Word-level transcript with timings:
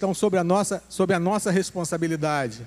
estão 0.00 0.14
sobre 0.14 0.38
a 0.38 0.44
nossa, 0.44 0.82
sobre 0.88 1.14
a 1.14 1.20
nossa 1.20 1.50
responsabilidade. 1.50 2.66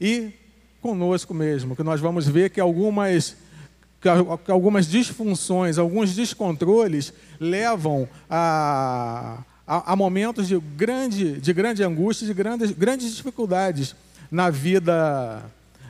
E 0.00 0.32
conosco 0.80 1.34
mesmo, 1.34 1.74
que 1.74 1.82
nós 1.82 2.00
vamos 2.00 2.28
ver 2.28 2.50
que 2.50 2.60
algumas, 2.60 3.36
que 4.00 4.08
algumas 4.50 4.86
disfunções, 4.86 5.78
alguns 5.78 6.14
descontroles 6.14 7.12
levam 7.40 8.08
a, 8.30 9.38
a, 9.66 9.92
a 9.92 9.96
momentos 9.96 10.46
de 10.46 10.58
grande, 10.58 11.40
de 11.40 11.52
grande 11.52 11.82
angústia, 11.82 12.26
de 12.26 12.34
grandes, 12.34 12.70
grandes 12.70 13.16
dificuldades 13.16 13.96
na 14.30 14.48
vida, 14.48 15.42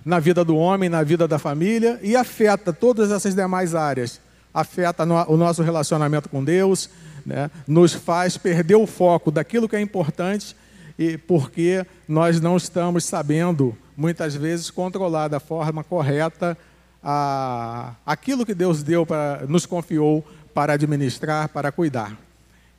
na 0.02 0.18
vida 0.18 0.42
do 0.42 0.56
homem, 0.56 0.88
na 0.88 1.02
vida 1.02 1.28
da 1.28 1.38
família 1.38 2.00
e 2.02 2.16
afeta 2.16 2.72
todas 2.72 3.10
essas 3.10 3.34
demais 3.34 3.74
áreas. 3.74 4.18
Afeta 4.52 5.04
no, 5.04 5.14
o 5.28 5.36
nosso 5.36 5.62
relacionamento 5.62 6.28
com 6.28 6.42
Deus, 6.42 6.88
né? 7.24 7.50
nos 7.66 7.92
faz 7.92 8.36
perder 8.36 8.76
o 8.76 8.86
foco 8.86 9.30
daquilo 9.30 9.68
que 9.68 9.76
é 9.76 9.80
importante 9.80 10.56
e 10.98 11.16
porque 11.16 11.86
nós 12.06 12.40
não 12.40 12.56
estamos 12.56 13.04
sabendo, 13.04 13.76
muitas 13.96 14.34
vezes, 14.34 14.70
controlar 14.70 15.28
da 15.28 15.40
forma 15.40 15.82
correta 15.82 16.56
a, 17.02 17.94
aquilo 18.04 18.46
que 18.46 18.54
Deus 18.54 18.82
deu 18.82 19.04
para, 19.04 19.44
nos 19.48 19.66
confiou 19.66 20.24
para 20.54 20.74
administrar, 20.74 21.48
para 21.48 21.72
cuidar. 21.72 22.16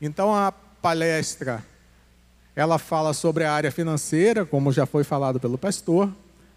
Então 0.02 0.34
a 0.34 0.52
palestra 0.52 1.64
ela 2.56 2.78
fala 2.78 3.14
sobre 3.14 3.44
a 3.44 3.52
área 3.52 3.72
financeira, 3.72 4.46
como 4.46 4.72
já 4.72 4.86
foi 4.86 5.04
falado 5.04 5.40
pelo 5.40 5.58
pastor, 5.58 6.10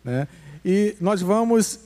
né? 0.05 0.29
e 0.65 0.95
nós 1.01 1.23
vamos 1.23 1.81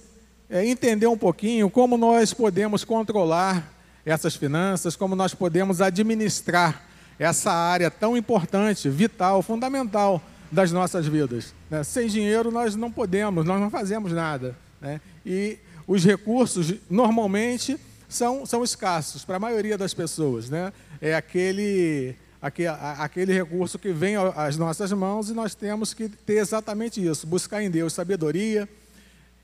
é, 0.48 0.66
entender 0.66 1.06
um 1.06 1.16
pouquinho 1.16 1.70
como 1.70 1.96
nós 1.96 2.34
podemos 2.34 2.84
controlar 2.84 3.79
essas 4.04 4.34
finanças, 4.34 4.96
como 4.96 5.14
nós 5.14 5.34
podemos 5.34 5.80
administrar 5.80 6.86
essa 7.18 7.52
área 7.52 7.90
tão 7.90 8.16
importante, 8.16 8.88
vital, 8.88 9.42
fundamental 9.42 10.22
das 10.50 10.72
nossas 10.72 11.06
vidas. 11.06 11.54
Né? 11.70 11.84
Sem 11.84 12.08
dinheiro 12.08 12.50
nós 12.50 12.74
não 12.74 12.90
podemos, 12.90 13.44
nós 13.44 13.60
não 13.60 13.70
fazemos 13.70 14.12
nada. 14.12 14.56
Né? 14.80 15.00
E 15.24 15.58
os 15.86 16.04
recursos 16.04 16.74
normalmente 16.88 17.78
são, 18.08 18.44
são 18.46 18.64
escassos 18.64 19.24
para 19.24 19.36
a 19.36 19.40
maioria 19.40 19.76
das 19.76 19.94
pessoas. 19.94 20.48
Né? 20.48 20.72
É 21.00 21.14
aquele, 21.14 22.16
aquele, 22.40 22.68
aquele 22.68 23.32
recurso 23.32 23.78
que 23.78 23.92
vem 23.92 24.16
às 24.34 24.56
nossas 24.56 24.92
mãos 24.92 25.30
e 25.30 25.34
nós 25.34 25.54
temos 25.54 25.94
que 25.94 26.08
ter 26.08 26.38
exatamente 26.38 27.04
isso: 27.04 27.26
buscar 27.26 27.62
em 27.62 27.70
Deus 27.70 27.92
sabedoria, 27.92 28.68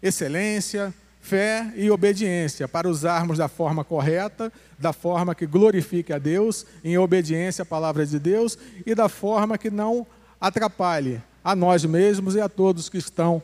excelência, 0.03 0.93
fé 1.27 1.73
e 1.75 1.91
obediência, 1.91 2.69
para 2.69 2.89
usarmos 2.89 3.39
da 3.39 3.49
forma 3.49 3.83
correta, 3.83 4.53
da 4.79 4.93
forma 4.93 5.35
que 5.35 5.45
glorifique 5.45 6.13
a 6.13 6.19
Deus, 6.19 6.65
em 6.85 6.97
obediência 6.97 7.63
à 7.63 7.67
palavra 7.67 8.07
de 8.07 8.17
Deus 8.21 8.57
e 8.87 8.95
da 8.95 9.09
forma 9.09 9.59
que 9.59 9.69
não 9.69 10.07
atrapalhe 10.41 11.21
a 11.43 11.57
nós 11.57 11.85
mesmos 11.85 12.37
e 12.37 12.41
a 12.41 12.49
todos 12.49 12.89
que 12.89 12.99
estão 12.99 13.43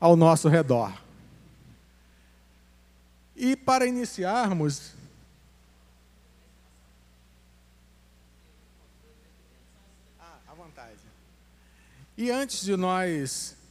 ao 0.00 0.16
nosso 0.16 0.48
redor. 0.48 0.92
E 3.36 3.54
para 3.54 3.86
iniciarmos, 3.86 4.92
ah, 10.18 10.38
à 10.48 10.54
vontade. 10.54 10.98
E 12.18 12.32
antes 12.32 12.62
de 12.62 12.76
nós 12.76 13.61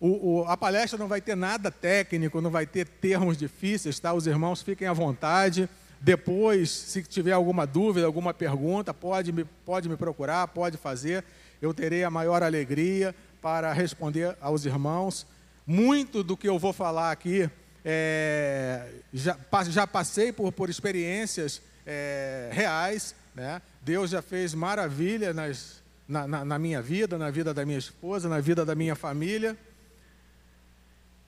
o, 0.00 0.40
o, 0.40 0.44
a 0.44 0.56
palestra 0.56 0.98
não 0.98 1.08
vai 1.08 1.20
ter 1.20 1.36
nada 1.36 1.70
técnico, 1.70 2.40
não 2.40 2.50
vai 2.50 2.66
ter 2.66 2.86
termos 2.86 3.36
difíceis, 3.36 3.98
tá? 3.98 4.12
Os 4.12 4.26
irmãos 4.26 4.62
fiquem 4.62 4.86
à 4.86 4.92
vontade. 4.92 5.68
Depois, 6.00 6.70
se 6.70 7.02
tiver 7.02 7.32
alguma 7.32 7.66
dúvida, 7.66 8.06
alguma 8.06 8.32
pergunta, 8.32 8.94
pode 8.94 9.32
me, 9.32 9.44
pode 9.44 9.88
me 9.88 9.96
procurar, 9.96 10.46
pode 10.48 10.76
fazer. 10.76 11.24
Eu 11.60 11.74
terei 11.74 12.04
a 12.04 12.10
maior 12.10 12.44
alegria 12.44 13.12
para 13.42 13.72
responder 13.72 14.36
aos 14.40 14.64
irmãos. 14.64 15.26
Muito 15.66 16.22
do 16.22 16.36
que 16.36 16.48
eu 16.48 16.58
vou 16.58 16.72
falar 16.72 17.10
aqui, 17.10 17.50
é, 17.84 18.88
já, 19.12 19.36
já, 19.68 19.86
passei 19.86 20.32
por, 20.32 20.52
por 20.52 20.70
experiências 20.70 21.60
é, 21.84 22.48
reais. 22.52 23.16
Né? 23.34 23.60
Deus 23.82 24.10
já 24.10 24.22
fez 24.22 24.54
maravilha 24.54 25.34
nas, 25.34 25.82
na, 26.06 26.28
na, 26.28 26.44
na 26.44 26.58
minha 26.58 26.80
vida, 26.80 27.18
na 27.18 27.30
vida 27.32 27.52
da 27.52 27.66
minha 27.66 27.78
esposa, 27.78 28.28
na 28.28 28.40
vida 28.40 28.64
da 28.64 28.76
minha 28.76 28.94
família 28.94 29.58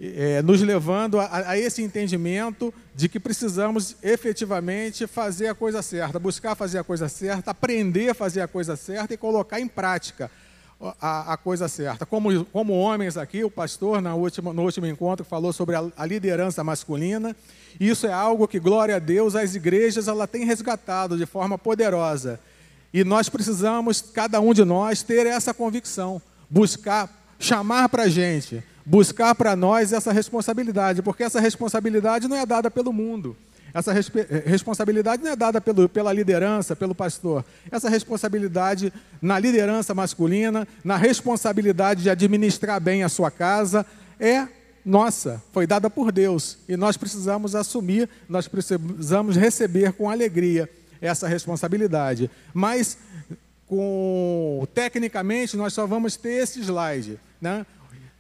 é, 0.01 0.41
nos 0.41 0.63
levando 0.63 1.21
a, 1.21 1.51
a, 1.51 1.59
esse 1.59 1.83
entendimento 1.83 2.73
de 2.95 3.07
que 3.07 3.21
precisamos 3.21 3.97
efetivamente 4.03 5.07
fazer 5.07 5.49
a 5.49 5.55
coisa 5.55 5.83
certa, 5.83 6.19
buscar 6.19 6.55
fazer 6.55 6.79
a 6.79 6.85
coisa 6.85 7.07
certa, 7.07 7.51
aprender 7.51 8.09
a 8.09 8.15
fazer 8.15 8.41
a 8.41 8.49
coisa 8.49 8.77
certa 8.77 9.13
e 9.13 9.19
colocar 9.19 9.61
em 9.61 9.69
prática 9.69 10.31
a, 10.99 11.35
a 11.35 11.37
coisa 11.37 11.69
certa. 11.69 12.07
Como, 12.07 12.47
como 12.47 12.73
homens 12.73 13.19
aqui, 13.19 13.45
o 13.45 13.51
pastor 13.51 14.01
na 14.01 14.15
última, 14.15 14.55
no 14.55 14.63
último 14.63 14.87
encontro 14.87 15.23
falou 15.23 15.53
sobre 15.53 15.77
a, 15.77 15.85
a 15.95 16.07
liderança 16.07 16.65
masculina. 16.65 17.37
Isso 17.79 18.07
é 18.07 18.13
algo 18.13 18.49
que, 18.49 18.59
glória 18.59 18.97
a 18.97 18.99
Deus, 18.99 19.37
as 19.37 19.55
igrejas 19.55 20.09
ela 20.09 20.27
tem 20.27 20.47
resgatado 20.47 21.19
de 21.19 21.27
forma 21.27 21.59
poderosa. 21.59 22.41
E 22.93 23.05
nós 23.05 23.29
precisamos, 23.29 24.01
cada 24.01 24.41
um 24.41 24.55
de 24.55 24.65
nós, 24.65 25.03
ter 25.03 25.27
essa 25.27 25.53
convicção, 25.53 26.23
buscar, 26.49 27.09
chamar 27.39 27.91
para 27.91 28.05
a 28.05 28.09
gente 28.09 28.65
buscar 28.85 29.35
para 29.35 29.55
nós 29.55 29.93
essa 29.93 30.13
responsabilidade, 30.13 31.03
porque 31.03 31.23
essa 31.23 31.41
responsabilidade 31.41 32.29
não 32.29 32.37
é 32.37 32.47
dada 32.47 32.71
pelo 32.71 32.93
mundo. 32.93 33.37
Essa 33.73 33.93
responsabilidade 34.45 35.23
não 35.23 35.31
é 35.31 35.37
dada 35.37 35.61
pelo, 35.61 35.89
pela 35.89 36.13
liderança, 36.13 36.75
pelo 36.75 36.95
pastor. 36.95 37.45
Essa 37.71 37.89
responsabilidade 37.89 38.93
na 39.23 39.39
liderança 39.39 39.95
masculina, 39.95 40.67
na 40.83 40.97
responsabilidade 40.97 42.03
de 42.03 42.11
administrar 42.11 42.81
bem 42.81 43.05
a 43.05 43.09
sua 43.09 43.31
casa, 43.31 43.87
é 44.19 44.49
nossa, 44.85 45.43
foi 45.53 45.67
dada 45.67 45.91
por 45.91 46.11
Deus. 46.11 46.59
E 46.69 46.77
nós 46.77 46.97
precisamos 46.97 47.55
assumir, 47.55 48.09
nós 48.29 48.49
precisamos 48.49 49.37
receber 49.37 49.93
com 49.93 50.11
alegria 50.11 50.69
essa 51.01 51.29
responsabilidade. 51.29 52.31
Mas, 52.53 52.99
com, 53.67 54.67
tecnicamente, 54.75 55.57
nós 55.57 55.73
só 55.73 55.87
vamos 55.87 56.17
ter 56.17 56.43
esse 56.43 56.61
slide. 56.61 57.21
Né? 57.41 57.65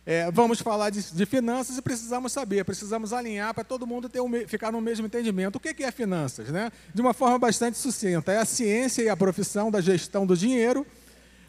É, 0.06 0.30
vamos 0.30 0.60
falar 0.60 0.88
de, 0.88 1.02
de, 1.12 1.26
finanças 1.26 1.76
e 1.76 1.82
precisamos 1.82 2.32
saber, 2.32 2.64
precisamos 2.64 3.12
alinhar 3.12 3.52
para 3.52 3.62
todo 3.62 3.86
mundo 3.86 4.08
ter 4.08 4.20
um, 4.20 4.48
ficar 4.48 4.72
no 4.72 4.80
mesmo 4.80 5.06
entendimento. 5.06 5.56
O 5.56 5.60
que, 5.60 5.74
que 5.74 5.84
é 5.84 5.90
finanças? 5.90 6.48
Né? 6.48 6.72
De 6.94 7.02
uma 7.02 7.12
forma 7.12 7.38
bastante 7.38 7.76
sucinta, 7.76 8.32
é 8.32 8.38
a 8.38 8.46
ciência 8.46 9.02
e 9.02 9.08
a 9.10 9.16
profissão 9.16 9.70
da 9.70 9.80
gestão 9.80 10.26
do 10.26 10.36
dinheiro, 10.36 10.86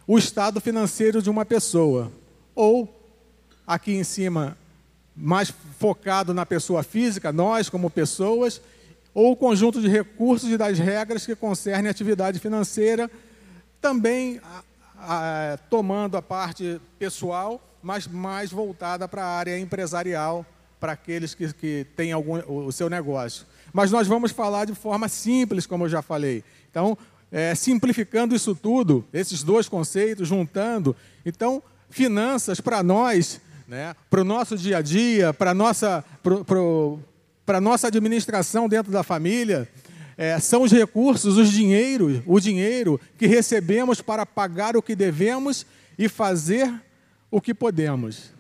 o 0.06 0.18
estado 0.18 0.60
financeiro 0.60 1.22
de 1.22 1.30
uma 1.30 1.46
pessoa. 1.46 2.12
Ou, 2.54 2.94
aqui 3.66 3.94
em 3.94 4.04
cima, 4.04 4.58
mais 5.16 5.54
focado 5.80 6.34
na 6.34 6.46
pessoa 6.46 6.84
física, 6.84 7.32
nós 7.32 7.70
como 7.70 7.90
pessoas, 7.90 8.62
ou 9.14 9.32
o 9.32 9.36
conjunto 9.36 9.82
de 9.82 9.88
recursos 9.88 10.50
e 10.50 10.58
das 10.58 10.78
regras 10.78 11.26
que 11.26 11.36
concernem 11.36 11.88
a 11.88 11.92
atividade 11.92 12.38
financeira, 12.38 13.10
também 13.80 14.42
a, 14.44 15.54
a, 15.54 15.58
tomando 15.70 16.18
a 16.18 16.22
parte 16.22 16.82
pessoal 17.00 17.62
mas 17.82 18.08
mais 18.08 18.52
voltada 18.52 19.08
para 19.08 19.24
a 19.24 19.38
área 19.38 19.60
empresarial, 19.60 20.46
para 20.80 20.94
aqueles 20.94 21.34
que, 21.34 21.54
que 21.54 21.86
têm 21.96 22.12
algum, 22.12 22.40
o 22.66 22.72
seu 22.72 22.90
negócio. 22.90 23.46
Mas 23.72 23.92
nós 23.92 24.08
vamos 24.08 24.32
falar 24.32 24.66
de 24.66 24.76
forma 24.76 25.08
simples, 25.08 25.66
como 25.66 25.86
eu 25.86 25.90
já 25.90 26.02
falei. 26.02 26.44
Então, 26.70 26.98
é, 27.32 27.56
simplificando 27.56 28.36
isso 28.36 28.54
tudo, 28.54 29.06
esses 29.14 29.44
dois 29.44 29.70
conceitos, 29.70 30.28
juntando. 30.28 30.96
Então, 31.26 31.64
finanças 31.90 32.60
para 32.60 32.84
nós, 32.84 33.40
né, 33.68 33.96
para 34.10 34.22
o 34.22 34.26
nosso 34.26 34.58
dia 34.58 34.78
a 34.78 34.82
dia, 34.82 35.34
para 35.34 35.52
a 35.52 35.54
nossa, 35.54 36.04
para 37.46 37.62
nossa 37.62 37.88
administração 37.88 38.68
dentro 38.68 38.92
da 38.92 39.04
família, 39.04 39.70
é, 40.18 40.38
são 40.40 40.64
os 40.64 40.72
recursos, 40.72 41.38
os 41.38 41.52
dinheiros, 41.52 42.22
o 42.26 42.40
dinheiro 42.40 43.00
que 43.18 43.28
recebemos 43.28 44.02
para 44.02 44.26
pagar 44.26 44.76
o 44.76 44.82
que 44.82 44.96
devemos 44.96 45.66
e 45.98 46.10
fazer 46.10 46.72
o 47.32 47.40
que 47.40 47.54
podemos. 47.54 48.34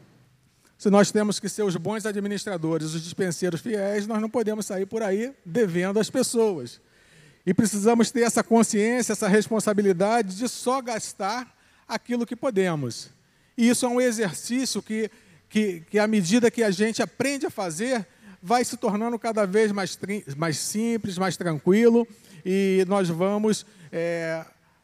Se 0.77 0.89
nós 0.89 1.11
temos 1.11 1.39
que 1.39 1.47
ser 1.47 1.63
os 1.63 1.77
bons 1.77 2.05
administradores, 2.05 2.93
os 2.93 3.01
dispenseiros 3.01 3.61
fiéis, 3.61 4.05
nós 4.05 4.19
não 4.19 4.29
podemos 4.29 4.65
sair 4.65 4.85
por 4.85 5.01
aí 5.01 5.33
devendo 5.45 5.99
às 5.99 6.09
pessoas. 6.09 6.81
E 7.45 7.53
precisamos 7.53 8.11
ter 8.11 8.21
essa 8.21 8.43
consciência, 8.43 9.13
essa 9.13 9.27
responsabilidade 9.27 10.35
de 10.35 10.49
só 10.49 10.81
gastar 10.81 11.55
aquilo 11.87 12.25
que 12.25 12.35
podemos. 12.35 13.09
E 13.57 13.69
isso 13.69 13.85
é 13.85 13.89
um 13.89 14.01
exercício 14.01 14.81
que, 14.81 15.09
que, 15.49 15.81
que 15.89 15.99
à 15.99 16.07
medida 16.07 16.51
que 16.51 16.63
a 16.63 16.71
gente 16.71 17.01
aprende 17.01 17.45
a 17.45 17.49
fazer, 17.49 18.05
vai 18.41 18.65
se 18.65 18.75
tornando 18.75 19.17
cada 19.19 19.45
vez 19.45 19.71
mais, 19.71 19.97
mais 20.35 20.57
simples, 20.57 21.17
mais 21.17 21.37
tranquilo, 21.37 22.07
e 22.43 22.83
nós 22.87 23.07
vamos, 23.07 23.65
é, 23.91 24.43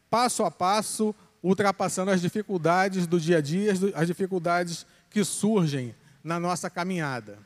passo 0.10 0.44
a 0.44 0.52
passo, 0.52 1.14
ultrapassando 1.48 2.12
as 2.12 2.22
dificuldades 2.22 3.08
do 3.08 3.20
dia 3.20 3.38
a 3.38 3.42
dia, 3.42 3.72
as 3.96 4.06
dificuldades 4.06 4.86
que 5.10 5.24
surgem 5.24 5.96
na 6.22 6.40
nossa 6.40 6.70
caminhada. 6.70 7.40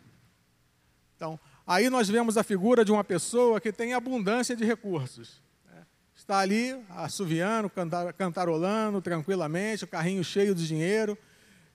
Então, 1.16 1.40
aí 1.68 1.88
nós 1.88 2.10
vemos 2.10 2.36
a 2.36 2.44
figura 2.44 2.84
de 2.84 2.92
uma 2.92 3.04
pessoa 3.04 3.62
que 3.62 3.72
tem 3.72 3.94
abundância 3.94 4.56
de 4.56 4.66
recursos. 4.66 5.40
Né? 5.72 5.86
está 6.16 6.40
ali 6.40 6.76
assoviando, 6.90 7.72
cantarolando 8.18 9.02
tranquilamente, 9.02 9.84
o 9.84 9.88
carrinho 9.88 10.24
cheio 10.24 10.56
de 10.56 10.68
dinheiro, 10.68 11.16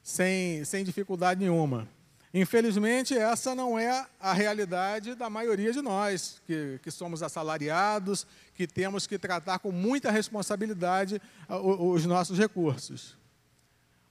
sem, 0.03 0.65
sem 0.65 0.83
dificuldade 0.83 1.39
nenhuma. 1.39 1.89
Infelizmente, 2.35 3.17
essa 3.17 3.55
não 3.55 3.79
é 3.79 4.07
a 4.21 4.33
realidade 4.33 5.15
da 5.15 5.31
maioria 5.31 5.73
de 5.73 5.81
nós, 5.81 6.41
que, 6.47 6.79
que 6.83 6.91
somos 6.91 7.23
assalariados, 7.23 8.27
que 8.55 8.67
temos 8.67 9.07
que 9.07 9.19
tratar 9.19 9.59
com 9.59 9.73
muita 9.73 10.11
responsabilidade 10.11 11.21
os 11.49 12.05
nossos 12.05 12.39
recursos. 12.39 13.17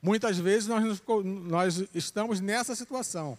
Muitas 0.01 0.37
vezes 0.37 0.67
nós, 0.67 1.01
nós 1.23 1.83
estamos 1.93 2.39
nessa 2.39 2.75
situação. 2.75 3.37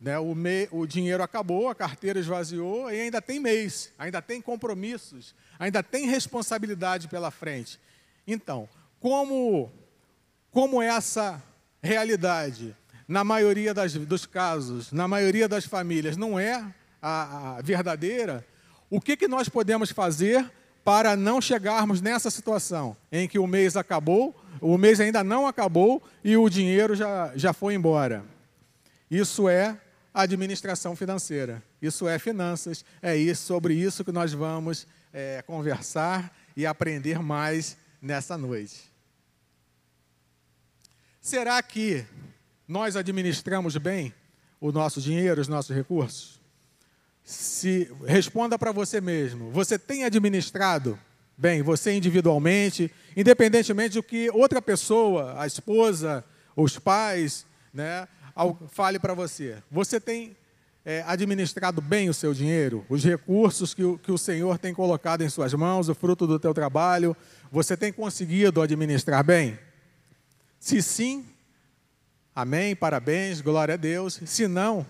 Né? 0.00 0.18
O, 0.18 0.34
me, 0.34 0.66
o 0.70 0.86
dinheiro 0.86 1.22
acabou, 1.22 1.68
a 1.68 1.74
carteira 1.74 2.18
esvaziou 2.18 2.90
e 2.90 3.00
ainda 3.00 3.20
tem 3.20 3.38
mês, 3.38 3.92
ainda 3.98 4.22
tem 4.22 4.40
compromissos, 4.40 5.34
ainda 5.58 5.82
tem 5.82 6.06
responsabilidade 6.06 7.06
pela 7.08 7.30
frente. 7.30 7.78
Então, 8.26 8.68
como, 8.98 9.70
como 10.50 10.80
essa 10.80 11.42
realidade, 11.82 12.74
na 13.10 13.24
maioria 13.24 13.74
das, 13.74 13.92
dos 13.92 14.24
casos, 14.24 14.92
na 14.92 15.08
maioria 15.08 15.48
das 15.48 15.64
famílias, 15.64 16.16
não 16.16 16.38
é 16.38 16.64
a, 17.02 17.56
a 17.56 17.60
verdadeira, 17.60 18.46
o 18.88 19.00
que, 19.00 19.16
que 19.16 19.26
nós 19.26 19.48
podemos 19.48 19.90
fazer 19.90 20.48
para 20.84 21.16
não 21.16 21.40
chegarmos 21.40 22.00
nessa 22.00 22.30
situação 22.30 22.96
em 23.10 23.26
que 23.26 23.36
o 23.36 23.48
mês 23.48 23.76
acabou, 23.76 24.40
o 24.60 24.78
mês 24.78 25.00
ainda 25.00 25.24
não 25.24 25.44
acabou 25.44 26.00
e 26.22 26.36
o 26.36 26.48
dinheiro 26.48 26.94
já, 26.94 27.32
já 27.34 27.52
foi 27.52 27.74
embora? 27.74 28.24
Isso 29.10 29.48
é 29.48 29.76
administração 30.14 30.94
financeira. 30.94 31.60
Isso 31.82 32.06
é 32.08 32.16
finanças. 32.16 32.84
É 33.02 33.16
isso, 33.16 33.42
sobre 33.42 33.74
isso 33.74 34.04
que 34.04 34.12
nós 34.12 34.32
vamos 34.32 34.86
é, 35.12 35.42
conversar 35.42 36.32
e 36.56 36.64
aprender 36.64 37.18
mais 37.18 37.76
nessa 38.00 38.38
noite. 38.38 38.88
Será 41.20 41.60
que 41.60 42.06
nós 42.70 42.94
administramos 42.94 43.76
bem 43.78 44.14
o 44.60 44.70
nosso 44.70 45.00
dinheiro, 45.00 45.40
os 45.40 45.48
nossos 45.48 45.74
recursos? 45.74 46.40
Se 47.24 47.90
responda 48.06 48.56
para 48.56 48.70
você 48.70 49.00
mesmo. 49.00 49.50
Você 49.50 49.76
tem 49.76 50.04
administrado 50.04 50.96
bem, 51.36 51.62
você 51.62 51.92
individualmente, 51.92 52.88
independentemente 53.16 53.94
do 53.94 54.04
que 54.04 54.30
outra 54.30 54.62
pessoa, 54.62 55.34
a 55.36 55.48
esposa, 55.48 56.24
os 56.54 56.78
pais, 56.78 57.44
né, 57.74 58.06
fale 58.68 59.00
para 59.00 59.14
você. 59.14 59.56
Você 59.68 59.98
tem 59.98 60.36
é, 60.84 61.02
administrado 61.08 61.80
bem 61.80 62.08
o 62.08 62.14
seu 62.14 62.32
dinheiro, 62.32 62.86
os 62.88 63.02
recursos 63.02 63.74
que 63.74 63.82
o, 63.82 63.98
que 63.98 64.12
o 64.12 64.18
Senhor 64.18 64.58
tem 64.58 64.72
colocado 64.72 65.22
em 65.22 65.28
suas 65.28 65.52
mãos, 65.54 65.88
o 65.88 65.94
fruto 65.94 66.24
do 66.24 66.38
teu 66.38 66.54
trabalho, 66.54 67.16
você 67.50 67.76
tem 67.76 67.92
conseguido 67.92 68.62
administrar 68.62 69.24
bem? 69.24 69.58
Se 70.60 70.80
sim, 70.80 71.26
amém, 72.34 72.74
parabéns, 72.76 73.40
glória 73.40 73.74
a 73.74 73.76
Deus. 73.76 74.20
Se 74.24 74.46
não, 74.46 74.86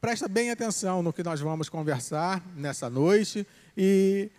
presta 0.00 0.28
bem 0.28 0.50
atenção 0.50 1.02
no 1.02 1.12
que 1.12 1.22
nós 1.22 1.40
vamos 1.40 1.68
conversar 1.68 2.42
nessa 2.56 2.90
noite. 2.90 3.46
E 3.76 4.30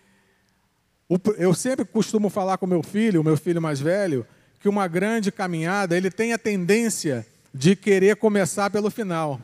eu 1.38 1.54
sempre 1.54 1.86
costumo 1.86 2.30
falar 2.30 2.58
com 2.58 2.66
meu 2.66 2.82
filho, 2.82 3.22
o 3.22 3.24
meu 3.24 3.38
filho 3.38 3.62
mais 3.62 3.80
velho, 3.80 4.26
que 4.60 4.70
uma 4.70 4.88
grande 4.88 5.32
caminhada, 5.32 5.96
ele 5.96 6.10
tem 6.10 6.34
a 6.34 6.38
tendência 6.38 7.26
de 7.54 7.76
querer 7.76 8.16
começar 8.16 8.70
pelo 8.70 8.90
final. 8.90 9.40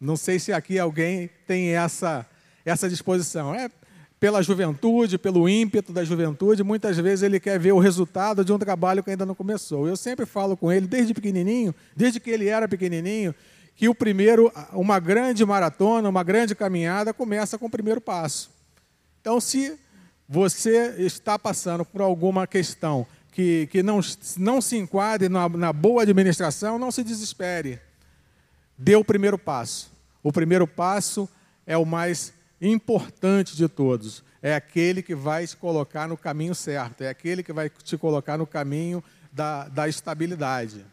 Não 0.00 0.16
sei 0.16 0.38
se 0.38 0.52
aqui 0.52 0.78
alguém 0.78 1.30
tem 1.46 1.74
essa, 1.74 2.26
essa 2.64 2.88
disposição. 2.88 3.54
É 3.54 3.70
pela 4.18 4.42
juventude, 4.42 5.18
pelo 5.18 5.48
ímpeto 5.48 5.92
da 5.92 6.02
juventude, 6.02 6.62
muitas 6.64 6.96
vezes 6.96 7.22
ele 7.22 7.38
quer 7.38 7.58
ver 7.58 7.72
o 7.72 7.78
resultado 7.78 8.44
de 8.44 8.52
um 8.52 8.58
trabalho 8.58 9.02
que 9.02 9.10
ainda 9.10 9.26
não 9.26 9.34
começou. 9.34 9.86
Eu 9.86 9.96
sempre 9.96 10.24
falo 10.24 10.56
com 10.56 10.72
ele, 10.72 10.86
desde 10.86 11.12
pequenininho, 11.12 11.74
desde 11.94 12.18
que 12.18 12.30
ele 12.30 12.48
era 12.48 12.66
pequenininho, 12.66 13.34
que 13.74 13.88
o 13.88 13.94
primeiro, 13.94 14.50
uma 14.72 14.98
grande 14.98 15.44
maratona, 15.44 16.08
uma 16.08 16.22
grande 16.22 16.54
caminhada 16.54 17.12
começa 17.12 17.58
com 17.58 17.66
o 17.66 17.70
primeiro 17.70 18.00
passo. 18.00 18.50
Então, 19.20 19.38
se 19.38 19.78
você 20.26 20.94
está 20.98 21.38
passando 21.38 21.84
por 21.84 22.00
alguma 22.00 22.46
questão 22.46 23.06
que, 23.30 23.68
que 23.70 23.82
não, 23.82 24.00
não 24.38 24.62
se 24.62 24.78
enquadre 24.78 25.28
na, 25.28 25.46
na 25.46 25.72
boa 25.74 26.02
administração, 26.02 26.78
não 26.78 26.90
se 26.90 27.04
desespere. 27.04 27.78
Dê 28.78 28.96
o 28.96 29.04
primeiro 29.04 29.36
passo. 29.36 29.92
O 30.22 30.32
primeiro 30.32 30.66
passo 30.66 31.28
é 31.66 31.76
o 31.76 31.84
mais 31.84 32.32
importante 32.60 33.56
de 33.56 33.68
todos. 33.68 34.24
É 34.42 34.54
aquele 34.54 35.02
que 35.02 35.14
vai 35.14 35.46
te 35.46 35.56
colocar 35.56 36.08
no 36.08 36.16
caminho 36.16 36.54
certo, 36.54 37.02
é 37.02 37.08
aquele 37.08 37.42
que 37.42 37.52
vai 37.52 37.68
te 37.68 37.96
colocar 37.96 38.38
no 38.38 38.46
caminho 38.46 39.02
da, 39.32 39.68
da 39.68 39.88
estabilidade. 39.88 40.84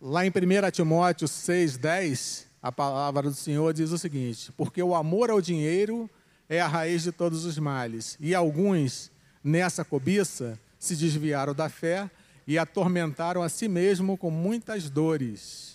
Lá 0.00 0.26
em 0.26 0.28
1 0.28 0.70
Timóteo 0.70 1.26
6,10, 1.26 2.44
a 2.60 2.70
palavra 2.70 3.22
do 3.22 3.34
Senhor 3.34 3.72
diz 3.72 3.90
o 3.90 3.98
seguinte: 3.98 4.52
Porque 4.52 4.82
o 4.82 4.94
amor 4.94 5.30
ao 5.30 5.40
dinheiro 5.40 6.10
é 6.48 6.60
a 6.60 6.66
raiz 6.66 7.02
de 7.02 7.12
todos 7.12 7.44
os 7.44 7.58
males. 7.58 8.16
E 8.20 8.34
alguns, 8.34 9.10
nessa 9.42 9.84
cobiça, 9.84 10.58
se 10.78 10.94
desviaram 10.94 11.54
da 11.54 11.70
fé 11.70 12.10
e 12.46 12.58
atormentaram 12.58 13.42
a 13.42 13.48
si 13.48 13.68
mesmo 13.68 14.16
com 14.18 14.30
muitas 14.30 14.90
dores. 14.90 15.73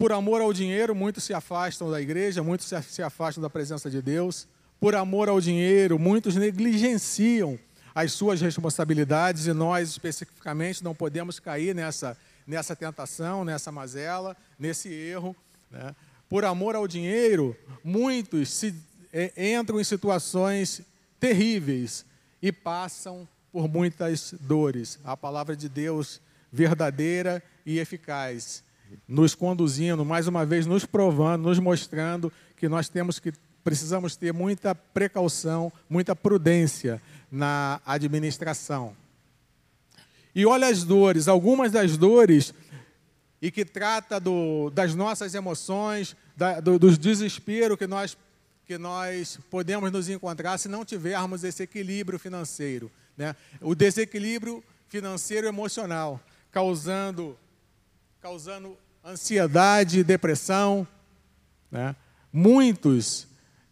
Por 0.00 0.12
amor 0.14 0.40
ao 0.40 0.50
dinheiro, 0.50 0.94
muitos 0.94 1.24
se 1.24 1.34
afastam 1.34 1.90
da 1.90 2.00
igreja, 2.00 2.42
muitos 2.42 2.72
se 2.88 3.02
afastam 3.02 3.42
da 3.42 3.50
presença 3.50 3.90
de 3.90 4.00
Deus. 4.00 4.48
Por 4.80 4.94
amor 4.94 5.28
ao 5.28 5.38
dinheiro, 5.38 5.98
muitos 5.98 6.36
negligenciam 6.36 7.58
as 7.94 8.14
suas 8.14 8.40
responsabilidades 8.40 9.46
e 9.46 9.52
nós, 9.52 9.90
especificamente, 9.90 10.82
não 10.82 10.94
podemos 10.94 11.38
cair 11.38 11.74
nessa, 11.74 12.16
nessa 12.46 12.74
tentação, 12.74 13.44
nessa 13.44 13.70
mazela, 13.70 14.34
nesse 14.58 14.88
erro. 14.88 15.36
Né? 15.70 15.94
por 16.30 16.46
amor 16.46 16.74
ao 16.74 16.88
dinheiro, 16.88 17.54
muitos 17.84 18.48
se, 18.48 18.74
é, 19.12 19.52
entram 19.52 19.78
em 19.78 19.84
situações 19.84 20.80
terríveis 21.20 22.06
e 22.40 22.50
passam 22.50 23.28
por 23.52 23.68
muitas 23.68 24.32
dores. 24.40 24.98
A 25.04 25.14
palavra 25.14 25.54
de 25.54 25.68
Deus 25.68 26.22
verdadeira 26.50 27.42
e 27.66 27.78
eficaz, 27.78 28.62
nos 29.06 29.34
conduzindo, 29.34 30.04
mais 30.04 30.26
uma 30.26 30.44
vez 30.44 30.66
nos 30.66 30.84
provando, 30.84 31.42
nos 31.44 31.58
mostrando 31.58 32.32
que 32.56 32.68
nós 32.68 32.88
temos 32.88 33.18
que 33.18 33.32
precisamos 33.62 34.16
ter 34.16 34.32
muita 34.32 34.74
precaução, 34.74 35.72
muita 35.88 36.16
prudência 36.16 37.00
na 37.30 37.80
administração. 37.84 38.94
E 40.34 40.46
olha 40.46 40.68
as 40.68 40.84
dores, 40.84 41.28
algumas 41.28 41.72
das 41.72 41.96
dores 41.96 42.54
e 43.42 43.50
que 43.50 43.64
trata 43.64 44.20
do, 44.20 44.70
das 44.70 44.94
nossas 44.94 45.34
emoções, 45.34 46.14
da, 46.36 46.60
do, 46.60 46.78
dos 46.78 46.98
desesperos 46.98 47.76
que 47.78 47.86
nós, 47.86 48.16
que 48.66 48.76
nós 48.76 49.38
podemos 49.50 49.90
nos 49.90 50.08
encontrar 50.08 50.58
se 50.58 50.68
não 50.68 50.84
tivermos 50.84 51.42
esse 51.42 51.62
equilíbrio 51.62 52.18
financeiro. 52.18 52.90
Né? 53.16 53.34
O 53.60 53.74
desequilíbrio 53.74 54.62
financeiro 54.88 55.46
emocional, 55.46 56.20
causando, 56.50 57.36
causando 58.20 58.76
ansiedade, 59.02 60.04
depressão. 60.04 60.86
Né? 61.70 61.96
Muitos 62.30 63.26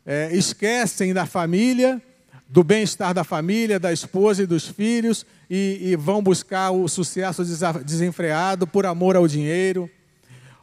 é, 0.07 0.35
esquecem 0.35 1.13
da 1.13 1.27
família, 1.27 2.01
do 2.49 2.65
bem-estar 2.65 3.13
da 3.13 3.25
família, 3.25 3.79
da 3.79 3.93
esposa 3.93 4.43
e 4.43 4.47
dos 4.47 4.67
filhos, 4.67 5.27
e, 5.51 5.79
e 5.83 5.97
vão 5.97 6.23
buscar 6.23 6.71
o 6.71 6.89
sucesso 6.89 7.45
desenfreado 7.85 8.67
por 8.67 8.87
amor 8.87 9.17
ao 9.17 9.29
dinheiro, 9.29 9.91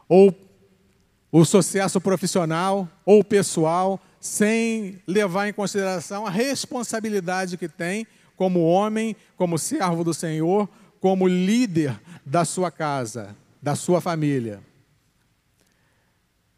ou 0.08 0.34
o 1.30 1.44
sucesso 1.44 2.00
profissional 2.00 2.88
ou 3.04 3.22
pessoal, 3.22 4.00
sem 4.18 5.00
levar 5.06 5.48
em 5.48 5.52
consideração 5.52 6.26
a 6.26 6.30
responsabilidade 6.30 7.56
que 7.56 7.68
tem 7.68 8.04
como 8.34 8.64
homem, 8.64 9.14
como 9.36 9.56
servo 9.56 10.02
do 10.02 10.12
Senhor, 10.12 10.68
como 11.00 11.28
líder 11.28 12.00
da 12.24 12.44
sua 12.44 12.70
casa, 12.72 13.36
da 13.66 13.74
sua 13.74 14.00
família. 14.00 14.60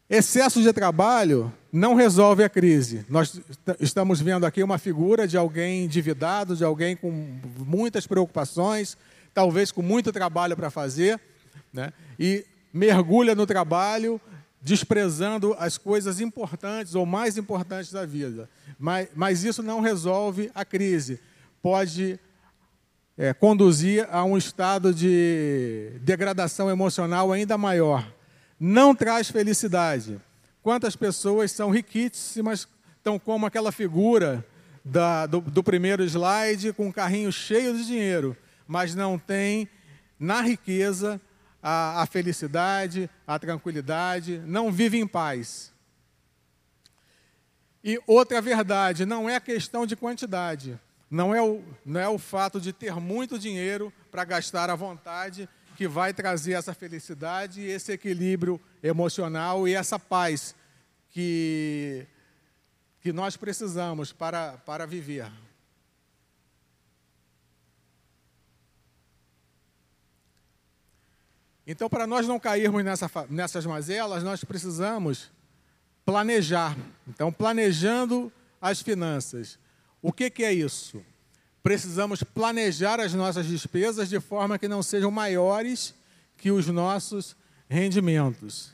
Excesso 0.07 0.61
de 0.61 0.71
trabalho 0.71 1.51
não 1.73 1.95
resolve 1.95 2.43
a 2.43 2.49
crise. 2.49 3.03
Nós 3.09 3.41
estamos 3.79 4.21
vendo 4.21 4.45
aqui 4.45 4.61
uma 4.61 4.77
figura 4.77 5.27
de 5.27 5.35
alguém 5.35 5.85
endividado, 5.85 6.55
de 6.55 6.63
alguém 6.63 6.95
com 6.95 7.09
muitas 7.65 8.05
preocupações, 8.05 8.95
talvez 9.33 9.71
com 9.71 9.81
muito 9.81 10.11
trabalho 10.11 10.55
para 10.55 10.69
fazer, 10.69 11.19
né? 11.73 11.91
e 12.19 12.45
mergulha 12.71 13.33
no 13.33 13.47
trabalho, 13.47 14.21
desprezando 14.61 15.55
as 15.57 15.79
coisas 15.79 16.19
importantes 16.19 16.93
ou 16.93 17.07
mais 17.07 17.39
importantes 17.39 17.91
da 17.91 18.05
vida. 18.05 18.47
Mas, 18.77 19.09
mas 19.15 19.43
isso 19.43 19.63
não 19.63 19.81
resolve 19.81 20.51
a 20.53 20.63
crise. 20.63 21.19
Pode 21.59 22.19
é, 23.19 23.35
conduzir 23.35 24.07
a 24.09 24.23
um 24.23 24.35
estado 24.35 24.91
de 24.91 25.91
degradação 26.01 26.71
emocional 26.71 27.31
ainda 27.31 27.55
maior. 27.59 28.11
Não 28.59 28.95
traz 28.95 29.29
felicidade 29.29 30.19
Quantas 30.61 30.95
pessoas 30.95 31.51
são 31.51 31.69
riquíssimas, 31.69 32.67
estão 32.97 33.17
como 33.17 33.45
aquela 33.45 33.71
figura 33.71 34.45
da, 34.83 35.25
do, 35.25 35.39
do 35.39 35.63
primeiro 35.63 36.03
slide, 36.03 36.73
com 36.73 36.87
um 36.87 36.91
carrinho 36.91 37.31
cheio 37.31 37.75
de 37.75 37.85
dinheiro, 37.85 38.35
mas 38.67 38.93
não 38.93 39.17
tem 39.17 39.69
na 40.19 40.41
riqueza 40.41 41.19
a, 41.63 42.01
a 42.01 42.05
felicidade, 42.05 43.09
a 43.25 43.39
tranquilidade, 43.39 44.41
não 44.45 44.71
vive 44.71 44.99
em 44.99 45.07
paz. 45.07 45.71
E 47.81 47.97
outra 48.05 48.41
verdade, 48.41 49.05
não 49.05 49.29
é 49.29 49.39
questão 49.39 49.85
de 49.85 49.95
quantidade, 49.95 50.77
não 51.09 51.33
é 51.33 51.41
o, 51.41 51.63
não 51.85 51.99
é 51.99 52.07
o 52.07 52.17
fato 52.17 52.61
de 52.61 52.71
ter 52.71 52.93
muito 52.95 53.39
dinheiro 53.39 53.91
para 54.11 54.23
gastar 54.23 54.69
à 54.69 54.75
vontade 54.75 55.49
que 55.75 55.87
vai 55.87 56.13
trazer 56.13 56.53
essa 56.53 56.73
felicidade 56.73 57.61
esse 57.61 57.91
equilíbrio 57.91 58.59
emocional 58.83 59.67
e 59.67 59.73
essa 59.73 59.97
paz 59.97 60.53
que, 61.09 62.05
que 63.01 63.11
nós 63.11 63.35
precisamos 63.35 64.11
para, 64.11 64.57
para 64.59 64.85
viver. 64.85 65.31
Então, 71.65 71.87
para 71.87 72.07
nós 72.07 72.27
não 72.27 72.39
cairmos 72.39 72.83
nessa, 72.83 73.09
nessas 73.29 73.63
mazelas, 73.63 74.23
nós 74.23 74.43
precisamos 74.43 75.31
planejar. 76.03 76.75
Então, 77.07 77.31
planejando 77.31 78.31
as 78.59 78.81
finanças. 78.81 79.59
O 80.01 80.11
que, 80.11 80.29
que 80.29 80.43
é 80.43 80.53
isso? 80.53 81.03
Precisamos 81.61 82.23
planejar 82.23 82.99
as 82.99 83.13
nossas 83.13 83.45
despesas 83.45 84.09
de 84.09 84.19
forma 84.19 84.57
que 84.57 84.67
não 84.67 84.81
sejam 84.81 85.11
maiores 85.11 85.93
que 86.37 86.51
os 86.51 86.67
nossos 86.67 87.35
rendimentos. 87.67 88.71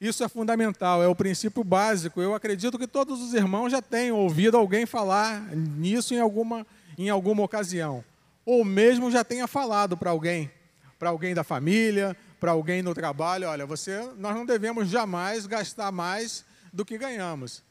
Isso 0.00 0.24
é 0.24 0.28
fundamental, 0.28 1.02
é 1.02 1.08
o 1.08 1.14
princípio 1.14 1.62
básico. 1.62 2.20
Eu 2.20 2.34
acredito 2.34 2.78
que 2.78 2.86
todos 2.86 3.20
os 3.20 3.34
irmãos 3.34 3.70
já 3.70 3.80
tenham 3.80 4.18
ouvido 4.18 4.56
alguém 4.56 4.86
falar 4.86 5.54
nisso 5.54 6.14
em 6.14 6.20
alguma, 6.20 6.66
em 6.98 7.08
alguma 7.08 7.42
ocasião. 7.42 8.04
Ou 8.44 8.64
mesmo 8.64 9.10
já 9.10 9.24
tenha 9.24 9.46
falado 9.46 9.96
para 9.96 10.10
alguém 10.10 10.50
para 10.98 11.10
alguém 11.10 11.34
da 11.34 11.44
família, 11.44 12.16
para 12.40 12.52
alguém 12.52 12.82
no 12.82 12.94
trabalho, 12.94 13.48
olha, 13.48 13.66
você, 13.66 14.10
nós 14.18 14.34
não 14.34 14.46
devemos 14.46 14.88
jamais 14.88 15.46
gastar 15.46 15.92
mais 15.92 16.44
do 16.72 16.84
que 16.84 16.98
ganhamos. 16.98 17.62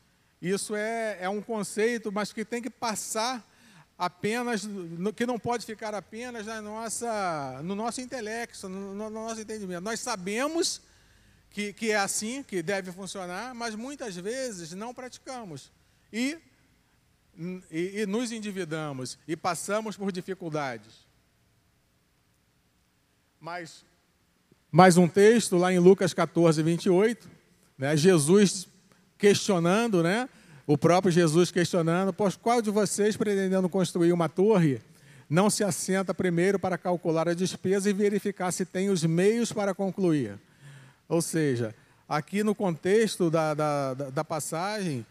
Isso 0.46 0.76
é, 0.76 1.18
é 1.22 1.28
um 1.28 1.42
conceito, 1.42 2.12
mas 2.12 2.32
que 2.32 2.46
tem 2.46 2.62
que 2.62 2.70
passar 2.70 3.44
apenas, 3.98 4.70
que 5.16 5.26
não 5.26 5.40
pode 5.40 5.66
ficar 5.66 5.96
apenas 5.96 6.46
na 6.46 6.62
nossa, 6.62 7.64
no 7.64 7.74
nosso 7.74 8.00
intelecto, 8.00 8.70
no, 8.70 8.94
no 8.94 9.10
nosso 9.10 9.42
entendimento. 9.42 9.82
Nós 9.82 10.00
sabemos 10.00 10.84
que, 11.50 11.74
que 11.74 11.90
é 11.90 11.96
assim, 11.96 12.44
que 12.44 12.62
deve 12.62 12.92
funcionar, 12.92 13.56
mas 13.56 13.74
muitas 13.74 14.16
vezes 14.18 14.72
não 14.74 14.94
praticamos. 14.94 15.72
E, 16.14 16.38
e, 17.72 18.02
e 18.02 18.06
nos 18.06 18.32
endividamos 18.32 19.18
e 19.28 19.36
passamos 19.36 19.98
por 19.98 20.12
dificuldades. 20.12 21.08
Mais, 23.40 23.84
mais 24.72 24.96
um 24.96 25.08
texto 25.08 25.58
lá 25.58 25.74
em 25.74 25.80
Lucas 25.80 26.14
14, 26.14 26.62
28, 26.62 27.28
né, 27.80 27.98
Jesus 27.98 28.68
questionando, 29.18 30.04
né, 30.04 30.30
o 30.68 30.78
próprio 30.78 31.12
Jesus 31.12 31.52
questionando, 31.52 32.12
pois 32.12 32.36
qual 32.36 32.62
de 32.62 32.72
vocês 32.72 33.16
pretendendo 33.16 33.70
construir 33.70 34.12
uma 34.12 34.28
torre, 34.28 34.82
não 35.30 35.50
se 35.50 35.64
assenta 35.64 36.14
primeiro 36.14 36.60
para 36.60 36.78
calcular 36.78 37.28
a 37.28 37.34
despesa 37.34 37.90
e 37.90 37.94
verificar 37.94 38.52
se 38.52 38.66
tem 38.66 38.90
os 38.90 39.04
meios 39.04 39.52
para 39.52 39.74
concluir? 39.74 40.40
Ou 41.08 41.22
seja, 41.22 41.74
aqui 42.10 42.44
no 42.44 42.56
contexto 42.56 43.30
da, 43.30 43.54
da, 43.54 43.94
da 43.94 44.24
passagem, 44.24 45.06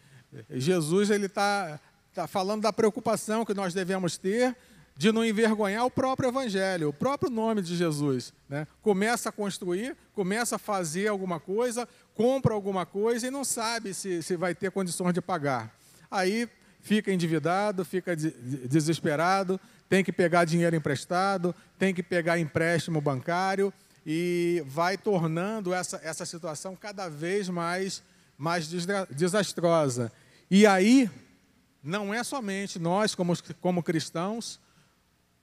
Jesus 0.50 1.10
está 1.10 1.78
tá 2.14 2.26
falando 2.26 2.62
da 2.62 2.72
preocupação 2.72 3.44
que 3.44 3.54
nós 3.54 3.74
devemos 3.74 4.16
ter 4.16 4.56
de 4.96 5.10
não 5.10 5.24
envergonhar 5.24 5.84
o 5.84 5.90
próprio 5.90 6.28
Evangelho, 6.28 6.88
o 6.88 6.92
próprio 6.92 7.30
nome 7.30 7.60
de 7.62 7.76
Jesus. 7.76 8.32
Né? 8.48 8.66
Começa 8.80 9.28
a 9.28 9.32
construir, 9.32 9.96
começa 10.14 10.56
a 10.56 10.58
fazer 10.58 11.08
alguma 11.08 11.40
coisa, 11.40 11.88
compra 12.14 12.54
alguma 12.54 12.86
coisa 12.86 13.26
e 13.26 13.30
não 13.30 13.44
sabe 13.44 13.92
se, 13.92 14.22
se 14.22 14.36
vai 14.36 14.54
ter 14.54 14.70
condições 14.70 15.12
de 15.12 15.20
pagar. 15.20 15.74
Aí 16.10 16.48
fica 16.80 17.12
endividado, 17.12 17.84
fica 17.84 18.14
desesperado, 18.14 19.60
tem 19.88 20.04
que 20.04 20.12
pegar 20.12 20.44
dinheiro 20.44 20.76
emprestado, 20.76 21.54
tem 21.78 21.92
que 21.92 22.02
pegar 22.02 22.38
empréstimo 22.38 23.00
bancário 23.00 23.72
e 24.06 24.62
vai 24.66 24.96
tornando 24.96 25.72
essa, 25.74 26.00
essa 26.04 26.24
situação 26.24 26.76
cada 26.76 27.08
vez 27.08 27.48
mais, 27.48 28.02
mais 28.36 28.68
desastrosa. 29.10 30.12
E 30.50 30.66
aí, 30.66 31.10
não 31.82 32.14
é 32.14 32.22
somente 32.22 32.78
nós, 32.78 33.14
como, 33.14 33.34
como 33.60 33.82
cristãos, 33.82 34.60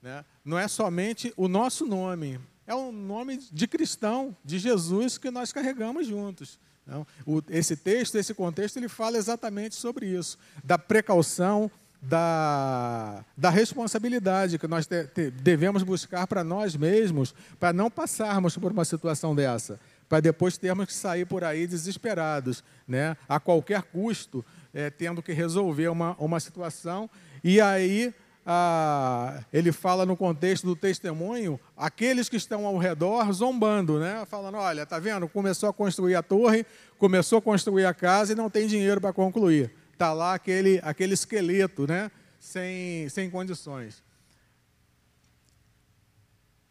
né? 0.02 0.24
Não 0.44 0.58
é 0.58 0.66
somente 0.66 1.32
o 1.36 1.46
nosso 1.46 1.86
nome, 1.86 2.40
é 2.66 2.74
o 2.74 2.90
nome 2.90 3.38
de 3.52 3.66
cristão, 3.66 4.36
de 4.44 4.58
Jesus, 4.58 5.16
que 5.16 5.30
nós 5.30 5.52
carregamos 5.52 6.06
juntos. 6.06 6.58
Então, 6.82 7.06
o, 7.24 7.40
esse 7.48 7.76
texto, 7.76 8.16
esse 8.16 8.34
contexto, 8.34 8.76
ele 8.76 8.88
fala 8.88 9.16
exatamente 9.16 9.76
sobre 9.76 10.06
isso, 10.06 10.36
da 10.64 10.76
precaução, 10.76 11.70
da, 12.02 13.24
da 13.36 13.48
responsabilidade 13.48 14.58
que 14.58 14.66
nós 14.66 14.86
te, 14.86 15.04
te, 15.04 15.30
devemos 15.30 15.84
buscar 15.84 16.26
para 16.26 16.42
nós 16.42 16.74
mesmos, 16.74 17.32
para 17.60 17.72
não 17.72 17.88
passarmos 17.88 18.56
por 18.56 18.72
uma 18.72 18.84
situação 18.84 19.36
dessa, 19.36 19.78
para 20.08 20.18
depois 20.18 20.58
termos 20.58 20.86
que 20.86 20.94
sair 20.94 21.24
por 21.24 21.44
aí 21.44 21.64
desesperados, 21.64 22.64
né, 22.88 23.16
a 23.28 23.38
qualquer 23.38 23.82
custo, 23.82 24.44
é, 24.74 24.90
tendo 24.90 25.22
que 25.22 25.32
resolver 25.32 25.86
uma, 25.88 26.16
uma 26.18 26.40
situação, 26.40 27.08
e 27.44 27.60
aí 27.60 28.12
ah, 28.44 29.44
ele 29.52 29.70
fala 29.70 30.04
no 30.04 30.16
contexto 30.16 30.66
do 30.66 30.74
testemunho, 30.74 31.60
aqueles 31.76 32.28
que 32.28 32.36
estão 32.36 32.66
ao 32.66 32.76
redor 32.76 33.32
zombando, 33.32 34.00
né? 34.00 34.24
falando: 34.26 34.56
olha, 34.56 34.84
tá 34.84 34.98
vendo? 34.98 35.28
Começou 35.28 35.68
a 35.68 35.72
construir 35.72 36.16
a 36.16 36.22
torre, 36.22 36.66
começou 36.98 37.38
a 37.38 37.42
construir 37.42 37.84
a 37.84 37.94
casa 37.94 38.32
e 38.32 38.36
não 38.36 38.50
tem 38.50 38.66
dinheiro 38.66 39.00
para 39.00 39.12
concluir. 39.12 39.72
Está 39.92 40.12
lá 40.12 40.34
aquele, 40.34 40.80
aquele 40.82 41.14
esqueleto, 41.14 41.86
né? 41.86 42.10
sem, 42.42 43.08
sem 43.08 43.30
condições. 43.30 44.02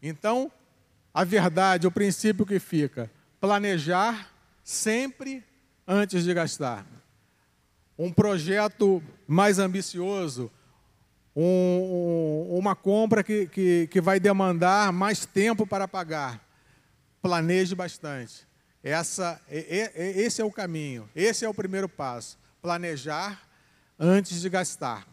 Então, 0.02 0.52
a 1.14 1.24
verdade, 1.24 1.86
o 1.86 1.90
princípio 1.90 2.44
que 2.44 2.58
fica: 2.58 3.10
planejar 3.40 4.30
sempre 4.62 5.42
antes 5.88 6.24
de 6.24 6.34
gastar. 6.34 6.86
Um 7.98 8.12
projeto 8.12 9.02
mais 9.26 9.58
ambicioso 9.58 10.50
um, 11.34 12.46
uma 12.58 12.74
compra 12.74 13.22
que, 13.22 13.46
que, 13.46 13.88
que 13.88 14.00
vai 14.00 14.20
demandar 14.20 14.92
mais 14.92 15.24
tempo 15.24 15.66
para 15.66 15.88
pagar. 15.88 16.40
Planeje 17.20 17.74
bastante. 17.74 18.46
Essa, 18.82 19.40
esse 19.48 20.42
é 20.42 20.44
o 20.44 20.50
caminho, 20.50 21.08
esse 21.14 21.44
é 21.44 21.48
o 21.48 21.54
primeiro 21.54 21.88
passo. 21.88 22.38
Planejar 22.60 23.40
antes 23.98 24.40
de 24.40 24.48
gastar. 24.48 25.06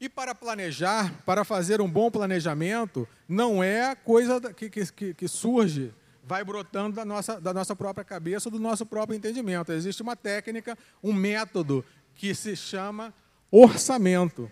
E 0.00 0.08
para 0.08 0.34
planejar, 0.34 1.12
para 1.26 1.44
fazer 1.44 1.80
um 1.80 1.90
bom 1.90 2.10
planejamento, 2.10 3.06
não 3.28 3.62
é 3.62 3.94
coisa 3.96 4.40
que, 4.54 4.70
que, 4.70 5.12
que 5.12 5.28
surge, 5.28 5.92
vai 6.22 6.44
brotando 6.44 6.94
da 6.94 7.04
nossa, 7.04 7.40
da 7.40 7.52
nossa 7.52 7.74
própria 7.74 8.04
cabeça, 8.04 8.48
do 8.48 8.60
nosso 8.60 8.86
próprio 8.86 9.16
entendimento. 9.16 9.72
Existe 9.72 10.02
uma 10.02 10.14
técnica, 10.14 10.78
um 11.02 11.12
método 11.12 11.84
que 12.18 12.34
se 12.34 12.56
chama 12.56 13.14
orçamento. 13.50 14.50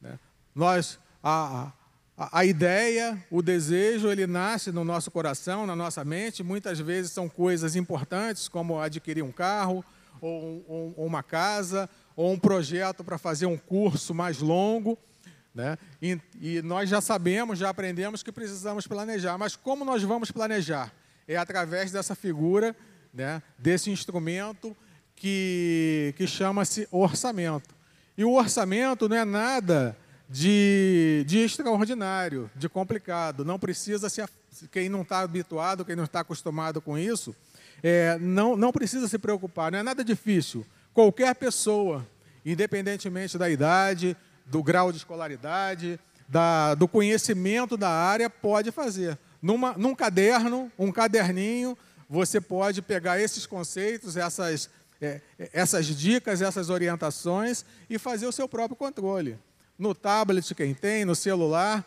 Né? 0.00 0.18
Nós, 0.54 1.00
a, 1.22 1.72
a, 2.16 2.38
a, 2.38 2.44
ideia, 2.44 3.22
o 3.28 3.42
desejo, 3.42 4.08
ele 4.08 4.24
nasce 4.26 4.70
no 4.70 4.84
nosso 4.84 5.10
coração, 5.10 5.66
na 5.66 5.74
nossa 5.74 6.04
mente. 6.04 6.44
Muitas 6.44 6.78
vezes 6.78 7.10
são 7.10 7.28
coisas 7.28 7.74
importantes, 7.74 8.46
como 8.48 8.80
adquirir 8.80 9.22
um 9.22 9.32
carro, 9.32 9.84
ou, 10.20 10.64
ou, 10.68 10.94
ou 10.96 11.06
uma 11.06 11.24
casa, 11.24 11.90
ou 12.14 12.32
um 12.32 12.38
projeto 12.38 13.02
para 13.02 13.18
fazer 13.18 13.46
um 13.46 13.58
curso 13.58 14.14
mais 14.14 14.38
longo. 14.38 14.96
Né? 15.52 15.76
E, 16.00 16.18
e 16.40 16.62
nós 16.62 16.88
já 16.88 17.00
sabemos, 17.00 17.58
já 17.58 17.68
aprendemos 17.68 18.22
que 18.22 18.30
precisamos 18.30 18.86
planejar. 18.86 19.36
Mas 19.36 19.56
como 19.56 19.84
nós 19.84 20.04
vamos 20.04 20.30
planejar? 20.30 20.94
É 21.26 21.36
através 21.36 21.90
dessa 21.90 22.14
figura, 22.14 22.76
né? 23.12 23.42
desse 23.58 23.90
instrumento 23.90 24.76
que, 25.16 26.14
que 26.16 26.26
chama-se 26.26 26.88
orçamento. 26.90 27.74
E 28.16 28.24
o 28.24 28.32
orçamento 28.34 29.08
não 29.08 29.16
é 29.16 29.24
nada 29.24 29.96
de, 30.28 31.24
de 31.26 31.38
extraordinário, 31.38 32.50
de 32.56 32.68
complicado. 32.68 33.44
Não 33.44 33.58
precisa 33.58 34.08
se. 34.08 34.22
Quem 34.70 34.88
não 34.88 35.02
está 35.02 35.20
habituado, 35.20 35.84
quem 35.84 35.96
não 35.96 36.04
está 36.04 36.20
acostumado 36.20 36.80
com 36.80 36.98
isso, 36.98 37.34
é, 37.82 38.18
não, 38.18 38.56
não 38.56 38.70
precisa 38.70 39.08
se 39.08 39.18
preocupar, 39.18 39.72
não 39.72 39.78
é 39.78 39.82
nada 39.82 40.04
difícil. 40.04 40.64
Qualquer 40.92 41.34
pessoa, 41.34 42.06
independentemente 42.44 43.38
da 43.38 43.48
idade, 43.48 44.16
do 44.46 44.62
grau 44.62 44.92
de 44.92 44.98
escolaridade, 44.98 45.98
da, 46.28 46.74
do 46.74 46.86
conhecimento 46.86 47.76
da 47.76 47.90
área, 47.90 48.28
pode 48.28 48.70
fazer. 48.70 49.18
Numa, 49.40 49.74
num 49.76 49.94
caderno, 49.94 50.70
um 50.78 50.92
caderninho, 50.92 51.76
você 52.08 52.40
pode 52.40 52.82
pegar 52.82 53.20
esses 53.20 53.46
conceitos, 53.46 54.16
essas, 54.16 54.70
é, 55.02 55.20
essas 55.52 55.86
dicas, 55.86 56.40
essas 56.40 56.70
orientações 56.70 57.64
e 57.90 57.98
fazer 57.98 58.26
o 58.26 58.32
seu 58.32 58.48
próprio 58.48 58.76
controle. 58.76 59.36
No 59.76 59.96
tablet, 59.96 60.54
quem 60.54 60.72
tem, 60.72 61.04
no 61.04 61.16
celular, 61.16 61.84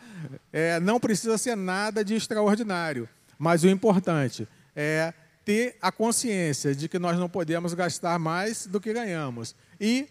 é, 0.52 0.82
não 0.82 1.00
precisa 1.00 1.38
ser 1.38 1.56
nada 1.56 2.04
de 2.04 2.14
extraordinário. 2.14 3.08
Mas 3.40 3.64
o 3.64 3.70
importante 3.70 4.46
é 4.76 5.14
ter 5.46 5.78
a 5.82 5.92
consciência 5.92 6.76
de 6.76 6.90
que 6.90 7.00
nós 7.00 7.18
não 7.18 7.30
podemos 7.30 7.74
gastar 7.74 8.20
mais 8.20 8.68
do 8.68 8.82
que 8.82 8.92
ganhamos 8.92 9.56
e 9.80 10.10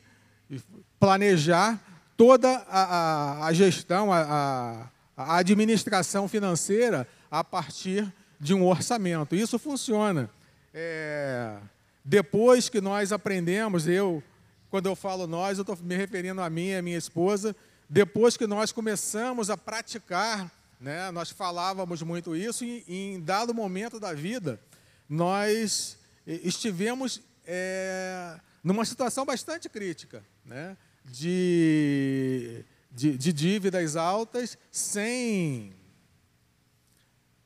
planejar 0.98 1.78
toda 2.16 2.48
a, 2.68 3.42
a, 3.42 3.46
a 3.46 3.52
gestão, 3.52 4.10
a, 4.10 4.88
a, 5.16 5.36
administração 5.36 6.26
financeira 6.26 7.06
a 7.30 7.44
partir 7.44 8.10
de 8.40 8.54
um 8.54 8.64
orçamento. 8.64 9.34
Isso 9.34 9.58
funciona. 9.58 10.30
É, 10.72 11.56
depois 12.04 12.68
que 12.68 12.82
nós 12.82 13.12
aprendemos, 13.12 13.88
eu, 13.88 14.22
quando 14.68 14.86
eu 14.86 14.94
falo 14.94 15.26
nós, 15.26 15.56
eu 15.56 15.62
estou 15.62 15.76
me 15.78 15.96
referindo 15.96 16.42
a 16.42 16.50
mim 16.50 16.68
e 16.68 16.76
a 16.76 16.82
minha 16.82 16.98
esposa, 16.98 17.56
depois 17.88 18.36
que 18.36 18.46
nós 18.46 18.70
começamos 18.70 19.48
a 19.48 19.56
praticar, 19.56 20.52
né, 20.78 21.10
nós 21.10 21.30
falávamos 21.30 22.02
muito 22.02 22.36
isso, 22.36 22.62
e, 22.62 22.84
em 22.86 23.20
dado 23.20 23.54
momento 23.54 23.98
da 23.98 24.12
vida, 24.12 24.60
nós 25.08 25.96
estivemos 26.26 27.22
é, 27.46 28.38
numa 28.62 28.84
situação 28.84 29.24
bastante 29.24 29.68
crítica, 29.70 30.22
né, 30.44 30.76
de, 31.06 32.64
de, 32.92 33.16
de 33.16 33.32
dívidas 33.32 33.96
altas, 33.96 34.58
sem, 34.70 35.72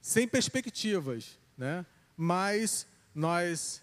sem 0.01 0.27
perspectivas, 0.27 1.39
né, 1.57 1.87
mas 2.17 2.89
nós 3.15 3.83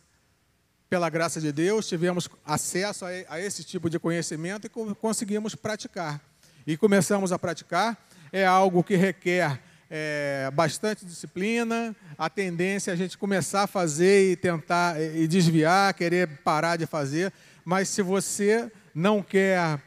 pela 0.96 1.10
graça 1.10 1.42
de 1.42 1.52
Deus, 1.52 1.90
tivemos 1.90 2.30
acesso 2.46 3.04
a, 3.28 3.38
esse 3.38 3.66
tipo 3.66 3.90
de 3.90 4.00
conhecimento 4.00 4.66
e 4.66 4.70
conseguimos 4.96 5.54
praticar. 5.54 6.22
E 6.66 6.78
começamos 6.78 7.34
a 7.34 7.38
praticar. 7.38 7.98
É 8.32 8.46
algo 8.46 8.82
que 8.82 8.96
requer 8.96 9.60
é, 9.92 10.50
bastante 10.54 11.06
disciplina, 11.06 11.94
a 12.18 12.30
tendência 12.30 12.92
é 12.92 12.94
a 12.94 12.96
gente 12.96 13.18
começar 13.18 13.64
a 13.64 13.68
fazer 13.68 14.32
e 14.32 14.36
tentar 14.38 14.98
e 15.02 15.28
desviar, 15.28 15.94
querer 15.94 16.30
parar 16.46 16.78
de 16.78 16.86
fazer, 16.86 17.34
mas 17.66 17.90
se 17.90 18.02
você 18.02 18.72
não 18.94 19.22
quer 19.22 19.78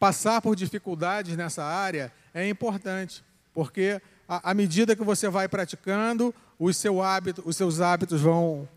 passar 0.00 0.42
por 0.42 0.56
dificuldades 0.56 1.36
nessa 1.36 1.62
área, 1.62 2.12
é 2.34 2.48
importante, 2.48 3.24
porque 3.54 4.02
à 4.26 4.52
medida 4.52 4.96
que 4.96 5.04
você 5.04 5.28
vai 5.28 5.46
praticando, 5.46 6.34
os, 6.58 6.76
seu 6.76 7.00
hábito, 7.00 7.40
os 7.46 7.56
seus 7.56 7.80
hábitos 7.80 8.20
vão, 8.20 8.68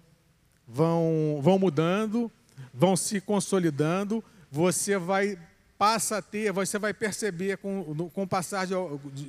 vão, 0.71 1.39
vão 1.41 1.57
mudando, 1.57 2.31
vão 2.73 2.95
se 2.95 3.19
consolidando, 3.19 4.23
você 4.51 4.97
vai 4.97 5.38
passa 5.77 6.17
a 6.17 6.21
ter, 6.21 6.51
você 6.51 6.77
vai 6.77 6.93
perceber 6.93 7.57
com, 7.57 8.09
com 8.13 8.23
o 8.23 8.27
passar 8.27 8.67
de, 8.67 8.73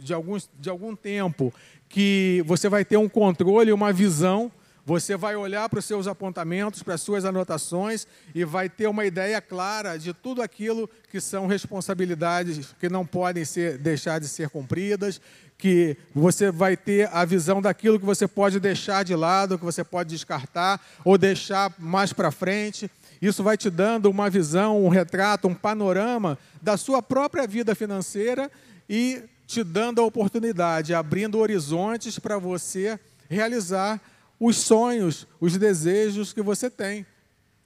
de, 0.02 0.12
alguns, 0.12 0.50
de 0.58 0.68
algum 0.68 0.96
tempo 0.96 1.54
que 1.88 2.42
você 2.44 2.68
vai 2.68 2.84
ter 2.84 2.96
um 2.96 3.08
controle, 3.08 3.72
uma 3.72 3.92
visão, 3.92 4.50
você 4.90 5.16
vai 5.16 5.36
olhar 5.36 5.68
para 5.68 5.78
os 5.78 5.84
seus 5.84 6.08
apontamentos, 6.08 6.82
para 6.82 6.94
as 6.94 7.00
suas 7.00 7.24
anotações 7.24 8.08
e 8.34 8.44
vai 8.44 8.68
ter 8.68 8.88
uma 8.88 9.04
ideia 9.04 9.40
clara 9.40 9.96
de 9.96 10.12
tudo 10.12 10.42
aquilo 10.42 10.90
que 11.12 11.20
são 11.20 11.46
responsabilidades 11.46 12.74
que 12.80 12.88
não 12.88 13.06
podem 13.06 13.44
ser, 13.44 13.78
deixar 13.78 14.18
de 14.18 14.26
ser 14.26 14.50
cumpridas, 14.50 15.20
que 15.56 15.96
você 16.12 16.50
vai 16.50 16.76
ter 16.76 17.08
a 17.12 17.24
visão 17.24 17.62
daquilo 17.62 18.00
que 18.00 18.04
você 18.04 18.26
pode 18.26 18.58
deixar 18.58 19.04
de 19.04 19.14
lado, 19.14 19.56
que 19.56 19.64
você 19.64 19.84
pode 19.84 20.10
descartar 20.10 20.84
ou 21.04 21.16
deixar 21.16 21.72
mais 21.78 22.12
para 22.12 22.32
frente. 22.32 22.90
Isso 23.22 23.44
vai 23.44 23.56
te 23.56 23.70
dando 23.70 24.10
uma 24.10 24.28
visão, 24.28 24.84
um 24.84 24.88
retrato, 24.88 25.46
um 25.46 25.54
panorama 25.54 26.36
da 26.60 26.76
sua 26.76 27.00
própria 27.00 27.46
vida 27.46 27.76
financeira 27.76 28.50
e 28.88 29.22
te 29.46 29.62
dando 29.62 30.00
a 30.00 30.04
oportunidade, 30.04 30.92
abrindo 30.92 31.38
horizontes 31.38 32.18
para 32.18 32.38
você 32.38 32.98
realizar 33.28 34.00
os 34.40 34.56
sonhos, 34.56 35.28
os 35.38 35.58
desejos 35.58 36.32
que 36.32 36.40
você 36.40 36.70
tem, 36.70 37.06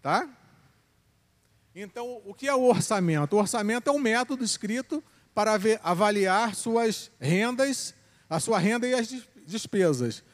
tá? 0.03 0.29
Então, 1.73 2.21
o 2.27 2.35
que 2.35 2.49
é 2.49 2.55
o 2.55 2.65
orçamento? 2.65 3.37
O 3.37 3.39
orçamento 3.39 3.89
é 3.89 3.93
um 3.93 3.99
método 3.99 4.45
escrito 4.45 5.03
para 5.33 5.59
avaliar 5.83 6.55
suas 6.55 7.13
rendas, 7.21 7.95
a 8.29 8.41
sua 8.41 8.59
renda 8.59 8.89
e 8.89 8.95
as 8.95 9.09
despesas. 9.47 10.25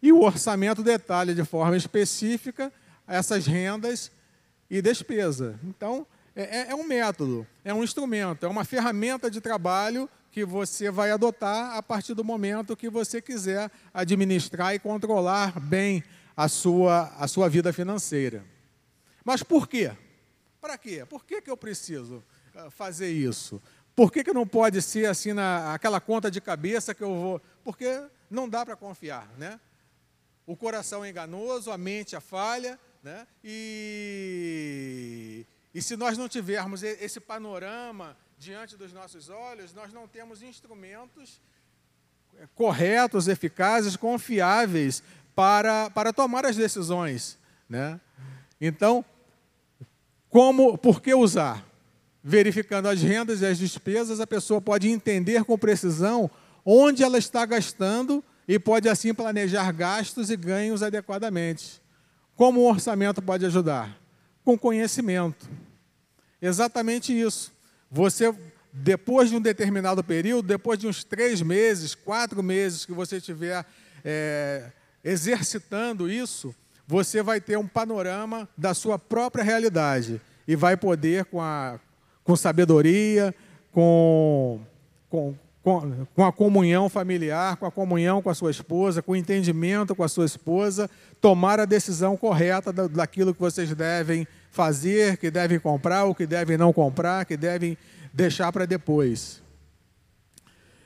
E 0.00 0.12
o 0.12 0.20
orçamento 0.20 0.82
detalha 0.82 1.34
de 1.34 1.44
forma 1.44 1.76
específica 1.76 2.72
essas 3.06 3.46
rendas 3.46 4.12
e 4.70 4.80
despesa. 4.80 5.58
Então, 5.64 6.06
é, 6.36 6.42
é, 6.42 6.70
é, 6.70 6.74
um 6.74 6.84
método, 6.84 7.46
é 7.64 7.72
um 7.74 7.82
instrumento, 7.82 8.46
é 8.46 8.48
uma 8.48 8.64
ferramenta 8.64 9.30
de 9.30 9.40
trabalho 9.40 10.08
que 10.34 10.44
você 10.44 10.90
vai 10.90 11.12
adotar 11.12 11.76
a 11.76 11.82
partir 11.82 12.12
do 12.12 12.24
momento 12.24 12.76
que 12.76 12.90
você 12.90 13.22
quiser 13.22 13.70
administrar 13.94 14.74
e 14.74 14.80
controlar 14.80 15.60
bem 15.60 16.02
a 16.36 16.48
sua, 16.48 17.04
a 17.16 17.28
sua 17.28 17.48
vida 17.48 17.72
financeira. 17.72 18.44
Mas 19.24 19.44
por 19.44 19.68
quê? 19.68 19.92
Para 20.60 20.76
quê? 20.76 21.06
Por 21.08 21.24
que, 21.24 21.40
que 21.40 21.48
eu 21.48 21.56
preciso 21.56 22.20
ah, 22.52 22.68
fazer 22.68 23.12
isso? 23.12 23.62
Por 23.94 24.10
que, 24.10 24.24
que 24.24 24.32
não 24.32 24.44
pode 24.44 24.82
ser 24.82 25.06
assim 25.06 25.32
na, 25.32 25.72
aquela 25.72 26.00
conta 26.00 26.28
de 26.28 26.40
cabeça 26.40 26.92
que 26.92 27.04
eu 27.04 27.14
vou. 27.14 27.40
Porque 27.62 28.02
não 28.28 28.48
dá 28.48 28.66
para 28.66 28.74
confiar, 28.74 29.30
né? 29.38 29.60
O 30.44 30.56
coração 30.56 31.04
é 31.04 31.10
enganoso, 31.10 31.70
a 31.70 31.78
mente 31.78 32.16
é 32.16 32.20
falha, 32.20 32.76
né? 33.04 33.24
E, 33.44 33.86
e 35.72 35.80
se 35.80 35.96
nós 35.96 36.18
não 36.18 36.28
tivermos 36.28 36.82
esse 36.82 37.20
panorama 37.20 38.16
diante 38.38 38.76
dos 38.76 38.92
nossos 38.92 39.28
olhos, 39.28 39.72
nós 39.72 39.92
não 39.92 40.06
temos 40.06 40.42
instrumentos 40.42 41.40
é, 42.38 42.46
corretos, 42.54 43.28
eficazes, 43.28 43.96
confiáveis 43.96 45.02
para, 45.34 45.90
para 45.90 46.12
tomar 46.12 46.44
as 46.44 46.56
decisões. 46.56 47.38
Né? 47.68 48.00
Então, 48.60 49.04
como, 50.28 50.76
por 50.76 51.00
que 51.00 51.14
usar? 51.14 51.64
Verificando 52.22 52.88
as 52.88 53.02
rendas 53.02 53.40
e 53.40 53.46
as 53.46 53.58
despesas, 53.58 54.18
a 54.18 54.26
pessoa 54.26 54.60
pode 54.60 54.88
entender 54.88 55.44
com 55.44 55.58
precisão 55.58 56.30
onde 56.64 57.02
ela 57.02 57.18
está 57.18 57.44
gastando 57.44 58.24
e 58.48 58.58
pode 58.58 58.88
assim 58.88 59.14
planejar 59.14 59.70
gastos 59.72 60.30
e 60.30 60.36
ganhos 60.36 60.82
adequadamente. 60.82 61.80
Como 62.34 62.60
o 62.60 62.68
orçamento 62.68 63.22
pode 63.22 63.46
ajudar? 63.46 63.96
Com 64.44 64.58
conhecimento. 64.58 65.48
Exatamente 66.40 67.18
isso. 67.18 67.53
Você, 67.90 68.34
depois 68.72 69.30
de 69.30 69.36
um 69.36 69.40
determinado 69.40 70.02
período, 70.02 70.46
depois 70.46 70.78
de 70.78 70.86
uns 70.86 71.04
três 71.04 71.40
meses, 71.42 71.94
quatro 71.94 72.42
meses 72.42 72.84
que 72.84 72.92
você 72.92 73.16
estiver 73.16 73.64
é, 74.04 74.70
exercitando 75.02 76.10
isso, 76.10 76.54
você 76.86 77.22
vai 77.22 77.40
ter 77.40 77.56
um 77.56 77.66
panorama 77.66 78.48
da 78.56 78.74
sua 78.74 78.98
própria 78.98 79.44
realidade 79.44 80.20
e 80.46 80.54
vai 80.54 80.76
poder, 80.76 81.24
com, 81.26 81.40
a, 81.40 81.78
com 82.22 82.36
sabedoria, 82.36 83.34
com, 83.72 84.60
com, 85.08 85.34
com, 85.62 86.24
a 86.24 86.30
comunhão 86.30 86.90
familiar, 86.90 87.56
com 87.56 87.64
a 87.64 87.70
comunhão 87.70 88.20
com 88.20 88.28
a 88.28 88.34
sua 88.34 88.50
esposa, 88.50 89.00
com 89.00 89.12
o 89.12 89.16
entendimento 89.16 89.94
com 89.94 90.02
a 90.02 90.08
sua 90.08 90.26
esposa, 90.26 90.90
tomar 91.20 91.58
a 91.58 91.64
decisão 91.64 92.16
correta 92.16 92.72
daquilo 92.72 93.32
que 93.32 93.40
vocês 93.40 93.74
devem 93.74 94.28
fazer, 94.54 95.16
que 95.16 95.30
devem 95.30 95.58
comprar, 95.58 96.04
o 96.04 96.14
que 96.14 96.26
devem 96.26 96.56
não 96.56 96.72
comprar, 96.72 97.26
que 97.26 97.36
devem 97.36 97.76
deixar 98.12 98.52
para 98.52 98.64
depois. 98.64 99.42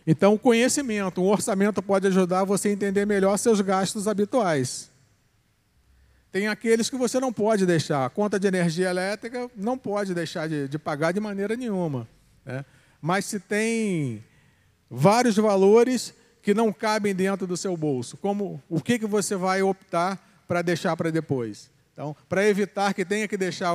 Então, 0.06 0.32
o 0.32 0.38
conhecimento, 0.38 1.20
o 1.20 1.26
orçamento 1.26 1.82
pode 1.82 2.06
ajudar 2.06 2.44
você 2.44 2.68
a 2.68 2.72
entender 2.72 3.04
melhor 3.04 3.36
seus 3.36 3.60
gastos 3.60 4.08
habituais. 4.08 4.90
Tem 6.32 6.48
aqueles 6.48 6.88
que 6.88 6.96
você 6.96 7.20
não 7.20 7.30
pode 7.30 7.66
deixar. 7.66 8.06
A 8.06 8.10
conta 8.10 8.40
de 8.40 8.46
energia 8.46 8.88
elétrica 8.88 9.50
não 9.54 9.76
pode 9.76 10.14
deixar 10.14 10.48
de, 10.48 10.66
de 10.66 10.78
pagar 10.78 11.12
de 11.12 11.20
maneira 11.20 11.54
nenhuma. 11.54 12.08
Né? 12.46 12.64
Mas 13.02 13.26
se 13.26 13.38
tem 13.38 14.24
vários 14.90 15.36
valores 15.36 16.14
que 16.42 16.54
não 16.54 16.72
cabem 16.72 17.14
dentro 17.14 17.46
do 17.46 17.56
seu 17.56 17.76
bolso, 17.76 18.16
como 18.16 18.62
o 18.66 18.80
que, 18.80 18.98
que 18.98 19.06
você 19.06 19.36
vai 19.36 19.60
optar 19.60 20.42
para 20.48 20.62
deixar 20.62 20.96
para 20.96 21.10
depois. 21.10 21.70
Então, 21.98 22.14
para 22.28 22.46
evitar 22.46 22.94
que 22.94 23.04
tenha 23.04 23.26
que 23.26 23.36
deixar 23.36 23.72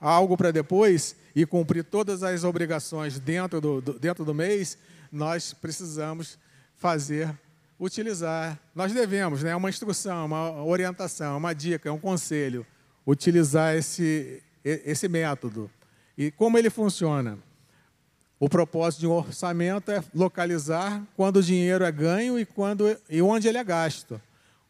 algo 0.00 0.36
para 0.36 0.52
depois 0.52 1.16
e 1.34 1.44
cumprir 1.44 1.82
todas 1.82 2.22
as 2.22 2.44
obrigações 2.44 3.18
dentro 3.18 3.60
do, 3.60 3.80
do, 3.80 3.98
dentro 3.98 4.24
do 4.24 4.32
mês, 4.32 4.78
nós 5.10 5.52
precisamos 5.52 6.38
fazer, 6.76 7.36
utilizar. 7.76 8.56
Nós 8.76 8.92
devemos, 8.92 9.42
né, 9.42 9.56
uma 9.56 9.68
instrução, 9.68 10.24
uma 10.26 10.62
orientação, 10.62 11.36
uma 11.36 11.52
dica, 11.52 11.92
um 11.92 11.98
conselho, 11.98 12.64
utilizar 13.04 13.74
esse, 13.74 14.40
esse 14.64 15.08
método. 15.08 15.68
E 16.16 16.30
como 16.30 16.56
ele 16.56 16.70
funciona? 16.70 17.36
O 18.38 18.48
propósito 18.48 19.00
de 19.00 19.08
um 19.08 19.12
orçamento 19.14 19.90
é 19.90 20.00
localizar 20.14 21.02
quando 21.16 21.38
o 21.38 21.42
dinheiro 21.42 21.82
é 21.82 21.90
ganho 21.90 22.38
e, 22.38 22.46
quando, 22.46 22.96
e 23.10 23.20
onde 23.20 23.48
ele 23.48 23.58
é 23.58 23.64
gasto. 23.64 24.20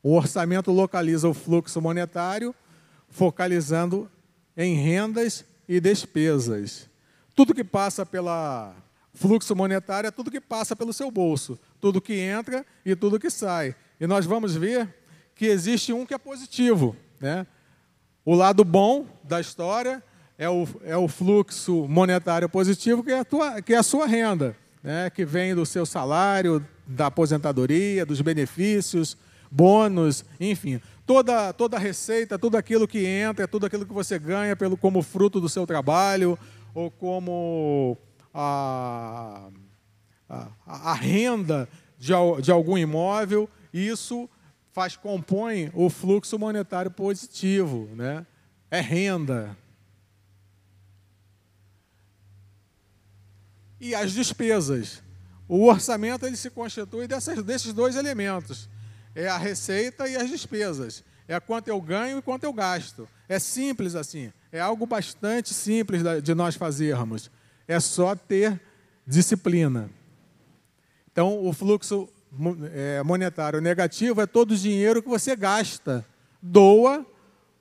O 0.03 0.15
orçamento 0.17 0.73
localiza 0.73 1.29
o 1.29 1.35
fluxo 1.35 1.83
monetário, 1.83 2.55
focalizando 3.15 4.11
em 4.57 4.75
rendas 4.75 5.45
e 5.69 5.79
despesas. 5.79 6.91
Tudo 7.33 7.55
que 7.55 7.63
passa 7.63 8.05
pela 8.05 8.75
fluxo 9.15 9.55
monetário 9.55 10.09
é 10.09 10.11
tudo 10.11 10.33
que 10.33 10.41
passa 10.41 10.75
pelo 10.75 10.93
seu 10.93 11.13
bolso, 11.13 11.57
tudo 11.81 12.01
que 12.01 12.15
entra 12.15 12.67
e 12.85 12.97
tudo 12.97 13.21
que 13.21 13.31
sai. 13.31 13.77
E 14.01 14.07
nós 14.09 14.27
vamos 14.27 14.57
ver 14.57 14.93
que 15.37 15.47
existe 15.47 15.93
um 15.93 16.05
que 16.05 16.13
é 16.13 16.19
positivo, 16.19 16.97
né? 17.21 17.47
O 18.25 18.35
lado 18.35 18.65
bom 18.65 19.07
da 19.23 19.41
história 19.41 20.03
é 20.37 20.49
o, 20.49 20.67
é 20.83 20.97
o 20.97 21.07
fluxo 21.07 21.87
monetário 21.87 22.49
positivo, 22.49 23.05
que 23.05 23.13
é 23.13 23.21
a, 23.21 23.25
tua, 23.25 23.63
que 23.63 23.75
é 23.75 23.77
a 23.77 23.83
sua 23.85 24.07
renda, 24.07 24.57
né? 24.83 25.09
que 25.09 25.25
vem 25.25 25.55
do 25.55 25.65
seu 25.65 25.87
salário, 25.87 26.67
da 26.85 27.07
aposentadoria, 27.07 28.05
dos 28.05 28.21
benefícios, 28.21 29.17
bônus, 29.55 30.25
enfim. 30.41 30.81
Toda, 31.07 31.53
toda 31.53 31.79
receita, 31.79 32.39
tudo 32.39 32.57
aquilo 32.57 32.89
que 32.89 33.05
entra, 33.05 33.47
tudo 33.47 33.67
aquilo 33.67 33.85
que 33.85 33.93
você 33.93 34.19
ganha 34.19 34.57
pelo, 34.57 34.77
como 34.77 35.03
fruto 35.03 35.41
do 35.41 35.49
seu 35.49 35.67
trabalho 35.67 36.39
ou 36.75 36.91
como 36.91 37.99
a, 38.33 39.49
a, 40.29 40.49
a 40.67 40.95
renda 40.95 41.69
de, 41.99 42.13
de 42.43 42.51
algum 42.51 42.79
imóvel, 42.79 43.49
isso 43.73 44.29
faz 44.73 44.97
compõe 44.97 45.71
o 45.73 45.89
fluxo 45.89 46.39
monetário 46.39 46.91
positivo, 46.91 47.89
né? 47.95 48.27
É 48.71 48.81
renda. 48.81 49.57
E 53.79 53.95
as 53.95 54.13
despesas. 54.13 55.03
O 55.47 55.67
orçamento 55.67 56.27
ele 56.27 56.37
se 56.37 56.51
constitui 56.51 57.07
dessas, 57.07 57.43
desses 57.45 57.73
dois 57.73 57.95
elementos. 57.97 58.69
É 59.15 59.29
a 59.29 59.39
receita 59.39 60.09
e 60.09 60.17
as 60.17 60.29
despesas. 60.29 61.05
É 61.27 61.39
quanto 61.41 61.69
eu 61.69 61.81
ganho 61.81 62.19
e 62.19 62.23
quanto 62.23 62.45
eu 62.45 62.53
gasto. 62.53 63.09
É 63.29 63.39
simples 63.39 63.95
assim. 63.95 64.33
É 64.53 64.61
algo 64.61 64.87
bastante 64.87 65.55
simples 65.55 66.03
de 66.23 66.35
nós 66.35 66.55
fazermos. 66.55 67.31
É 67.67 67.81
só 67.81 68.15
ter 68.15 68.61
disciplina. 69.07 69.91
Então, 71.11 71.45
o 71.47 71.53
fluxo 71.53 72.09
é, 72.73 73.03
monetário 73.03 73.61
negativo 73.61 74.21
é 74.21 74.27
todo 74.27 74.53
o 74.53 74.57
dinheiro 74.57 75.03
que 75.03 75.09
você 75.09 75.37
gasta, 75.37 76.05
doa 76.43 77.07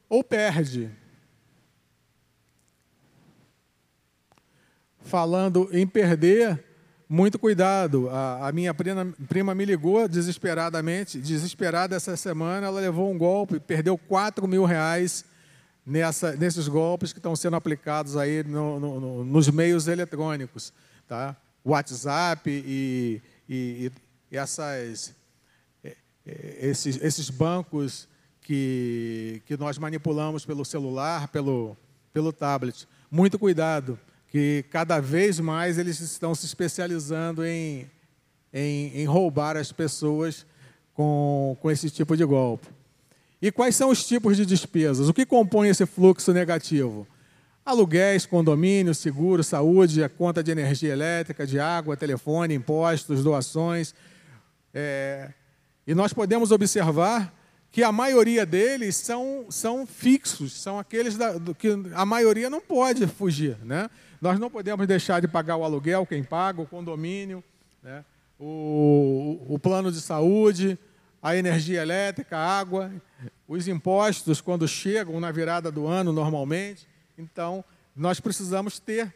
ou 0.09 0.23
perde. 0.23 0.89
Falando 5.01 5.69
em 5.71 5.85
perder, 5.85 6.63
muito 7.13 7.37
cuidado. 7.37 8.09
A, 8.09 8.47
a 8.47 8.51
minha 8.51 8.73
prima, 8.73 9.13
prima, 9.29 9.53
me 9.53 9.65
ligou 9.65 10.07
desesperadamente, 10.07 11.19
desesperada 11.19 11.95
essa 11.95 12.17
semana, 12.17 12.65
ela 12.65 12.81
levou 12.81 13.11
um 13.11 13.17
golpe, 13.19 13.59
perdeu 13.59 13.95
4 13.95 14.47
mil 14.47 14.65
reais 14.65 15.23
nessa, 15.85 16.35
nesses 16.35 16.67
golpes 16.67 17.13
que 17.13 17.19
estão 17.19 17.35
sendo 17.35 17.55
aplicados 17.55 18.17
aí 18.17 18.43
no, 18.43 18.79
no, 18.79 19.23
nos 19.23 19.47
meios 19.49 19.87
eletrônicos. 19.87 20.73
Tá? 21.07 21.35
WhatsApp 21.63 22.49
e, 22.49 23.21
e, 23.47 23.91
essas, 24.31 25.13
é, 25.83 25.95
é, 26.25 26.67
esses, 26.67 26.99
esses 26.99 27.29
bancos 27.29 28.07
que, 28.41 29.39
que 29.45 29.55
nós 29.55 29.77
manipulamos 29.77 30.47
pelo 30.47 30.65
celular, 30.65 31.27
pelo, 31.27 31.77
pelo 32.11 32.33
tablet. 32.33 32.87
Muito 33.11 33.37
cuidado, 33.37 33.99
que 34.33 34.65
cada 34.71 34.99
vez 34.99 35.39
mais 35.39 35.77
eles 35.77 35.99
estão 35.99 36.33
se 36.33 36.43
especializando 36.47 37.45
em, 37.45 37.87
em, 38.51 38.87
em 38.95 39.05
roubar 39.05 39.55
as 39.55 39.71
pessoas 39.71 40.43
com, 40.95 41.55
com 41.61 41.69
esse 41.69 41.87
tipo 41.87 42.17
de 42.17 42.25
golpe. 42.25 42.67
E 43.39 43.51
quais 43.51 43.75
são 43.75 43.91
os 43.91 44.03
tipos 44.03 44.35
de 44.35 44.43
despesas? 44.43 45.07
O 45.07 45.13
que 45.13 45.23
compõe 45.23 45.69
esse 45.69 45.85
fluxo 45.85 46.33
negativo? 46.33 47.07
Aluguéis, 47.63 48.25
condomínio, 48.25 48.95
seguro, 48.95 49.43
saúde, 49.43 50.03
a 50.03 50.09
conta 50.09 50.41
de 50.41 50.49
energia 50.49 50.91
elétrica, 50.91 51.45
de 51.45 51.59
água, 51.59 51.95
telefone, 51.95 52.55
impostos, 52.55 53.23
doações, 53.23 53.93
é, 54.73 55.31
e 55.85 55.93
nós 55.93 56.11
podemos 56.11 56.51
observar 56.51 57.31
que 57.71 57.83
a 57.83 57.91
maioria 57.91 58.45
deles 58.45 58.95
são, 58.95 59.45
são 59.49 59.85
fixos, 59.85 60.53
são 60.53 60.79
aqueles 60.79 61.17
da, 61.17 61.33
do, 61.33 61.53
que 61.53 61.69
a 61.93 62.05
maioria 62.05 62.49
não 62.49 62.61
pode 62.61 63.05
fugir. 63.05 63.57
Né? 63.63 63.89
Nós 64.23 64.39
não 64.39 64.49
podemos 64.49 64.87
deixar 64.87 65.19
de 65.19 65.27
pagar 65.27 65.57
o 65.57 65.65
aluguel, 65.65 66.05
quem 66.05 66.23
paga, 66.23 66.61
o 66.61 66.65
condomínio, 66.65 67.43
né? 67.83 68.05
o, 68.39 69.37
o 69.49 69.59
plano 69.59 69.91
de 69.91 69.99
saúde, 69.99 70.79
a 71.21 71.35
energia 71.35 71.81
elétrica, 71.81 72.37
a 72.37 72.57
água, 72.57 72.89
os 73.45 73.67
impostos 73.67 74.39
quando 74.39 74.65
chegam 74.65 75.19
na 75.19 75.29
virada 75.29 75.69
do 75.69 75.87
ano 75.87 76.13
normalmente. 76.13 76.87
Então, 77.17 77.65
nós 77.93 78.21
precisamos 78.21 78.79
ter 78.79 79.13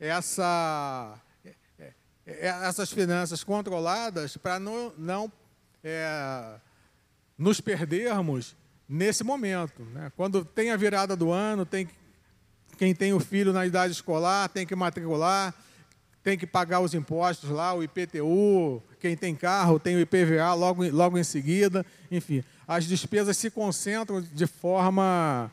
essa 0.00 1.16
é, 2.26 2.48
essas 2.48 2.90
finanças 2.90 3.44
controladas 3.44 4.36
para 4.36 4.58
não, 4.58 4.92
não 4.98 5.32
é, 5.84 6.56
nos 7.38 7.60
perdermos 7.60 8.56
nesse 8.88 9.22
momento. 9.22 9.84
Né? 9.84 10.10
Quando 10.16 10.44
tem 10.44 10.72
a 10.72 10.76
virada 10.76 11.14
do 11.14 11.30
ano, 11.30 11.64
tem 11.64 11.88
quem 12.78 12.94
tem 12.94 13.12
o 13.12 13.20
filho 13.20 13.52
na 13.52 13.66
idade 13.66 13.92
escolar 13.92 14.48
tem 14.48 14.64
que 14.64 14.74
matricular, 14.74 15.52
tem 16.22 16.38
que 16.38 16.46
pagar 16.46 16.80
os 16.80 16.94
impostos 16.94 17.50
lá, 17.50 17.74
o 17.74 17.82
IPTU, 17.82 18.82
quem 19.00 19.16
tem 19.16 19.34
carro 19.34 19.78
tem 19.78 19.96
o 19.96 20.00
IPVA 20.00 20.54
logo, 20.54 20.88
logo 20.90 21.18
em 21.18 21.24
seguida, 21.24 21.84
enfim, 22.10 22.42
as 22.66 22.84
despesas 22.84 23.36
se 23.36 23.50
concentram 23.50 24.20
de 24.20 24.46
forma 24.46 25.50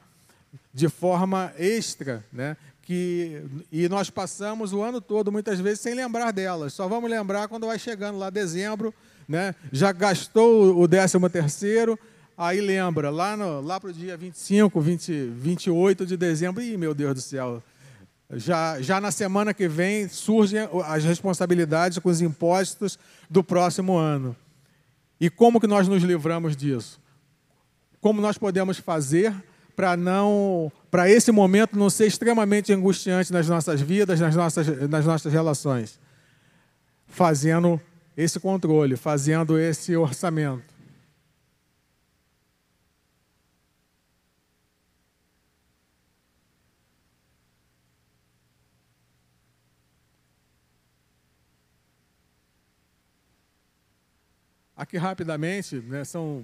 de 0.74 0.88
forma 0.88 1.54
extra, 1.58 2.24
né? 2.32 2.56
que 2.86 3.42
e 3.72 3.90
nós 3.90 4.12
passamos 4.12 4.72
o 4.72 4.82
ano 4.82 5.02
todo 5.02 5.32
muitas 5.32 5.60
vezes 5.60 5.80
sem 5.80 5.96
lembrar 5.96 6.32
delas. 6.32 6.74
Só 6.74 6.88
vamos 6.88 7.10
lembrar 7.10 7.48
quando 7.48 7.66
vai 7.66 7.80
chegando 7.80 8.20
lá 8.20 8.30
dezembro, 8.30 8.94
né? 9.28 9.56
Já 9.72 9.92
gastou 9.92 10.80
o 10.80 10.88
13 10.88 11.18
terceiro, 11.30 12.00
aí 12.38 12.60
lembra 12.62 13.10
lá 13.10 13.38
no, 13.38 13.62
lá 13.62 13.80
para 13.80 13.90
o 13.90 13.94
dia 13.94 14.18
25, 14.18 14.80
20, 14.82 15.12
28 15.36 16.06
de 16.06 16.18
dezembro, 16.18 16.62
e 16.62 16.78
meu 16.78 16.94
Deus 16.94 17.14
do 17.16 17.22
céu, 17.22 17.64
já, 18.34 18.82
já 18.82 19.00
na 19.00 19.12
semana 19.12 19.54
que 19.54 19.68
vem 19.68 20.08
surgem 20.08 20.68
as 20.86 21.04
responsabilidades 21.04 22.00
com 22.00 22.10
os 22.10 22.22
impostos 22.22 22.98
do 23.30 23.44
próximo 23.44 23.96
ano. 23.96 24.36
E 25.20 25.30
como 25.30 25.60
que 25.60 25.68
nós 25.68 25.88
nos 25.88 26.04
livramos 26.04 26.56
disso? 26.56 27.00
Como 28.02 28.22
nós 28.22 28.38
podemos 28.38 28.78
fazer 28.78 29.34
para 29.76 29.98
não 29.98 30.72
para 30.90 31.10
esse 31.10 31.32
momento 31.32 31.78
não 31.78 31.90
ser 31.90 32.08
extremamente 32.08 32.72
angustiante 32.72 33.32
nas 33.32 33.50
nossas 33.50 33.82
vidas, 33.82 34.20
nas 34.20 34.36
nossas, 34.36 34.90
nas 34.90 35.06
nossas 35.06 35.32
relações. 35.32 36.00
Fazendo 37.08 37.80
esse 38.16 38.40
controle, 38.40 38.96
fazendo 38.96 39.60
esse 39.60 39.96
orçamento. 39.96 40.75
Aqui 54.78 54.98
rapidamente, 54.98 55.78
né, 55.78 56.04
são 56.04 56.44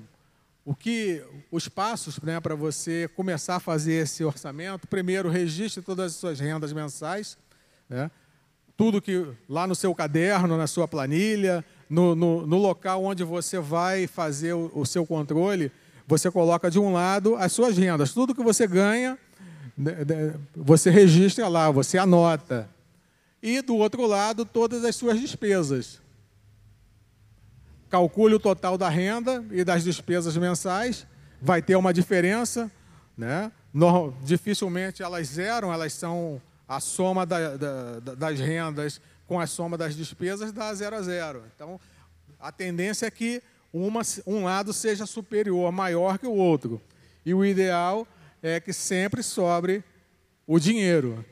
o 0.64 0.74
que 0.74 1.22
os 1.52 1.68
passos 1.68 2.20
né, 2.22 2.40
para 2.40 2.56
você 2.56 3.10
começar 3.14 3.58
a 3.58 3.60
fazer 3.60 3.94
esse 3.94 4.24
orçamento? 4.24 4.88
Primeiro, 4.88 5.30
registre 5.30 5.84
todas 5.84 6.14
as 6.14 6.18
suas 6.18 6.40
rendas 6.40 6.72
mensais, 6.72 7.38
né? 7.90 8.10
tudo 8.78 9.02
que 9.02 9.28
lá 9.50 9.68
no 9.68 9.76
seu 9.76 9.94
caderno, 9.94 10.58
na 10.58 10.66
sua 10.66 10.88
planilha, 10.88 11.64
no, 11.90 12.16
no, 12.16 12.48
no 12.48 12.58
local 12.58 13.04
onde 13.04 13.24
você 13.24 13.60
vai 13.60 14.08
fazer 14.08 14.54
o, 14.54 14.72
o, 14.74 14.86
seu 14.86 15.06
controle, 15.06 15.72
você 16.08 16.32
coloca 16.32 16.72
de 16.72 16.80
um 16.80 16.94
lado 16.94 17.36
as 17.36 17.52
suas 17.52 17.78
rendas, 17.78 18.14
tudo 18.14 18.34
que 18.34 18.42
você 18.42 18.66
ganha, 18.66 19.20
né, 19.78 20.06
né, 20.06 20.36
você 20.56 20.90
registra 20.90 21.48
lá, 21.48 21.70
você 21.70 21.98
anota. 21.98 22.70
E 23.44 23.62
do 23.62 23.76
outro 23.76 24.06
lado, 24.06 24.46
todas 24.46 24.86
as 24.86 24.96
suas 24.96 25.20
despesas 25.20 26.01
calcule 27.92 28.34
o 28.36 28.40
total 28.40 28.78
da 28.78 28.88
renda 28.88 29.44
e 29.52 29.66
das 29.66 29.84
despesas 29.84 30.38
mensais, 30.38 31.06
vai 31.42 31.62
ter 31.62 31.76
uma 31.76 31.94
diferença, 31.94 32.72
né? 33.18 33.52
No, 33.74 34.14
dificilmente 34.24 35.04
elas 35.04 35.28
zeram, 35.28 35.74
elas 35.74 35.92
são 35.94 36.42
a 36.68 36.80
soma 36.80 37.26
da, 37.26 37.58
da, 37.58 38.00
das 38.16 38.40
rendas 38.40 39.02
com 39.28 39.40
a 39.40 39.46
soma 39.46 39.78
das 39.78 39.96
despesas 39.96 40.54
dá 40.54 40.74
zero 40.74 40.96
a 40.96 41.02
zero. 41.02 41.44
Então, 41.54 41.80
a 42.40 42.52
tendência 42.52 43.06
é 43.06 43.12
que 43.12 43.42
uma, 43.74 44.02
um 44.26 44.46
lado 44.46 44.72
seja 44.72 45.06
superior, 45.06 45.72
maior 45.72 46.18
que 46.18 46.28
o 46.28 46.34
outro. 46.34 46.82
E 47.26 47.34
o 47.34 47.44
ideal 47.44 48.08
é 48.42 48.60
que 48.60 48.72
sempre 48.72 49.22
sobre 49.22 49.84
o 50.48 50.60
dinheiro 50.60 51.26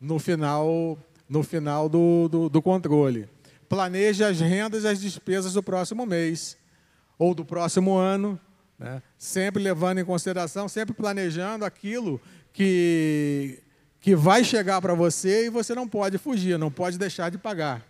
no 0.00 0.18
final, 0.18 0.98
no 1.28 1.42
final 1.42 1.88
do, 1.88 2.28
do, 2.28 2.48
do 2.48 2.62
controle 2.62 3.28
planeje 3.68 4.24
as 4.24 4.40
rendas 4.40 4.84
e 4.84 4.88
as 4.88 5.00
despesas 5.00 5.54
do 5.54 5.62
próximo 5.62 6.06
mês 6.06 6.56
ou 7.18 7.34
do 7.34 7.44
próximo 7.44 7.96
ano, 7.96 8.38
Né? 8.78 9.02
Sempre 9.16 9.62
levando 9.62 9.98
em 9.98 10.04
consideração, 10.04 10.68
sempre 10.68 10.94
planejando 10.94 11.64
aquilo 11.64 12.20
que, 12.52 13.62
que 14.00 14.14
vai 14.14 14.44
chegar 14.44 14.80
para 14.80 14.94
você 14.94 15.46
e 15.46 15.50
você 15.50 15.74
não 15.74 15.88
pode 15.88 16.18
fugir, 16.18 16.58
não 16.58 16.70
pode 16.70 16.98
deixar 16.98 17.30
de 17.30 17.38
pagar. 17.38 17.82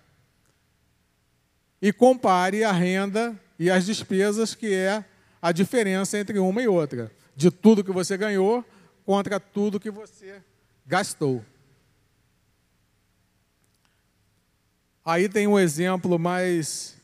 E 1.83 1.93
compare 1.93 2.65
a 2.65 2.73
renda 2.73 3.39
e 3.59 3.71
as 3.71 3.85
despesas, 3.85 4.55
que 4.55 4.73
é 4.73 5.05
a 5.43 5.53
diferença 5.53 6.19
entre 6.19 6.39
uma 6.39 6.63
e 6.63 6.69
outra, 6.69 7.11
de 7.35 7.51
tudo 7.51 7.85
que 7.85 7.93
você 7.93 8.17
ganhou 8.17 8.65
contra 9.05 9.39
tudo 9.39 9.81
que 9.81 9.91
você 9.91 10.41
gastou. 10.87 11.45
Aí 15.07 15.29
tem 15.29 15.47
um 15.47 15.57
exemplo 15.57 16.19
mais 16.19 16.97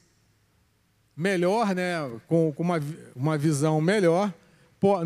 melhor, 1.17 1.73
né, 1.73 1.99
com, 2.27 2.53
com 2.53 2.61
uma, 2.65 2.81
uma 3.15 3.39
visão 3.39 3.81
melhor. 3.81 4.35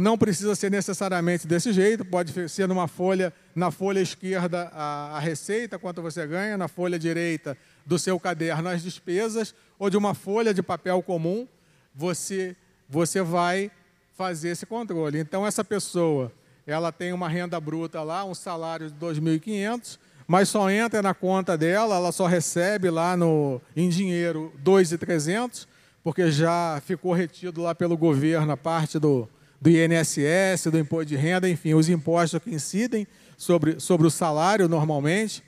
Não 0.00 0.16
precisa 0.16 0.54
ser 0.54 0.70
necessariamente 0.70 1.46
desse 1.46 1.74
jeito, 1.74 2.06
pode 2.06 2.32
ser 2.48 2.66
numa 2.66 2.88
folha, 2.88 3.34
na 3.54 3.70
folha 3.70 4.00
esquerda 4.00 4.70
a, 4.72 5.18
a 5.18 5.20
receita, 5.20 5.78
quanto 5.78 6.00
você 6.00 6.26
ganha, 6.26 6.56
na 6.56 6.68
folha 6.68 6.98
direita 6.98 7.54
do 7.84 7.98
seu 7.98 8.18
caderno 8.18 8.70
as 8.70 8.82
despesas, 8.82 9.54
ou 9.78 9.90
de 9.90 9.98
uma 9.98 10.14
folha 10.14 10.54
de 10.54 10.62
papel 10.62 11.02
comum, 11.02 11.46
você, 11.94 12.56
você 12.88 13.20
vai 13.20 13.70
fazer 14.16 14.48
esse 14.48 14.64
controle. 14.64 15.18
Então, 15.18 15.46
essa 15.46 15.62
pessoa, 15.62 16.32
ela 16.66 16.90
tem 16.90 17.12
uma 17.12 17.28
renda 17.28 17.60
bruta 17.60 18.02
lá, 18.02 18.24
um 18.24 18.34
salário 18.34 18.90
de 18.90 18.96
2.500, 18.96 19.98
mas 20.26 20.48
só 20.48 20.68
entra 20.70 21.00
na 21.00 21.14
conta 21.14 21.56
dela, 21.56 21.96
ela 21.96 22.10
só 22.10 22.26
recebe 22.26 22.90
lá 22.90 23.16
no, 23.16 23.60
em 23.76 23.88
dinheiro 23.88 24.52
2.300, 24.64 25.66
porque 26.02 26.30
já 26.30 26.80
ficou 26.84 27.12
retido 27.12 27.62
lá 27.62 27.74
pelo 27.74 27.96
governo 27.96 28.52
a 28.52 28.56
parte 28.56 28.98
do, 28.98 29.28
do 29.60 29.70
INSS, 29.70 30.66
do 30.70 30.78
imposto 30.78 31.06
de 31.06 31.16
renda, 31.16 31.48
enfim, 31.48 31.74
os 31.74 31.88
impostos 31.88 32.42
que 32.42 32.50
incidem 32.50 33.06
sobre, 33.36 33.78
sobre 33.78 34.06
o 34.06 34.10
salário 34.10 34.68
normalmente, 34.68 35.44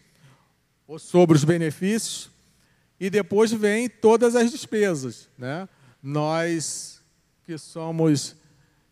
ou 0.87 0.99
sobre 0.99 1.37
os 1.37 1.45
benefícios, 1.45 2.31
e 3.01 3.11
depois 3.11 3.53
vem 3.53 3.89
todas 3.89 4.35
as 4.35 4.51
despesas. 4.51 5.29
Né? 5.37 5.69
Nós 6.03 7.01
que 7.45 7.57
somos, 7.59 8.37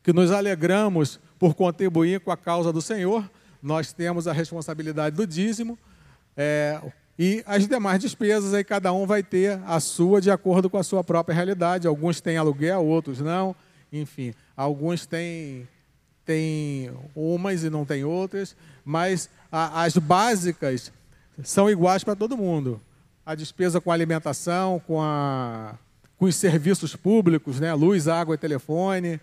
que 0.02 0.12
nos 0.12 0.30
alegramos 0.30 1.20
por 1.38 1.54
contribuir 1.54 2.20
com 2.20 2.30
a 2.30 2.36
causa 2.36 2.72
do 2.72 2.80
Senhor, 2.80 3.28
nós 3.66 3.92
temos 3.92 4.28
a 4.28 4.32
responsabilidade 4.32 5.16
do 5.16 5.26
dízimo, 5.26 5.76
é, 6.36 6.80
e 7.18 7.42
as 7.44 7.66
demais 7.66 7.98
despesas, 7.98 8.54
aí 8.54 8.62
cada 8.62 8.92
um 8.92 9.06
vai 9.06 9.24
ter 9.24 9.60
a 9.66 9.80
sua 9.80 10.20
de 10.20 10.30
acordo 10.30 10.70
com 10.70 10.78
a 10.78 10.84
sua 10.84 11.02
própria 11.02 11.34
realidade. 11.34 11.88
Alguns 11.88 12.20
têm 12.20 12.36
aluguel, 12.36 12.84
outros 12.84 13.20
não. 13.20 13.56
Enfim, 13.92 14.32
alguns 14.56 15.04
têm, 15.04 15.66
têm 16.24 16.92
umas 17.14 17.64
e 17.64 17.70
não 17.70 17.84
têm 17.84 18.04
outras. 18.04 18.54
Mas 18.84 19.28
a, 19.50 19.82
as 19.82 19.96
básicas 19.96 20.92
são 21.42 21.68
iguais 21.68 22.04
para 22.04 22.14
todo 22.14 22.36
mundo. 22.36 22.80
A 23.24 23.34
despesa 23.34 23.80
com 23.80 23.90
a 23.90 23.94
alimentação, 23.94 24.80
com, 24.86 25.02
a, 25.02 25.74
com 26.16 26.26
os 26.26 26.36
serviços 26.36 26.94
públicos, 26.94 27.58
né? 27.58 27.74
luz, 27.74 28.06
água 28.06 28.36
e 28.36 28.38
telefone, 28.38 29.18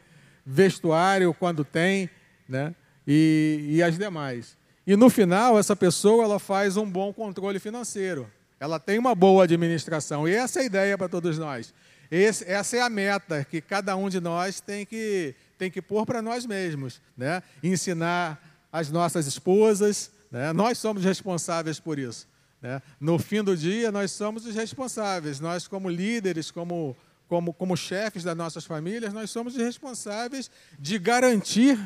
vestuário 0.46 1.34
quando 1.34 1.64
tem, 1.64 2.10
né? 2.50 2.76
E, 3.08 3.68
e 3.70 3.84
as 3.84 3.98
demais. 3.98 4.58
E 4.86 4.96
no 4.96 5.10
final, 5.10 5.58
essa 5.58 5.76
pessoa 5.76 6.24
ela 6.24 6.40
faz 6.40 6.76
um 6.76 6.90
bom 6.90 7.14
controle 7.14 7.60
financeiro. 7.60 8.30
Ela 8.60 8.80
tem 8.80 9.00
uma 9.00 9.16
boa 9.16 9.44
administração. 9.44 10.28
E 10.28 10.34
essa 10.34 10.60
é 10.60 10.64
a 10.64 10.66
ideia 10.66 10.98
para 10.98 11.10
todos 11.10 11.38
nós. 11.38 11.74
Esse, 12.12 12.50
essa 12.50 12.78
é 12.78 12.82
a 12.82 12.90
meta 12.90 13.46
que 13.46 13.62
cada 13.62 13.96
um 13.96 14.10
de 14.10 14.20
nós 14.20 14.62
tem 14.62 14.86
que, 14.86 15.36
tem 15.58 15.72
que 15.72 15.82
pôr 15.82 16.06
para 16.06 16.22
nós 16.22 16.46
mesmos. 16.46 17.02
Né? 17.18 17.42
Ensinar 17.62 18.42
as 18.72 18.90
nossas 18.90 19.26
esposas. 19.26 20.12
Né? 20.30 20.52
Nós 20.54 20.78
somos 20.78 21.04
responsáveis 21.04 21.80
por 21.80 21.98
isso. 21.98 22.28
Né? 22.62 22.82
No 23.00 23.18
fim 23.18 23.44
do 23.44 23.56
dia, 23.56 23.92
nós 23.92 24.12
somos 24.12 24.46
os 24.46 24.56
responsáveis. 24.56 25.40
Nós, 25.40 25.68
como 25.68 25.90
líderes, 25.90 26.52
como, 26.52 26.96
como, 27.28 27.54
como 27.54 27.76
chefes 27.76 28.24
das 28.24 28.36
nossas 28.36 28.66
famílias, 28.66 29.14
nós 29.14 29.30
somos 29.30 29.56
os 29.56 29.62
responsáveis 29.62 30.52
de 30.78 31.00
garantir 31.00 31.80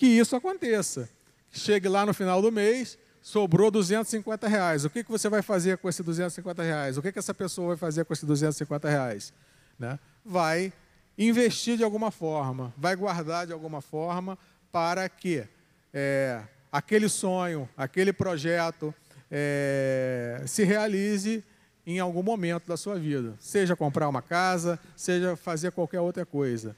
que 0.00 0.06
isso 0.06 0.34
aconteça 0.34 1.06
chegue 1.52 1.88
lá 1.88 2.06
no 2.06 2.14
final 2.14 2.40
do 2.40 2.50
mês, 2.50 2.96
sobrou 3.20 3.70
250 3.70 4.48
reais. 4.48 4.84
O 4.84 4.88
que, 4.88 5.04
que 5.04 5.10
você 5.10 5.28
vai 5.28 5.42
fazer 5.42 5.76
com 5.76 5.90
esses 5.90 6.02
250 6.02 6.62
reais? 6.62 6.96
O 6.96 7.02
que, 7.02 7.12
que 7.12 7.18
essa 7.18 7.34
pessoa 7.34 7.68
vai 7.68 7.76
fazer 7.76 8.06
com 8.06 8.12
esses 8.14 8.24
250 8.24 8.88
reais? 8.88 9.30
Né? 9.78 9.98
Vai 10.24 10.72
investir 11.18 11.76
de 11.76 11.84
alguma 11.84 12.10
forma, 12.10 12.72
vai 12.78 12.96
guardar 12.96 13.46
de 13.46 13.52
alguma 13.52 13.82
forma 13.82 14.38
para 14.72 15.06
que 15.06 15.44
é, 15.92 16.40
aquele 16.72 17.08
sonho, 17.08 17.68
aquele 17.76 18.12
projeto 18.12 18.94
é, 19.30 20.42
se 20.46 20.64
realize 20.64 21.44
em 21.86 21.98
algum 21.98 22.22
momento 22.22 22.66
da 22.66 22.76
sua 22.76 22.98
vida. 22.98 23.34
Seja 23.38 23.76
comprar 23.76 24.08
uma 24.08 24.22
casa, 24.22 24.78
seja 24.96 25.36
fazer 25.36 25.72
qualquer 25.72 26.00
outra 26.00 26.24
coisa. 26.24 26.74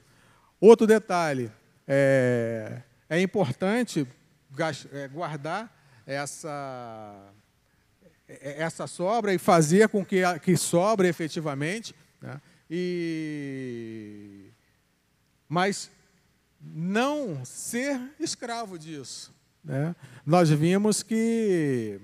Outro 0.59 0.85
detalhe, 0.85 1.49
é, 1.87 2.81
é 3.17 3.21
importante 3.21 4.07
é, 4.91 5.07
guardar 5.07 6.03
essa, 6.05 7.31
é, 8.27 8.61
essa 8.61 8.87
sobra 8.87 9.33
e 9.33 9.37
fazer 9.37 9.87
com 9.89 10.03
que, 10.03 10.21
que 10.39 10.57
sobre 10.57 11.07
efetivamente. 11.07 11.95
Né? 12.21 12.41
E, 12.69 14.51
mas 15.47 15.91
não 16.59 17.45
ser 17.45 18.01
escravo 18.19 18.79
disso. 18.79 19.33
Né? 19.63 19.95
Nós 20.25 20.49
vimos 20.49 21.03
que, 21.03 21.99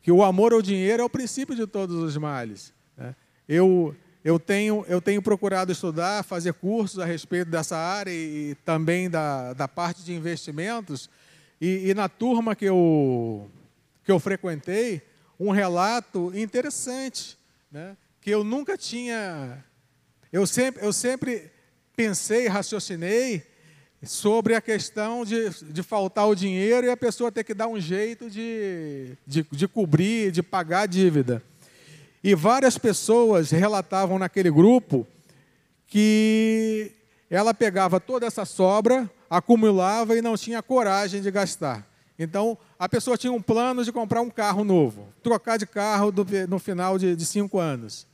que 0.00 0.12
o 0.12 0.22
amor 0.22 0.52
ao 0.52 0.62
dinheiro 0.62 1.02
é 1.02 1.04
o 1.04 1.10
princípio 1.10 1.56
de 1.56 1.66
todos 1.66 1.96
os 1.96 2.16
males. 2.16 2.72
Né? 2.96 3.16
Eu, 3.48 3.96
eu, 4.24 4.38
tenho, 4.38 4.84
eu 4.88 5.00
tenho 5.00 5.22
procurado 5.22 5.72
estudar, 5.72 6.24
fazer 6.24 6.52
cursos 6.54 6.98
a 6.98 7.04
respeito 7.04 7.50
dessa 7.50 7.76
área 7.76 8.10
e, 8.10 8.56
também 8.64 9.08
da, 9.08 9.52
da 9.52 9.68
parte 9.68 10.02
de 10.02 10.12
investimentos, 10.12 11.08
e, 11.60 11.90
e 11.90 11.94
na 11.94 12.08
turma 12.08 12.54
que 12.54 12.64
eu, 12.64 13.50
que 14.04 14.12
eu 14.12 14.18
frequentei, 14.18 15.02
um 15.38 15.50
relato 15.50 16.32
interessante, 16.34 17.38
né? 17.70 17.96
que 18.20 18.30
eu 18.30 18.42
nunca 18.42 18.76
tinha. 18.76 19.64
Eu 20.32 20.46
sempre, 20.46 20.84
eu 20.84 20.92
sempre 20.92 21.50
pensei, 21.96 22.46
raciocinei 22.48 23.42
sobre 24.02 24.54
a 24.54 24.60
questão 24.60 25.24
de, 25.24 25.50
de 25.72 25.82
faltar 25.82 26.28
o 26.28 26.34
dinheiro 26.34 26.86
e 26.86 26.90
a 26.90 26.96
pessoa 26.96 27.32
ter 27.32 27.42
que 27.44 27.54
dar 27.54 27.66
um 27.66 27.80
jeito 27.80 28.30
de, 28.30 29.16
de, 29.26 29.44
de 29.50 29.66
cobrir, 29.66 30.30
de 30.30 30.42
pagar 30.42 30.82
a 30.82 30.86
dívida. 30.86 31.42
E 32.22 32.34
várias 32.34 32.76
pessoas 32.76 33.50
relatavam 33.50 34.18
naquele 34.18 34.50
grupo 34.50 35.06
que 35.86 36.92
ela 37.30 37.54
pegava 37.54 38.00
toda 38.00 38.26
essa 38.26 38.44
sobra, 38.44 39.10
acumulava 39.28 40.16
e 40.16 40.22
não 40.22 40.36
tinha 40.36 40.62
coragem 40.62 41.22
de 41.22 41.30
gastar. 41.30 41.86
Então, 42.18 42.58
a 42.78 42.88
pessoa 42.88 43.16
tinha 43.16 43.32
um 43.32 43.40
plano 43.40 43.84
de 43.84 43.92
comprar 43.92 44.20
um 44.20 44.30
carro 44.30 44.64
novo, 44.64 45.08
trocar 45.22 45.56
de 45.56 45.66
carro 45.66 46.10
do, 46.10 46.26
no 46.48 46.58
final 46.58 46.98
de, 46.98 47.14
de 47.14 47.24
cinco 47.24 47.58
anos. 47.58 48.06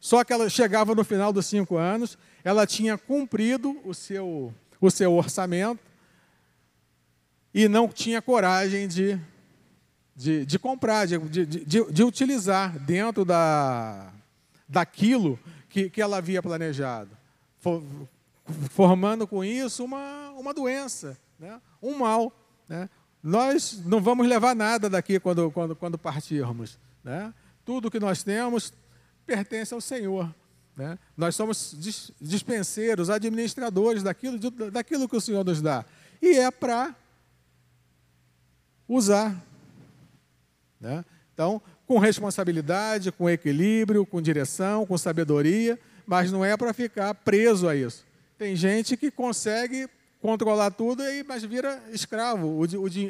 Só 0.00 0.24
que 0.24 0.32
ela 0.32 0.48
chegava 0.48 0.94
no 0.94 1.04
final 1.04 1.32
dos 1.32 1.46
cinco 1.46 1.76
anos, 1.76 2.16
ela 2.42 2.66
tinha 2.66 2.96
cumprido 2.96 3.78
o 3.84 3.92
seu, 3.92 4.52
o 4.80 4.90
seu 4.90 5.12
orçamento 5.12 5.80
e 7.54 7.68
não 7.68 7.88
tinha 7.88 8.22
coragem 8.22 8.88
de, 8.88 9.20
de, 10.14 10.44
de 10.44 10.58
comprar, 10.58 11.06
de, 11.06 11.18
de, 11.18 11.46
de, 11.46 11.92
de 11.92 12.04
utilizar 12.04 12.78
dentro 12.78 13.24
da, 13.24 14.12
daquilo 14.68 15.38
que, 15.68 15.88
que 15.88 16.00
ela 16.00 16.18
havia 16.18 16.42
planejado 16.42 17.10
formando 18.70 19.26
com 19.26 19.44
isso 19.44 19.84
uma, 19.84 20.30
uma 20.32 20.52
doença, 20.52 21.16
né? 21.38 21.60
um 21.80 21.96
mal. 21.98 22.32
Né? 22.68 22.88
Nós 23.22 23.80
não 23.84 24.00
vamos 24.00 24.26
levar 24.26 24.54
nada 24.54 24.90
daqui 24.90 25.20
quando, 25.20 25.50
quando, 25.50 25.76
quando 25.76 25.98
partirmos. 25.98 26.78
Né? 27.04 27.32
Tudo 27.64 27.90
que 27.90 28.00
nós 28.00 28.22
temos 28.22 28.72
pertence 29.24 29.72
ao 29.72 29.80
Senhor. 29.80 30.34
Né? 30.76 30.98
Nós 31.16 31.36
somos 31.36 31.76
dispenseiros, 32.20 33.10
administradores 33.10 34.02
daquilo, 34.02 34.38
daquilo 34.70 35.08
que 35.08 35.16
o 35.16 35.20
Senhor 35.20 35.44
nos 35.44 35.62
dá. 35.62 35.84
E 36.20 36.38
é 36.38 36.50
para 36.50 36.94
usar. 38.88 39.36
Né? 40.82 41.04
Então, 41.32 41.62
com 41.86 41.98
responsabilidade, 41.98 43.12
com 43.12 43.30
equilíbrio, 43.30 44.04
com 44.04 44.20
direção, 44.20 44.84
com 44.84 44.98
sabedoria, 44.98 45.78
mas 46.06 46.30
não 46.32 46.44
é 46.44 46.56
para 46.56 46.74
ficar 46.74 47.14
preso 47.14 47.68
a 47.68 47.76
isso. 47.76 48.04
Tem 48.36 48.56
gente 48.56 48.96
que 48.96 49.10
consegue 49.10 49.88
controlar 50.20 50.70
tudo, 50.72 51.02
mas 51.26 51.44
vira 51.44 51.80
escravo. 51.90 52.60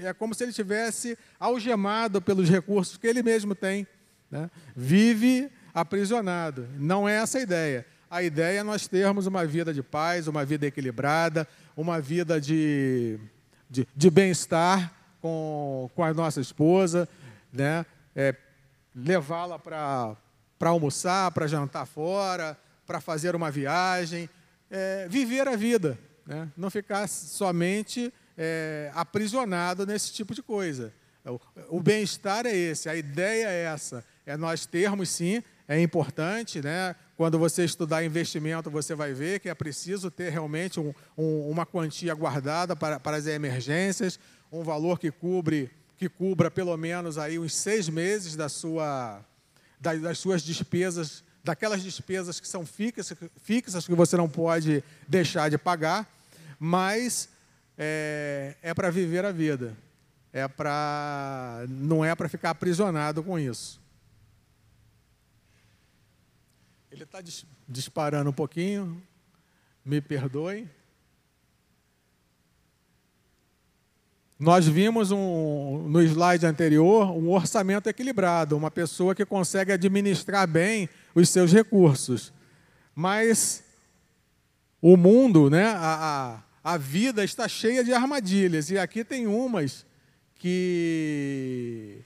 É 0.05 0.13
como 0.13 0.35
se 0.35 0.45
ele 0.45 0.53
tivesse 0.53 1.19
algemado 1.41 2.21
pelos 2.21 2.49
recursos 2.49 2.97
que 2.97 3.07
ele 3.07 3.23
mesmo 3.23 3.55
tem. 3.55 3.87
Né? 4.31 4.51
Vive 4.77 5.51
aprisionado. 5.75 6.67
Não 6.79 7.09
é 7.09 7.17
essa 7.17 7.39
a 7.39 7.43
ideia. 7.43 7.87
A 8.11 8.23
ideia 8.23 8.61
é 8.61 8.63
nós 8.63 8.87
termos 8.87 9.27
uma 9.27 9.47
vida 9.47 9.73
de 9.73 9.83
paz, 9.83 10.27
uma 10.27 10.45
vida 10.45 10.67
equilibrada, 10.67 11.49
uma 11.77 12.01
vida 12.01 12.41
de, 12.41 13.19
de, 13.71 13.89
de 13.97 14.11
bem-estar 14.11 14.93
com, 15.23 15.89
com 15.95 16.05
a 16.05 16.13
nossa 16.13 16.41
esposa, 16.41 17.09
né? 17.53 17.85
É, 18.15 18.35
levá-la 18.95 19.59
para 19.59 20.17
almoçar, 20.61 21.31
para 21.33 21.47
jantar 21.47 21.87
fora, 21.87 22.57
para 22.87 23.01
fazer 23.01 23.35
uma 23.35 23.51
viagem, 23.51 24.29
é, 24.71 25.07
viver 25.09 25.47
a 25.49 25.57
vida, 25.57 25.99
né? 26.27 26.49
não 26.57 26.71
ficar 26.71 27.09
somente 27.09 28.13
é, 28.37 28.91
aprisionado 28.95 29.87
nesse 29.87 30.13
tipo 30.13 30.35
de 30.35 30.43
coisa. 30.43 30.93
O, 31.25 31.41
o 31.77 31.81
bem-estar 31.81 32.47
é 32.47 32.55
esse, 32.55 32.89
a 32.89 32.97
ideia 32.97 33.49
é 33.49 33.65
essa, 33.65 34.05
é 34.27 34.37
nós 34.37 34.67
termos 34.67 35.09
sim, 35.09 35.43
é 35.69 35.81
importante, 35.81 36.61
né? 36.61 36.95
Quando 37.17 37.39
você 37.39 37.65
estudar 37.65 38.05
investimento, 38.05 38.71
você 38.71 38.95
vai 38.95 39.13
ver 39.13 39.39
que 39.39 39.49
é 39.49 39.55
preciso 39.55 40.11
ter 40.11 40.31
realmente 40.31 40.81
um, 40.81 40.93
um, 41.17 41.49
uma 41.49 41.65
quantia 41.65 42.13
guardada 42.15 42.75
para, 42.75 42.99
para 42.99 43.17
as 43.17 43.27
emergências, 43.27 44.19
um 44.51 44.65
valor 44.65 44.99
que 44.99 45.11
cubre 45.11 45.71
que 46.03 46.09
cubra 46.09 46.51
pelo 46.51 46.77
menos 46.77 47.17
aí 47.17 47.39
uns 47.39 47.55
seis 47.55 47.89
meses 47.89 48.35
da 48.35 48.49
sua, 48.49 49.25
das, 49.79 50.19
suas 50.19 50.43
despesas, 50.43 51.23
daquelas 51.45 51.81
despesas 51.81 52.41
que 52.41 52.49
são 52.49 52.67
fixas, 52.67 53.15
fixas 53.37 53.87
que 53.87 53.95
você 53.95 54.17
não 54.17 54.29
pode 54.29 54.83
deixar 55.07 55.49
de 55.49 55.57
pagar, 55.57 56.13
mas 56.59 57.29
é, 57.79 58.57
é 58.63 58.75
para 58.75 58.91
viver 58.91 59.25
a 59.25 59.31
vida, 59.31 59.77
é 60.33 60.49
para 60.49 61.67
não 61.69 62.05
é 62.05 62.13
para 62.17 62.29
ficar 62.29 62.51
aprisionado 62.51 63.23
com 63.23 63.39
isso. 63.39 63.81
Ele 66.91 67.05
está 67.05 67.23
disparando 67.69 68.29
um 68.29 68.33
pouquinho, 68.35 69.01
me 69.85 70.01
perdoe. 70.01 70.69
Nós 74.43 74.67
vimos 74.67 75.13
um, 75.13 75.87
no 75.89 76.03
slide 76.03 76.45
anterior 76.45 77.13
um 77.13 77.31
orçamento 77.31 77.89
equilibrado, 77.89 78.57
uma 78.57 78.73
pessoa 78.73 79.15
que 79.15 79.25
consegue 79.25 79.71
administrar 79.71 80.49
bem 80.49 80.89
os 81.15 81.29
seus 81.29 81.53
recursos. 81.53 82.33
Mas 82.93 83.63
o 84.81 84.97
mundo, 84.97 85.49
né, 85.49 85.67
a, 85.69 86.43
a, 86.65 86.73
a 86.75 86.77
vida 86.77 87.23
está 87.23 87.47
cheia 87.47 87.85
de 87.85 87.95
armadilhas, 87.95 88.69
e 88.69 88.77
aqui 88.77 89.05
tem 89.05 89.29
umas 89.29 89.87
que, 90.35 92.05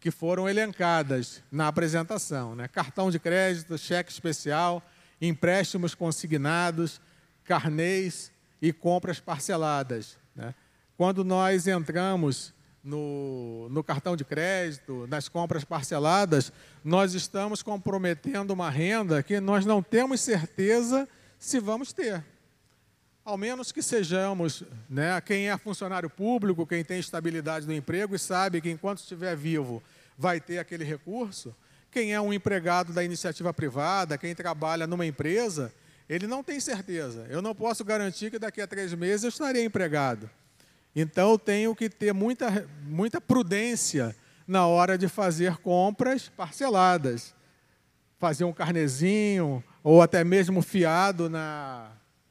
que 0.00 0.10
foram 0.10 0.48
elencadas 0.48 1.44
na 1.48 1.68
apresentação: 1.68 2.56
né? 2.56 2.66
cartão 2.66 3.08
de 3.08 3.20
crédito, 3.20 3.78
cheque 3.78 4.10
especial, 4.10 4.84
empréstimos 5.20 5.94
consignados, 5.94 7.00
carnês 7.44 8.32
e 8.60 8.72
compras 8.72 9.20
parceladas. 9.20 10.20
Quando 10.96 11.24
nós 11.24 11.66
entramos 11.66 12.52
no, 12.82 13.68
no, 13.70 13.84
cartão 13.84 14.16
de 14.16 14.24
crédito, 14.24 15.06
nas 15.08 15.28
compras 15.28 15.64
parceladas, 15.64 16.52
nós 16.84 17.14
estamos 17.14 17.62
comprometendo 17.62 18.52
uma 18.52 18.68
renda 18.68 19.22
que 19.22 19.40
nós 19.40 19.64
não 19.64 19.82
temos 19.82 20.20
certeza 20.20 21.08
se 21.38 21.60
vamos 21.60 21.92
ter. 21.92 22.24
Ao 23.24 23.36
menos 23.36 23.70
que 23.70 23.82
sejamos, 23.82 24.64
né, 24.90 25.20
quem 25.20 25.48
é 25.48 25.56
funcionário 25.56 26.10
público, 26.10 26.66
quem 26.66 26.84
tem 26.84 26.98
estabilidade 26.98 27.66
no 27.66 27.72
emprego 27.72 28.16
e 28.16 28.18
sabe 28.18 28.60
que 28.60 28.70
enquanto 28.70 28.98
estiver 28.98 29.36
vivo 29.36 29.80
vai 30.18 30.40
ter 30.40 30.58
aquele 30.58 30.82
recurso, 30.82 31.54
quem 31.90 32.12
é 32.12 32.20
um 32.20 32.32
empregado 32.32 32.92
da 32.92 33.04
iniciativa 33.04 33.54
privada, 33.54 34.18
quem 34.18 34.34
trabalha 34.34 34.86
numa 34.86 35.06
empresa, 35.06 35.72
ele 36.08 36.26
não 36.26 36.42
tem 36.42 36.58
certeza. 36.58 37.26
Eu 37.28 37.40
não 37.40 37.54
posso 37.54 37.84
garantir 37.84 38.30
que 38.30 38.38
daqui 38.38 38.60
a 38.60 38.66
três 38.66 38.92
meses 38.92 39.22
eu 39.22 39.28
estarei 39.28 39.64
empregado. 39.64 40.28
Então 40.94 41.30
eu 41.30 41.38
tenho 41.38 41.74
que 41.74 41.88
ter 41.88 42.12
muita, 42.12 42.68
muita 42.82 43.20
prudência 43.20 44.14
na 44.46 44.66
hora 44.66 44.98
de 44.98 45.08
fazer 45.08 45.56
compras 45.58 46.28
parceladas. 46.28 47.34
Fazer 48.18 48.44
um 48.44 48.52
carnezinho, 48.52 49.64
ou 49.82 50.00
até 50.00 50.22
mesmo 50.22 50.62
fiado 50.62 51.28
na, 51.28 51.90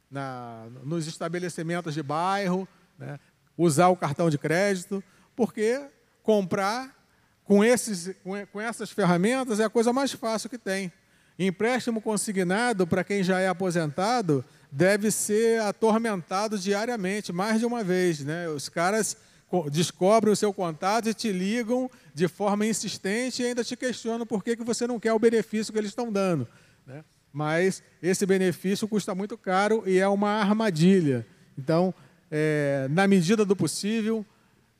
na, 0.10 0.68
nos 0.84 1.08
estabelecimentos 1.08 1.94
de 1.94 2.04
bairro, 2.04 2.68
né? 2.98 3.20
usar 3.58 3.90
o 3.90 3.98
cartão 3.98 4.30
de 4.30 4.38
crédito, 4.38 5.04
porque 5.36 5.82
comprar 6.24 6.96
com, 7.44 7.64
esses, 7.64 8.16
com 8.52 8.62
essas 8.62 8.92
ferramentas 8.92 9.60
é 9.60 9.66
a 9.66 9.70
coisa 9.70 9.92
mais 9.92 10.12
fácil 10.12 10.50
que 10.50 10.58
tem. 10.58 10.92
Empréstimo 11.38 12.02
consignado, 12.02 12.86
para 12.86 13.04
quem 13.04 13.24
já 13.24 13.40
é 13.40 13.48
aposentado, 13.48 14.46
deve 14.72 15.12
ser 15.12 15.62
atormentado 15.62 16.58
diariamente, 16.58 17.34
mais 17.34 17.60
de 17.60 17.66
uma 17.66 17.84
vez. 17.84 18.22
Né? 18.22 18.48
Os 18.48 18.70
caras 18.70 19.18
descobrem 19.70 20.32
o 20.32 20.36
seu 20.36 20.54
contato 20.54 21.10
e 21.10 21.14
te 21.14 21.32
ligam 21.32 21.92
de 22.14 22.28
forma 22.28 22.66
insistente 22.66 23.42
e 23.42 23.48
ainda 23.48 23.64
te 23.64 23.76
questionam 23.76 24.26
por 24.26 24.44
que, 24.44 24.56
que 24.56 24.64
você 24.64 24.88
não 24.88 25.00
quer 25.00 25.12
o 25.12 25.20
benefício 25.20 25.74
que 25.74 25.80
eles 25.80 25.92
estão 25.92 26.12
dando. 26.12 26.48
Né? 26.88 27.04
Mas 27.34 27.84
esse 28.02 28.26
benefício 28.26 28.88
custa 28.88 29.14
muito 29.14 29.38
caro 29.38 29.84
e 29.86 30.00
é 30.00 30.08
uma 30.08 30.30
armadilha. 30.30 31.28
Então, 31.58 31.94
é, 32.30 32.88
na 32.90 33.08
medida 33.08 33.44
do 33.44 33.56
possível, 33.56 34.26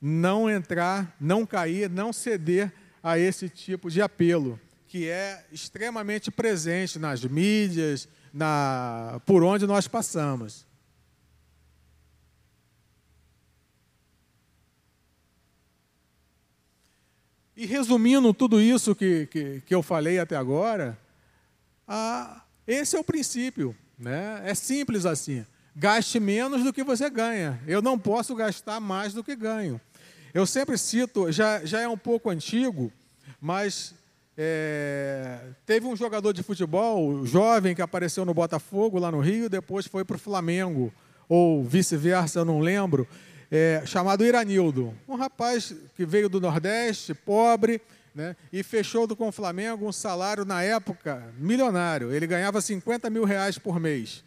não 0.02 0.50
entrar, 0.50 1.16
não 1.20 1.46
cair, 1.46 1.90
não 1.90 2.14
ceder 2.14 2.72
a 3.04 3.20
esse 3.20 3.50
tipo 3.50 3.90
de 3.90 4.02
apelo, 4.02 4.60
que 4.92 5.08
é 5.08 5.46
extremamente 5.54 6.30
presente 6.30 7.00
nas 7.00 7.24
mídias, 7.24 8.10
na, 8.34 9.22
por 9.26 9.42
onde 9.42 9.66
nós 9.66 9.88
passamos. 9.88 10.66
E 17.56 17.66
resumindo 17.66 18.34
tudo 18.34 18.60
isso 18.60 18.94
que, 18.94 19.28
que, 19.28 19.62
que 19.62 19.74
eu 19.74 19.82
falei 19.82 20.20
até 20.20 20.36
agora, 20.36 21.00
ah, 21.88 22.44
esse 22.68 22.98
é 22.98 23.00
o 23.00 23.04
princípio. 23.04 23.74
Né? 23.98 24.42
É 24.44 24.54
simples 24.54 25.06
assim. 25.06 25.46
Gaste 25.74 26.20
menos 26.20 26.66
do 26.66 26.74
que 26.74 26.84
você 26.84 27.10
ganha. 27.10 27.62
Eu 27.66 27.82
não 27.82 27.98
posso 27.98 28.36
gastar 28.36 28.82
mais 28.82 29.14
do 29.14 29.24
que 29.24 29.38
ganho. 29.38 29.80
Eu 30.34 30.46
sempre 30.46 30.78
cito, 30.78 31.32
já, 31.32 31.64
já 31.64 31.80
é 31.80 31.88
um 31.88 31.98
pouco 31.98 32.30
antigo, 32.30 32.92
mas 33.40 33.96
é, 34.38 35.40
teve 35.66 35.86
um 35.86 35.96
jogador 35.96 36.34
de 36.34 36.42
futebol 36.42 37.26
jovem 37.26 37.76
que 37.76 37.82
apareceu 37.82 38.24
no 38.26 38.34
Botafogo, 38.34 39.00
lá 39.00 39.12
no 39.12 39.20
Rio, 39.20 39.50
depois 39.50 39.86
foi 39.86 40.06
para 40.06 40.16
o 40.16 40.20
Flamengo, 40.20 40.94
ou 41.28 41.64
vice-versa, 41.64 42.46
não 42.46 42.60
lembro, 42.60 43.08
é, 43.52 43.84
chamado 43.86 44.26
Iranildo. 44.26 44.94
Um 45.08 45.16
rapaz 45.16 45.76
que 45.96 46.06
veio 46.06 46.30
do 46.30 46.40
Nordeste, 46.40 47.14
pobre, 47.14 47.82
né, 48.16 48.36
e 48.52 48.64
fechou 48.64 49.08
com 49.16 49.28
o 49.28 49.32
Flamengo 49.32 49.88
um 49.88 49.92
salário, 49.92 50.46
na 50.46 50.62
época, 50.62 51.34
milionário. 51.38 52.12
Ele 52.12 52.28
ganhava 52.28 52.62
50 52.62 53.10
mil 53.10 53.24
reais 53.24 53.58
por 53.58 53.80
mês. 53.80 54.24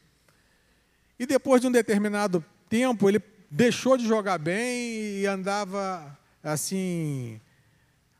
E 1.18 1.26
depois 1.26 1.60
de 1.60 1.66
um 1.66 1.72
determinado 1.72 2.44
tempo, 2.68 3.08
ele 3.08 3.22
deixou 3.50 3.96
de 3.96 4.06
jogar 4.06 4.38
bem 4.38 5.20
e 5.20 5.26
andava 5.26 6.18
assim 6.42 7.40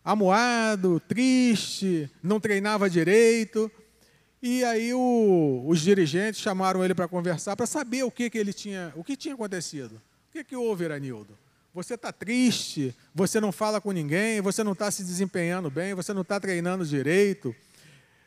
amuado, 0.05 1.01
triste, 1.01 2.11
não 2.23 2.38
treinava 2.38 2.90
direito. 2.90 3.71
E 4.43 4.62
aí 4.62 4.93
o, 4.93 5.64
os 5.67 5.81
dirigentes 5.81 6.40
chamaram 6.40 6.85
ele 6.85 6.95
para 6.95 7.09
conversar 7.09 7.57
para 7.57 7.64
saber 7.64 8.03
o 8.03 8.11
que, 8.11 8.29
que 8.29 8.37
ele 8.37 8.53
tinha, 8.53 8.93
o 8.95 9.03
que 9.03 9.17
tinha 9.17 9.35
acontecido. 9.35 9.95
O 10.29 10.33
que, 10.33 10.45
que 10.45 10.55
houve, 10.55 10.85
Iranildo? 10.85 11.38
Você 11.73 11.95
está 11.95 12.12
triste, 12.12 12.95
você 13.14 13.40
não 13.40 13.51
fala 13.51 13.81
com 13.81 13.90
ninguém, 13.90 14.40
você 14.40 14.62
não 14.62 14.73
está 14.73 14.90
se 14.90 15.03
desempenhando 15.03 15.71
bem, 15.71 15.95
você 15.95 16.12
não 16.12 16.23
está 16.23 16.38
treinando 16.38 16.85
direito. 16.85 17.55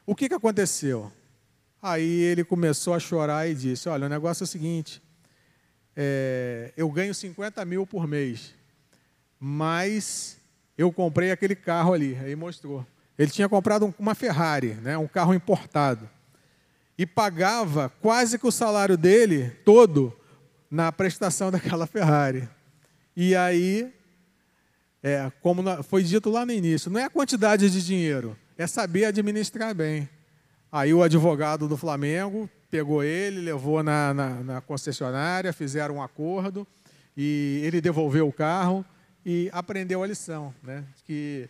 O 0.05 0.15
que, 0.15 0.27
que 0.27 0.33
aconteceu? 0.33 1.11
Aí 1.81 2.21
ele 2.21 2.43
começou 2.43 2.93
a 2.93 2.99
chorar 2.99 3.47
e 3.47 3.53
disse: 3.53 3.87
Olha, 3.87 4.07
o 4.07 4.09
negócio 4.09 4.43
é 4.43 4.45
o 4.45 4.47
seguinte, 4.47 5.01
é, 5.95 6.73
eu 6.75 6.89
ganho 6.89 7.13
50 7.13 7.63
mil 7.63 7.85
por 7.85 8.07
mês, 8.07 8.53
mas 9.39 10.36
eu 10.77 10.91
comprei 10.91 11.31
aquele 11.31 11.55
carro 11.55 11.93
ali. 11.93 12.17
Aí 12.21 12.35
mostrou. 12.35 12.85
Ele 13.17 13.31
tinha 13.31 13.49
comprado 13.49 13.93
uma 13.97 14.13
Ferrari, 14.13 14.75
né, 14.75 14.97
um 14.97 15.07
carro 15.07 15.33
importado. 15.33 16.07
E 16.97 17.05
pagava 17.05 17.91
quase 18.01 18.37
que 18.37 18.45
o 18.45 18.51
salário 18.51 18.97
dele 18.97 19.49
todo 19.65 20.15
na 20.69 20.91
prestação 20.91 21.49
daquela 21.51 21.87
Ferrari. 21.87 22.47
E 23.15 23.35
aí, 23.35 23.91
é, 25.01 25.31
como 25.41 25.63
foi 25.83 26.03
dito 26.03 26.29
lá 26.29 26.45
no 26.45 26.51
início, 26.51 26.91
não 26.91 26.99
é 26.99 27.05
a 27.05 27.09
quantidade 27.09 27.69
de 27.69 27.83
dinheiro, 27.83 28.37
é 28.57 28.67
saber 28.67 29.05
administrar 29.05 29.73
bem. 29.73 30.07
Aí 30.71 30.93
o 30.93 31.01
advogado 31.01 31.67
do 31.67 31.77
Flamengo 31.77 32.47
pegou 32.69 33.03
ele, 33.03 33.39
levou 33.39 33.81
na, 33.81 34.13
na, 34.13 34.29
na 34.43 34.61
concessionária, 34.61 35.53
fizeram 35.53 35.95
um 35.95 36.03
acordo 36.03 36.67
e 37.15 37.61
ele 37.63 37.81
devolveu 37.81 38.27
o 38.27 38.33
carro 38.33 38.85
e 39.29 39.49
aprendeu 39.51 40.01
a 40.01 40.07
lição, 40.07 40.55
né? 40.63 40.85
que 41.03 41.49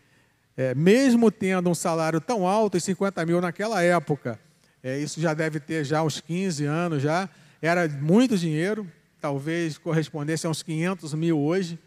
é, 0.57 0.73
mesmo 0.73 1.29
tendo 1.29 1.69
um 1.69 1.75
salário 1.75 2.19
tão 2.19 2.47
alto, 2.47 2.75
e 2.75 2.81
50 2.81 3.23
mil 3.23 3.39
naquela 3.39 3.83
época, 3.83 4.39
é, 4.81 4.97
isso 4.97 5.21
já 5.21 5.31
deve 5.35 5.59
ter 5.59 5.85
já 5.85 6.01
uns 6.01 6.19
15 6.19 6.65
anos 6.65 7.03
já, 7.03 7.29
era 7.61 7.87
muito 7.87 8.35
dinheiro, 8.35 8.91
talvez 9.21 9.77
correspondesse 9.77 10.47
a 10.47 10.49
uns 10.49 10.63
500 10.63 11.13
mil 11.13 11.39
hoje, 11.39 11.77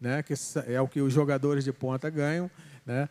né, 0.00 0.22
que 0.22 0.32
é 0.66 0.80
o 0.80 0.88
que 0.88 1.02
os 1.02 1.12
jogadores 1.12 1.62
de 1.62 1.74
ponta 1.74 2.08
ganham, 2.08 2.50
né, 2.86 3.06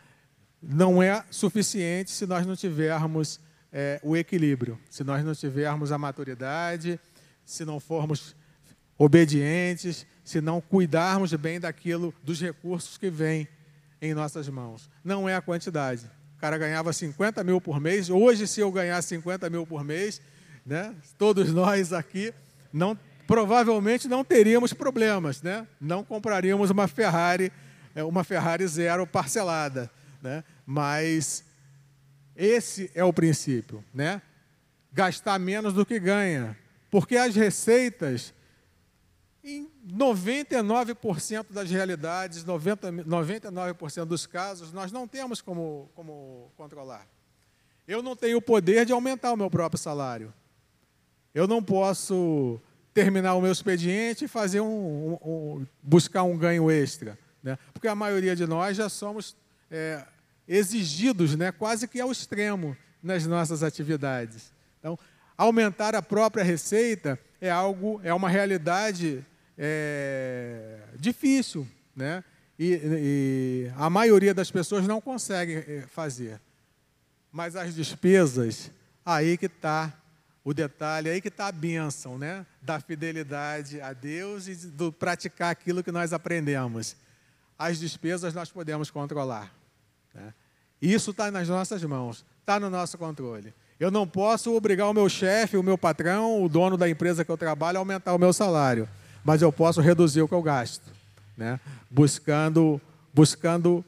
não 0.60 1.04
é 1.04 1.24
suficiente 1.30 2.10
se 2.10 2.26
nós 2.26 2.48
não 2.48 2.56
tivermos 2.56 3.40
é, 3.72 4.00
o 4.02 4.18
equilíbrio, 4.18 4.80
se 4.90 5.04
nós 5.04 5.24
não 5.24 5.36
tivermos 5.36 5.92
a 5.92 6.00
maturidade, 6.00 7.00
se 7.46 7.64
não 7.64 7.80
formos 7.80 8.36
obedientes, 8.98 10.06
se 10.24 10.40
não 10.40 10.62
cuidarmos 10.62 11.34
bem 11.34 11.60
daquilo, 11.60 12.14
dos 12.24 12.40
recursos 12.42 12.98
que 12.98 13.10
vêm 13.10 13.48
em 14.02 14.14
nossas 14.14 14.48
mãos. 14.48 14.90
Não 15.04 15.28
é 15.28 15.36
a 15.36 15.42
quantidade. 15.42 16.10
O 16.38 16.40
cara 16.40 16.58
ganhava 16.58 16.92
50 16.92 17.44
mil 17.44 17.60
por 17.60 17.80
mês. 17.80 18.10
Hoje, 18.10 18.48
se 18.48 18.60
eu 18.60 18.72
ganhar 18.72 19.02
50 19.02 19.50
mil 19.50 19.66
por 19.66 19.84
mês, 19.84 20.22
né, 20.66 20.94
todos 21.18 21.52
nós 21.52 21.94
aqui 21.94 22.34
não 22.72 22.98
provavelmente 23.26 24.08
não 24.08 24.24
teríamos 24.24 24.74
problemas, 24.74 25.42
né? 25.42 25.66
Não 25.80 26.04
compraríamos 26.04 26.70
uma 26.70 26.88
Ferrari, 26.88 27.52
é, 27.96 28.04
uma 28.04 28.24
Ferrari 28.24 28.68
zero 28.68 29.08
parcelada, 29.08 29.90
né? 30.22 30.44
Mas 30.66 31.44
esse 32.36 32.92
é 32.94 33.04
o 33.04 33.14
princípio, 33.14 33.84
né? 33.94 34.22
Gastar 34.92 35.40
menos 35.40 35.74
do 35.74 35.86
que 35.86 36.00
ganha, 36.00 36.58
porque 36.92 37.16
as 37.16 37.36
receitas 37.36 38.34
em 39.44 39.70
99% 39.86 41.48
das 41.50 41.70
realidades, 41.70 42.46
90, 42.46 42.92
99% 42.92 44.06
dos 44.06 44.26
casos, 44.26 44.72
nós 44.72 44.92
não 44.92 45.08
temos 45.08 45.42
como, 45.42 45.90
como 45.94 46.52
controlar. 46.56 47.06
Eu 47.86 48.02
não 48.02 48.16
tenho 48.16 48.38
o 48.38 48.42
poder 48.42 48.86
de 48.86 48.94
aumentar 48.94 49.34
o 49.34 49.38
meu 49.38 49.50
próprio 49.50 49.78
salário. 49.78 50.34
Eu 51.36 51.48
não 51.48 51.62
posso 51.62 52.60
terminar 52.94 53.36
o 53.36 53.42
meu 53.42 53.52
expediente 53.52 54.26
e 54.26 54.28
fazer 54.28 54.62
um, 54.62 54.68
um, 54.68 55.14
um 55.24 55.68
buscar 55.82 56.24
um 56.24 56.38
ganho 56.38 56.72
extra, 56.72 57.18
né? 57.42 57.58
Porque 57.74 57.88
a 57.88 57.96
maioria 57.96 58.36
de 58.36 58.46
nós 58.46 58.78
já 58.78 58.88
somos 58.88 59.36
é, 59.70 60.06
exigidos, 60.48 61.36
né, 61.36 61.52
quase 61.52 61.88
que 61.88 62.00
ao 62.00 62.12
extremo 62.12 62.78
nas 63.02 63.26
nossas 63.26 63.64
atividades. 63.64 64.54
Então, 64.80 64.98
aumentar 65.38 65.96
a 65.96 66.02
própria 66.02 66.44
receita 66.44 67.20
é 67.42 67.50
algo, 67.50 68.00
é 68.04 68.14
uma 68.14 68.30
realidade 68.30 69.26
é, 69.58 70.80
difícil, 70.98 71.68
né? 71.96 72.24
E, 72.58 72.80
e, 72.84 73.72
a 73.76 73.90
maioria 73.90 74.34
das 74.34 74.52
pessoas 74.52 74.88
não 74.88 75.02
consegue 75.02 75.56
é, 75.56 75.86
fazer. 75.88 76.40
Mas 77.32 77.56
as 77.56 77.74
despesas, 77.74 78.72
aí 79.06 79.38
que 79.38 79.48
está 79.48 79.92
o 80.44 80.54
detalhe, 80.54 81.10
aí 81.10 81.22
que 81.22 81.30
está 81.30 81.48
a 81.48 81.52
bênção, 81.52 82.18
né? 82.18 82.46
Da 82.62 82.80
fidelidade 82.80 83.82
a 83.82 83.94
Deus 83.94 84.48
e 84.48 84.56
do 84.68 84.92
praticar 84.92 85.52
aquilo 85.52 85.84
que 85.84 85.92
nós 85.92 86.14
aprendemos. 86.14 86.96
As 87.58 87.80
despesas 87.80 88.34
nós 88.34 88.52
podemos 88.52 88.92
controlar. 88.92 89.54
Né? 90.14 90.34
Isso 90.82 91.12
está 91.12 91.32
nas 91.32 91.48
nossas 91.48 91.84
mãos, 91.84 92.26
está 92.42 92.60
no 92.60 92.70
nosso 92.70 92.98
controle. 92.98 93.54
Eu 93.80 93.90
não 93.90 94.08
posso 94.08 94.54
obrigar 94.54 94.90
o 94.90 94.94
meu 94.94 95.08
chefe, 95.10 95.58
o 95.58 95.64
meu 95.64 95.78
patrão, 95.78 96.44
o 96.44 96.50
dono 96.50 96.78
da 96.78 96.90
empresa 96.90 97.24
que 97.24 97.32
eu 97.32 97.38
trabalho 97.38 97.78
a 97.78 97.82
aumentar 97.82 98.14
o 98.14 98.20
meu 98.20 98.34
salário, 98.34 98.88
mas 99.24 99.42
eu 99.42 99.52
posso 99.52 99.82
reduzir 99.82 100.22
o 100.22 100.28
que 100.28 100.34
eu 100.34 100.42
gasto, 100.42 100.92
né? 101.38 101.60
buscando, 101.90 102.82
buscando 103.14 103.84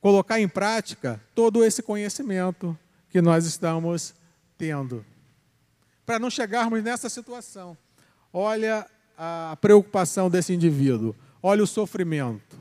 colocar 0.00 0.40
em 0.40 0.48
prática 0.48 1.20
todo 1.34 1.64
esse 1.64 1.82
conhecimento 1.82 2.78
que 3.10 3.20
nós 3.20 3.46
estamos 3.46 4.14
tendo. 4.58 5.04
Para 6.04 6.18
não 6.18 6.30
chegarmos 6.30 6.82
nessa 6.82 7.08
situação. 7.08 7.76
Olha 8.32 8.86
a 9.16 9.56
preocupação 9.60 10.28
desse 10.28 10.52
indivíduo, 10.52 11.14
olha 11.42 11.62
o 11.62 11.66
sofrimento. 11.66 12.58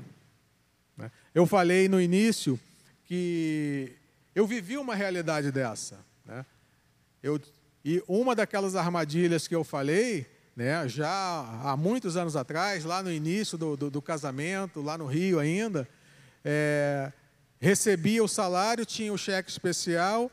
Né? 0.97 1.11
Eu 1.33 1.45
falei 1.45 1.89
no 1.89 1.99
início 1.99 2.59
que 3.05 3.93
eu 4.33 4.47
vivi 4.47 4.77
uma 4.77 4.95
realidade 4.95 5.51
dessa. 5.51 5.99
Né? 6.25 6.45
Eu, 7.21 7.39
e 7.83 8.01
uma 8.07 8.33
daquelas 8.33 8.75
armadilhas 8.75 9.47
que 9.47 9.55
eu 9.55 9.63
falei, 9.63 10.25
né, 10.55 10.87
já 10.87 11.09
há 11.63 11.75
muitos 11.75 12.15
anos 12.15 12.35
atrás, 12.35 12.85
lá 12.85 13.03
no 13.03 13.11
início 13.11 13.57
do, 13.57 13.75
do, 13.75 13.91
do 13.91 14.01
casamento, 14.01 14.81
lá 14.81 14.97
no 14.97 15.05
Rio 15.05 15.39
ainda, 15.39 15.87
é, 16.43 17.11
recebia 17.59 18.23
o 18.23 18.27
salário, 18.27 18.85
tinha 18.85 19.11
o 19.11 19.17
cheque 19.17 19.49
especial, 19.49 20.31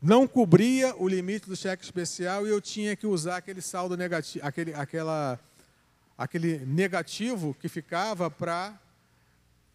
não 0.00 0.26
cobria 0.28 0.94
o 0.96 1.08
limite 1.08 1.48
do 1.48 1.56
cheque 1.56 1.82
especial 1.82 2.46
e 2.46 2.50
eu 2.50 2.60
tinha 2.60 2.94
que 2.94 3.06
usar 3.06 3.38
aquele 3.38 3.60
saldo 3.60 3.96
negativo, 3.96 4.46
aquele, 4.46 4.74
aquela, 4.74 5.40
aquele 6.16 6.58
negativo 6.64 7.56
que 7.58 7.68
ficava 7.68 8.30
para 8.30 8.78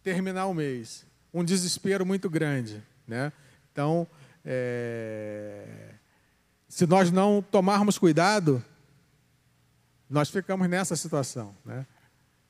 terminar 0.02 0.46
o 0.46 0.54
mês. 0.54 1.04
Um 1.34 1.44
desespero 1.44 2.06
muito 2.06 2.30
grande. 2.30 2.82
Né? 3.06 3.30
Então, 3.72 4.06
é, 4.44 5.66
se 6.68 6.86
nós 6.86 7.10
não 7.10 7.42
tomarmos 7.42 7.98
cuidado, 7.98 8.64
nós 10.12 10.28
ficamos 10.28 10.68
nessa 10.68 10.94
situação. 10.94 11.54
Né? 11.64 11.86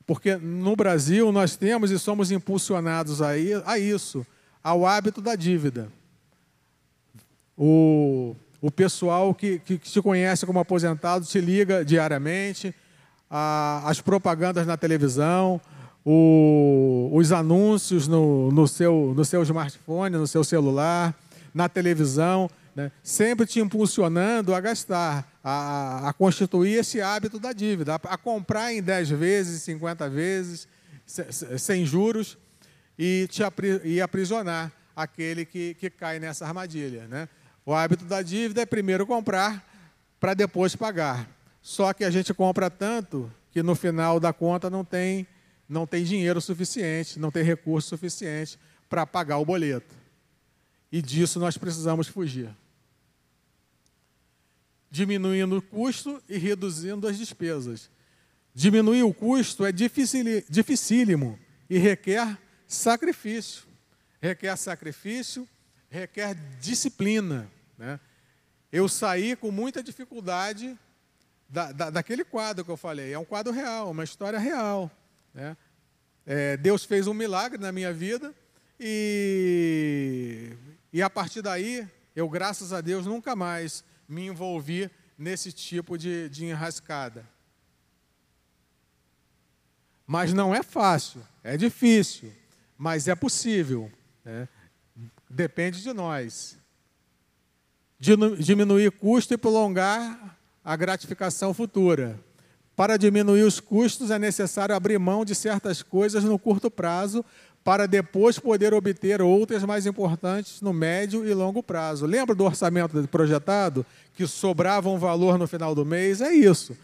Porque 0.04 0.36
no 0.36 0.74
Brasil 0.74 1.30
nós 1.30 1.56
temos 1.56 1.90
e 1.90 1.98
somos 1.98 2.30
impulsionados 2.30 3.22
a, 3.22 3.30
a 3.64 3.78
isso, 3.78 4.26
ao 4.62 4.84
hábito 4.84 5.22
da 5.22 5.36
dívida. 5.36 5.88
O, 7.56 8.34
o 8.60 8.70
pessoal 8.70 9.32
que, 9.32 9.60
que, 9.60 9.78
que 9.78 9.88
se 9.88 10.02
conhece 10.02 10.44
como 10.44 10.58
aposentado 10.58 11.24
se 11.24 11.40
liga 11.40 11.84
diariamente, 11.84 12.74
a, 13.30 13.82
as 13.88 14.00
propagandas 14.00 14.66
na 14.66 14.76
televisão, 14.76 15.60
o, 16.04 17.10
os 17.12 17.30
anúncios 17.30 18.08
no, 18.08 18.50
no, 18.50 18.66
seu, 18.66 19.14
no 19.16 19.24
seu 19.24 19.42
smartphone, 19.42 20.16
no 20.16 20.26
seu 20.26 20.42
celular, 20.42 21.14
na 21.54 21.68
televisão, 21.68 22.50
né? 22.74 22.90
sempre 23.02 23.46
te 23.46 23.60
impulsionando 23.60 24.54
a 24.54 24.60
gastar, 24.60 25.31
a, 25.42 26.08
a, 26.08 26.12
constituir 26.12 26.78
esse 26.78 27.00
hábito 27.00 27.38
da 27.38 27.52
dívida, 27.52 27.94
a, 27.94 28.14
a 28.14 28.16
comprar 28.16 28.72
em 28.72 28.82
10 28.82 29.10
vezes, 29.10 29.62
50 29.62 30.08
vezes, 30.08 30.68
sem 31.58 31.84
juros, 31.84 32.38
e, 32.98 33.26
te 33.28 33.42
e 33.84 34.00
aprisionar 34.00 34.72
aquele 34.94 35.44
que, 35.44 35.74
que 35.74 35.90
cai 35.90 36.18
nessa 36.18 36.46
armadilha. 36.46 37.06
Né? 37.08 37.28
O 37.64 37.74
hábito 37.74 38.04
da 38.04 38.22
dívida 38.22 38.62
é 38.62 38.66
primeiro 38.66 39.06
comprar 39.06 39.66
para 40.20 40.34
depois 40.34 40.76
pagar. 40.76 41.28
Só 41.60 41.92
que 41.92 42.04
a 42.04 42.10
gente 42.10 42.32
compra 42.34 42.70
tanto 42.70 43.32
que 43.50 43.62
no 43.62 43.74
final 43.74 44.18
da 44.18 44.32
conta 44.32 44.68
não 44.68 44.84
tem, 44.84 45.26
não 45.68 45.86
tem 45.86 46.04
dinheiro 46.04 46.40
suficiente, 46.40 47.18
não 47.18 47.30
tem 47.30 47.42
recurso 47.42 47.88
suficiente 47.88 48.58
para 48.88 49.06
pagar 49.06 49.38
o 49.38 49.44
boleto. 49.44 49.94
E 50.90 51.00
disso 51.00 51.38
nós 51.38 51.56
precisamos 51.56 52.06
fugir. 52.06 52.50
Diminuindo 54.92 55.56
o 55.56 55.62
custo 55.62 56.22
e 56.28 56.38
reduzindo 56.38 57.08
as 57.08 57.18
despesas. 57.18 57.90
Diminuir 58.54 59.02
o 59.02 59.12
custo 59.12 59.64
é 59.64 59.72
dificílimo 59.72 61.38
e 61.68 61.78
requer 61.78 62.38
sacrifício. 62.68 63.64
Requer 64.20 64.56
sacrifício 64.56 65.48
requer 65.92 66.34
disciplina. 66.58 67.46
Né? 67.76 68.00
Eu 68.72 68.88
saí 68.88 69.36
com 69.36 69.50
muita 69.50 69.82
dificuldade 69.82 70.76
da, 71.46 71.70
da, 71.70 71.90
daquele 71.90 72.24
quadro 72.24 72.64
que 72.64 72.70
eu 72.70 72.78
falei. 72.78 73.12
É 73.12 73.18
um 73.18 73.26
quadro 73.26 73.52
real, 73.52 73.90
uma 73.90 74.02
história 74.02 74.38
real. 74.38 74.90
Né? 75.34 75.54
É, 76.24 76.56
Deus 76.56 76.84
fez 76.84 77.06
um 77.06 77.12
milagre 77.12 77.58
na 77.58 77.70
minha 77.70 77.92
vida 77.92 78.34
e, 78.80 80.52
e 80.90 81.02
a 81.02 81.10
partir 81.10 81.42
daí, 81.42 81.86
eu, 82.16 82.26
graças 82.26 82.72
a 82.72 82.80
Deus, 82.80 83.04
nunca 83.04 83.36
mais 83.36 83.84
me 84.08 84.26
envolvi 84.26 84.90
nesse 85.16 85.52
tipo 85.52 85.96
de, 85.96 86.28
de 86.28 86.44
enrascada. 86.44 87.28
Mas 90.06 90.32
não 90.32 90.54
é 90.54 90.62
fácil, 90.62 91.22
é 91.42 91.56
difícil, 91.56 92.32
mas 92.76 93.08
é 93.08 93.14
possível. 93.14 93.90
Né? 94.24 94.48
Depende 95.28 95.82
de 95.82 95.92
nós. 95.92 96.58
Diminuir 97.98 98.90
custo 98.92 99.32
e 99.32 99.38
prolongar 99.38 100.38
a 100.64 100.76
gratificação 100.76 101.54
futura. 101.54 102.18
Para 102.74 102.96
diminuir 102.96 103.42
os 103.42 103.60
custos, 103.60 104.10
é 104.10 104.18
necessário 104.18 104.74
abrir 104.74 104.98
mão 104.98 105.24
de 105.24 105.34
certas 105.34 105.82
coisas 105.82 106.24
no 106.24 106.38
curto 106.38 106.70
prazo, 106.70 107.24
para 107.64 107.86
depois 107.86 108.38
poder 108.38 108.74
obter 108.74 109.22
outras 109.22 109.62
mais 109.64 109.86
importantes 109.86 110.60
no 110.60 110.72
médio 110.72 111.26
e 111.26 111.32
longo 111.32 111.62
prazo. 111.62 112.06
Lembra 112.06 112.34
do 112.34 112.44
orçamento 112.44 113.06
projetado? 113.08 113.86
Que 114.14 114.26
sobrava 114.26 114.88
um 114.88 114.98
valor 114.98 115.38
no 115.38 115.46
final 115.46 115.74
do 115.74 115.84
mês? 115.84 116.20
É 116.20 116.32
isso. 116.32 116.76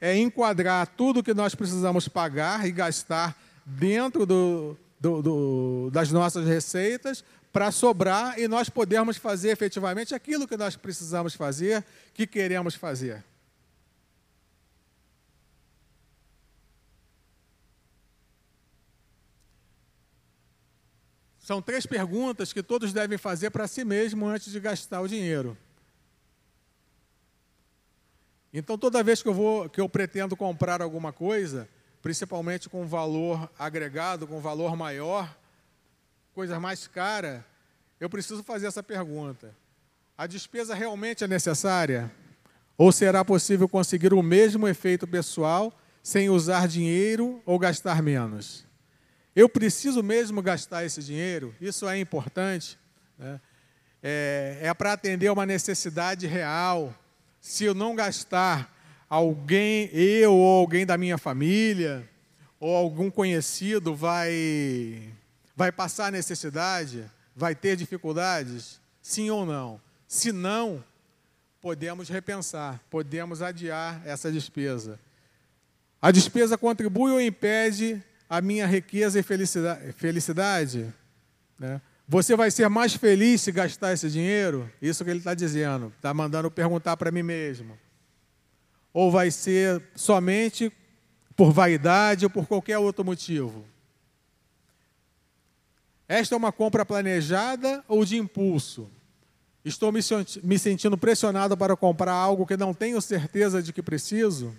É 0.00 0.16
enquadrar 0.16 0.86
tudo 0.86 1.22
que 1.22 1.34
nós 1.34 1.54
precisamos 1.54 2.08
pagar 2.08 2.66
e 2.66 2.70
gastar 2.70 3.36
dentro 3.64 4.26
do, 4.26 4.76
do, 5.00 5.22
do, 5.22 5.90
das 5.92 6.12
nossas 6.12 6.46
receitas 6.46 7.24
para 7.52 7.72
sobrar 7.72 8.38
e 8.38 8.46
nós 8.46 8.68
podermos 8.68 9.16
fazer 9.16 9.48
efetivamente 9.48 10.14
aquilo 10.14 10.46
que 10.46 10.56
nós 10.56 10.76
precisamos 10.76 11.34
fazer, 11.34 11.84
que 12.12 12.26
queremos 12.26 12.74
fazer. 12.74 13.24
São 21.48 21.62
três 21.62 21.86
perguntas 21.86 22.52
que 22.52 22.62
todos 22.62 22.92
devem 22.92 23.16
fazer 23.16 23.48
para 23.48 23.66
si 23.66 23.82
mesmo 23.82 24.26
antes 24.26 24.52
de 24.52 24.60
gastar 24.60 25.00
o 25.00 25.08
dinheiro. 25.08 25.56
Então, 28.52 28.76
toda 28.76 29.02
vez 29.02 29.22
que 29.22 29.30
eu 29.30 29.32
vou, 29.32 29.66
que 29.66 29.80
eu 29.80 29.88
pretendo 29.88 30.36
comprar 30.36 30.82
alguma 30.82 31.10
coisa, 31.10 31.66
principalmente 32.02 32.68
com 32.68 32.86
valor 32.86 33.50
agregado, 33.58 34.26
com 34.26 34.38
valor 34.40 34.76
maior, 34.76 35.34
coisa 36.34 36.60
mais 36.60 36.86
cara, 36.86 37.42
eu 37.98 38.10
preciso 38.10 38.42
fazer 38.42 38.66
essa 38.66 38.82
pergunta: 38.82 39.56
a 40.18 40.26
despesa 40.26 40.74
realmente 40.74 41.24
é 41.24 41.26
necessária? 41.26 42.12
Ou 42.76 42.92
será 42.92 43.24
possível 43.24 43.66
conseguir 43.66 44.12
o 44.12 44.22
mesmo 44.22 44.68
efeito 44.68 45.06
pessoal 45.06 45.72
sem 46.02 46.28
usar 46.28 46.68
dinheiro 46.68 47.40
ou 47.46 47.58
gastar 47.58 48.02
menos? 48.02 48.67
Eu 49.38 49.48
preciso 49.48 50.02
mesmo 50.02 50.42
gastar 50.42 50.84
esse 50.84 51.00
dinheiro? 51.00 51.54
Isso 51.60 51.88
é 51.88 51.96
importante. 51.96 52.76
Né? 53.16 53.40
É, 54.02 54.58
é 54.62 54.74
para 54.74 54.94
atender 54.94 55.30
uma 55.30 55.46
necessidade 55.46 56.26
real. 56.26 56.92
Se 57.40 57.62
eu 57.62 57.72
não 57.72 57.94
gastar, 57.94 58.68
alguém, 59.08 59.88
eu 59.92 60.34
ou 60.34 60.58
alguém 60.58 60.84
da 60.84 60.98
minha 60.98 61.16
família, 61.16 62.10
ou 62.58 62.74
algum 62.74 63.12
conhecido 63.12 63.94
vai, 63.94 65.14
vai 65.54 65.70
passar 65.70 66.10
necessidade, 66.10 67.08
vai 67.36 67.54
ter 67.54 67.76
dificuldades? 67.76 68.80
Sim 69.00 69.30
ou 69.30 69.46
não? 69.46 69.80
Se 70.08 70.32
não, 70.32 70.82
podemos 71.60 72.08
repensar, 72.08 72.80
podemos 72.90 73.40
adiar 73.40 74.02
essa 74.04 74.32
despesa. 74.32 74.98
A 76.02 76.10
despesa 76.10 76.58
contribui 76.58 77.12
ou 77.12 77.20
impede 77.20 78.02
a 78.28 78.40
minha 78.40 78.66
riqueza 78.66 79.18
e 79.18 79.22
felicidade? 79.22 80.92
né? 81.58 81.80
Você 82.06 82.34
vai 82.36 82.50
ser 82.50 82.68
mais 82.68 82.94
feliz 82.94 83.42
se 83.42 83.52
gastar 83.52 83.92
esse 83.92 84.08
dinheiro? 84.08 84.70
Isso 84.80 85.04
que 85.04 85.10
ele 85.10 85.18
está 85.18 85.34
dizendo, 85.34 85.92
está 85.96 86.14
mandando 86.14 86.50
perguntar 86.50 86.96
para 86.96 87.10
mim 87.10 87.22
mesmo. 87.22 87.78
Ou 88.92 89.10
vai 89.10 89.30
ser 89.30 89.82
somente 89.94 90.72
por 91.36 91.52
vaidade 91.52 92.24
ou 92.24 92.30
por 92.30 92.46
qualquer 92.46 92.78
outro 92.78 93.04
motivo? 93.04 93.64
Esta 96.08 96.34
é 96.34 96.38
uma 96.38 96.50
compra 96.50 96.86
planejada 96.86 97.84
ou 97.86 98.04
de 98.04 98.16
impulso? 98.16 98.90
Estou 99.62 99.92
me 99.92 100.58
sentindo 100.58 100.96
pressionado 100.96 101.58
para 101.58 101.76
comprar 101.76 102.12
algo 102.12 102.46
que 102.46 102.56
não 102.56 102.72
tenho 102.72 103.02
certeza 103.02 103.62
de 103.62 103.70
que 103.70 103.82
preciso? 103.82 104.56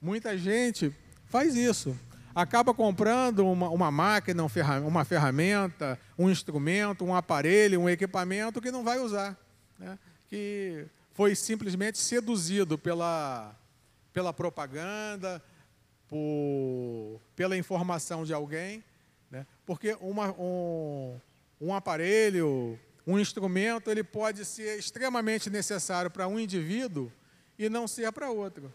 Muita 0.00 0.38
gente 0.38 0.94
faz 1.34 1.56
isso. 1.56 1.98
Acaba 2.32 2.72
comprando 2.72 3.44
uma, 3.44 3.68
uma 3.68 3.90
máquina, 3.90 4.46
uma 4.86 5.04
ferramenta, 5.04 5.98
um 6.16 6.30
instrumento, 6.30 7.04
um 7.04 7.12
aparelho, 7.12 7.80
um 7.80 7.88
equipamento 7.88 8.60
que 8.60 8.70
não 8.70 8.84
vai 8.84 9.00
usar. 9.00 9.36
Né? 9.76 9.98
Que 10.28 10.86
foi 11.12 11.34
simplesmente 11.34 11.98
seduzido 11.98 12.78
pela, 12.78 13.52
pela 14.12 14.32
propaganda, 14.32 15.42
por, 16.06 17.20
pela 17.34 17.56
informação 17.56 18.24
de 18.24 18.32
alguém. 18.32 18.84
Né? 19.28 19.44
Porque 19.66 19.96
uma, 20.00 20.30
um, 20.38 21.18
um 21.60 21.74
aparelho, 21.74 22.78
um 23.04 23.18
instrumento, 23.18 23.90
ele 23.90 24.04
pode 24.04 24.44
ser 24.44 24.78
extremamente 24.78 25.50
necessário 25.50 26.12
para 26.12 26.28
um 26.28 26.38
indivíduo 26.38 27.10
e 27.58 27.68
não 27.68 27.88
ser 27.88 28.12
para 28.12 28.30
outro. 28.30 28.72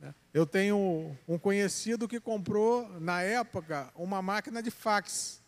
Né? 0.00 0.14
Eu 0.32 0.46
tenho 0.46 1.16
um 1.28 1.38
conhecido 1.38 2.08
que 2.08 2.18
comprou, 2.18 2.88
na 2.98 3.22
época, 3.22 3.92
uma 3.94 4.22
máquina 4.22 4.62
de 4.62 4.70
fax. 4.70 5.42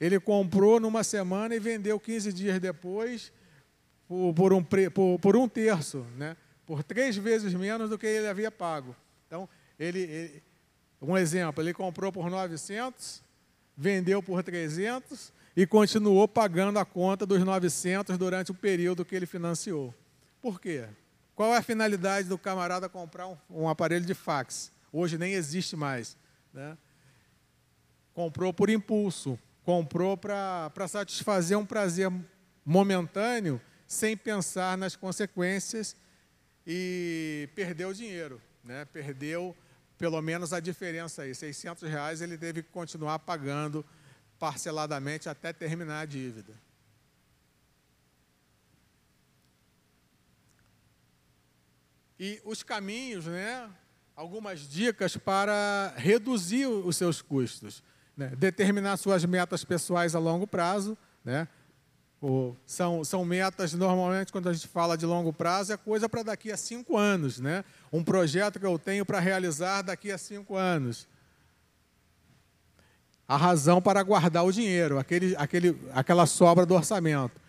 Ele 0.00 0.18
comprou 0.18 0.80
numa 0.80 1.04
semana 1.04 1.54
e 1.54 1.60
vendeu 1.60 1.98
15 1.98 2.32
dias 2.32 2.60
depois 2.60 3.32
por, 4.06 4.34
por, 4.34 4.52
um, 4.52 4.62
por, 4.62 5.18
por 5.20 5.36
um 5.36 5.48
terço, 5.48 6.04
né? 6.16 6.36
por 6.66 6.82
três 6.82 7.16
vezes 7.16 7.54
menos 7.54 7.88
do 7.88 7.98
que 7.98 8.06
ele 8.06 8.26
havia 8.26 8.50
pago. 8.50 8.94
Então, 9.26 9.48
ele, 9.78 10.00
ele, 10.00 10.42
um 11.00 11.16
exemplo, 11.16 11.62
ele 11.62 11.72
comprou 11.72 12.12
por 12.12 12.28
900, 12.28 13.22
vendeu 13.76 14.22
por 14.22 14.42
300 14.42 15.32
e 15.56 15.66
continuou 15.66 16.26
pagando 16.26 16.78
a 16.78 16.84
conta 16.84 17.24
dos 17.24 17.42
900 17.42 18.18
durante 18.18 18.50
o 18.50 18.54
período 18.54 19.04
que 19.04 19.14
ele 19.14 19.26
financiou. 19.26 19.94
Por 20.40 20.60
quê? 20.60 20.86
Qual 21.38 21.54
é 21.54 21.58
a 21.58 21.62
finalidade 21.62 22.28
do 22.28 22.36
camarada 22.36 22.88
comprar 22.88 23.28
um, 23.28 23.36
um 23.48 23.68
aparelho 23.68 24.04
de 24.04 24.12
fax? 24.12 24.72
Hoje 24.92 25.16
nem 25.16 25.34
existe 25.34 25.76
mais. 25.76 26.16
Né? 26.52 26.76
Comprou 28.12 28.52
por 28.52 28.68
impulso, 28.68 29.38
comprou 29.62 30.16
para 30.16 30.88
satisfazer 30.88 31.56
um 31.56 31.64
prazer 31.64 32.10
momentâneo, 32.64 33.60
sem 33.86 34.16
pensar 34.16 34.76
nas 34.76 34.96
consequências 34.96 35.94
e 36.66 37.48
perdeu 37.54 37.92
dinheiro, 37.92 38.42
né? 38.64 38.84
perdeu 38.86 39.56
pelo 39.96 40.20
menos 40.20 40.52
a 40.52 40.58
diferença 40.58 41.22
aí, 41.22 41.36
600 41.36 41.88
reais 41.88 42.20
ele 42.20 42.36
teve 42.36 42.64
que 42.64 42.70
continuar 42.70 43.20
pagando 43.20 43.86
parceladamente 44.40 45.28
até 45.28 45.52
terminar 45.52 46.00
a 46.00 46.04
dívida. 46.04 46.52
E 52.18 52.40
os 52.44 52.62
caminhos, 52.62 53.26
né? 53.26 53.68
Algumas 54.16 54.68
dicas 54.68 55.16
para 55.16 55.94
reduzir 55.96 56.66
os 56.66 56.96
seus 56.96 57.22
custos. 57.22 57.82
Né? 58.16 58.32
Determinar 58.36 58.96
suas 58.96 59.24
metas 59.24 59.64
pessoais 59.64 60.16
a 60.16 60.18
longo 60.18 60.44
prazo. 60.44 60.98
Né? 61.24 61.46
O, 62.20 62.56
são, 62.66 63.04
são 63.04 63.24
metas, 63.24 63.72
normalmente, 63.74 64.32
quando 64.32 64.48
a 64.48 64.52
gente 64.52 64.66
fala 64.66 64.98
de 64.98 65.06
longo 65.06 65.32
prazo, 65.32 65.72
é 65.72 65.76
coisa 65.76 66.08
para 66.08 66.24
daqui 66.24 66.50
a 66.50 66.56
cinco 66.56 66.96
anos. 66.96 67.38
Né? 67.38 67.64
Um 67.92 68.02
projeto 68.02 68.58
que 68.58 68.66
eu 68.66 68.76
tenho 68.76 69.06
para 69.06 69.20
realizar 69.20 69.82
daqui 69.82 70.10
a 70.10 70.18
cinco 70.18 70.56
anos. 70.56 71.06
A 73.28 73.36
razão 73.36 73.80
para 73.80 74.02
guardar 74.02 74.44
o 74.44 74.50
dinheiro, 74.50 74.98
aquele, 74.98 75.36
aquele, 75.36 75.78
aquela 75.92 76.26
sobra 76.26 76.66
do 76.66 76.74
orçamento. 76.74 77.40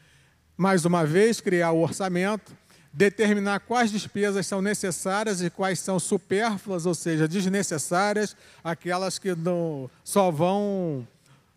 Mais 0.55 0.85
uma 0.85 1.03
vez, 1.05 1.41
criar 1.41 1.71
o 1.71 1.81
orçamento 1.81 2.55
determinar 2.91 3.59
quais 3.59 3.91
despesas 3.91 4.47
são 4.47 4.61
necessárias 4.61 5.41
e 5.41 5.49
quais 5.49 5.79
são 5.79 5.99
supérfluas, 5.99 6.85
ou 6.85 6.95
seja, 6.95 7.27
desnecessárias, 7.27 8.35
aquelas 8.63 9.19
que 9.19 9.35
não, 9.35 9.89
só 10.03 10.31
vão 10.31 11.07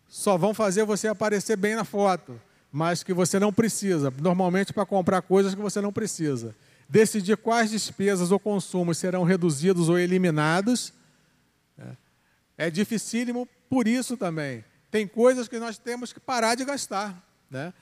só 0.07 0.37
vão 0.37 0.53
fazer 0.53 0.85
você 0.85 1.07
aparecer 1.07 1.57
bem 1.57 1.75
na 1.75 1.83
foto, 1.83 2.39
mas 2.71 3.01
que 3.01 3.11
você 3.11 3.39
não 3.39 3.51
precisa, 3.51 4.13
normalmente 4.21 4.71
para 4.71 4.85
comprar 4.85 5.23
coisas 5.23 5.55
que 5.55 5.61
você 5.61 5.81
não 5.81 5.91
precisa. 5.91 6.55
Decidir 6.87 7.35
quais 7.35 7.71
despesas 7.71 8.31
ou 8.31 8.39
consumos 8.39 8.99
serão 8.99 9.23
reduzidos 9.23 9.89
ou 9.89 9.97
eliminados. 9.97 10.93
Né? 11.75 11.97
É 12.55 12.69
dificílimo 12.69 13.47
por 13.67 13.87
isso 13.87 14.15
também. 14.15 14.63
Tem 14.91 15.07
coisas 15.07 15.47
que 15.47 15.57
nós 15.57 15.79
temos 15.79 16.13
que 16.13 16.19
parar 16.19 16.53
de 16.53 16.63
gastar. 16.63 17.19
Né? 17.49 17.73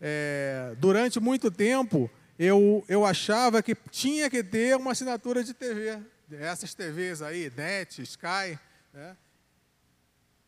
É, 0.00 0.76
durante 0.78 1.18
muito 1.18 1.50
tempo, 1.50 2.08
eu, 2.42 2.82
eu 2.88 3.04
achava 3.04 3.62
que 3.62 3.76
tinha 3.90 4.30
que 4.30 4.42
ter 4.42 4.74
uma 4.74 4.92
assinatura 4.92 5.44
de 5.44 5.52
TV, 5.52 5.98
essas 6.32 6.72
TVs 6.72 7.20
aí, 7.20 7.52
NET, 7.54 8.00
Sky, 8.00 8.58
né? 8.94 9.14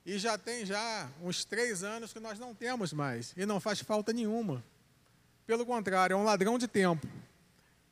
E 0.07 0.19
já 0.19 0.39
tem 0.39 0.65
já 0.65 1.07
uns 1.23 1.45
três 1.45 1.85
anos 1.85 2.11
que 2.11 2.19
nós 2.19 2.39
não 2.39 2.55
temos 2.55 2.95
mais, 2.95 3.35
e 3.37 3.45
não 3.45 3.61
faz 3.61 3.81
falta 3.81 4.11
nenhuma. 4.11 4.65
Pelo 5.47 5.67
contrário, 5.67 6.15
é 6.15 6.17
um 6.17 6.25
ladrão 6.25 6.57
de 6.57 6.67
tempo. 6.67 7.07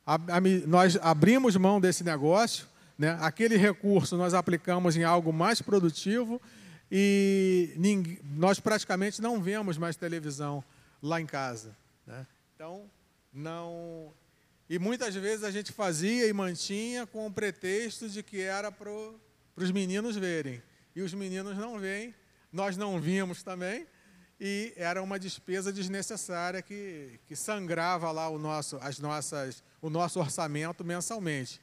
A, 0.03 0.15
a, 0.15 0.41
nós 0.65 0.97
abrimos 0.99 1.55
mão 1.55 1.79
desse 1.79 2.03
negócio, 2.03 2.65
né? 2.97 3.15
aquele 3.21 3.55
recurso 3.55 4.17
nós 4.17 4.33
aplicamos 4.33 4.97
em 4.97 5.03
algo 5.03 5.31
mais 5.31 5.61
produtivo 5.61 6.41
e 6.91 7.71
ninguém, 7.77 8.17
nós 8.35 8.59
praticamente 8.59 9.21
não 9.21 9.39
vemos 9.39 9.77
mais 9.77 9.95
televisão 9.95 10.63
lá 11.03 11.21
em 11.21 11.27
casa. 11.27 11.77
Né? 12.07 12.25
Então, 12.55 12.89
não. 13.33 14.13
E 14.69 14.79
muitas 14.79 15.15
vezes 15.15 15.43
a 15.43 15.51
gente 15.51 15.71
fazia 15.71 16.27
e 16.27 16.33
mantinha 16.33 17.05
com 17.05 17.27
o 17.27 17.31
pretexto 17.31 18.09
de 18.09 18.23
que 18.23 18.39
era 18.39 18.71
para 18.71 18.89
os 19.55 19.71
meninos 19.71 20.15
verem. 20.15 20.61
E 20.95 21.01
os 21.01 21.13
meninos 21.13 21.57
não 21.57 21.79
veem, 21.79 22.13
nós 22.51 22.75
não 22.75 22.99
vimos 22.99 23.43
também, 23.43 23.87
e 24.39 24.73
era 24.75 25.01
uma 25.01 25.19
despesa 25.19 25.71
desnecessária 25.71 26.61
que, 26.61 27.19
que 27.27 27.35
sangrava 27.35 28.11
lá 28.11 28.27
o 28.29 28.37
nosso, 28.37 28.77
as 28.81 28.99
nossas, 28.99 29.63
o 29.81 29.89
nosso 29.89 30.19
orçamento 30.19 30.83
mensalmente. 30.83 31.61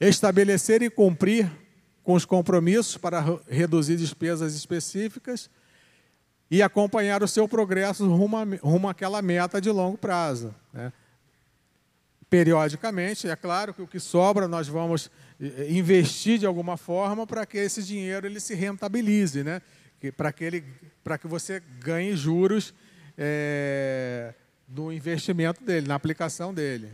Estabelecer 0.00 0.82
e 0.82 0.90
cumprir 0.90 1.50
com 2.04 2.14
os 2.14 2.24
compromissos 2.24 2.96
para 2.96 3.20
reduzir 3.48 3.96
despesas 3.96 4.54
específicas 4.54 5.50
e 6.50 6.62
acompanhar 6.62 7.22
o 7.22 7.28
seu 7.28 7.46
progresso 7.46 8.06
rumo, 8.08 8.36
a, 8.36 8.44
rumo 8.62 8.88
àquela 8.88 9.20
meta 9.20 9.60
de 9.60 9.70
longo 9.70 9.98
prazo. 9.98 10.54
Né? 10.72 10.92
Periodicamente, 12.30 13.28
é 13.28 13.36
claro 13.36 13.74
que 13.74 13.82
o 13.82 13.86
que 13.86 14.00
sobra 14.00 14.48
nós 14.48 14.68
vamos 14.68 15.10
eh, 15.40 15.66
investir 15.70 16.38
de 16.38 16.46
alguma 16.46 16.76
forma 16.76 17.26
para 17.26 17.44
que 17.44 17.58
esse 17.58 17.82
dinheiro 17.82 18.26
ele 18.26 18.40
se 18.40 18.54
rentabilize, 18.54 19.42
né? 19.42 19.60
para 20.16 20.32
que, 20.32 20.44
ele, 20.44 20.64
que 21.20 21.26
você 21.26 21.60
ganhe 21.80 22.14
juros 22.16 22.72
é, 23.16 24.32
do 24.66 24.92
investimento 24.92 25.62
dele, 25.64 25.88
na 25.88 25.96
aplicação 25.96 26.54
dele. 26.54 26.90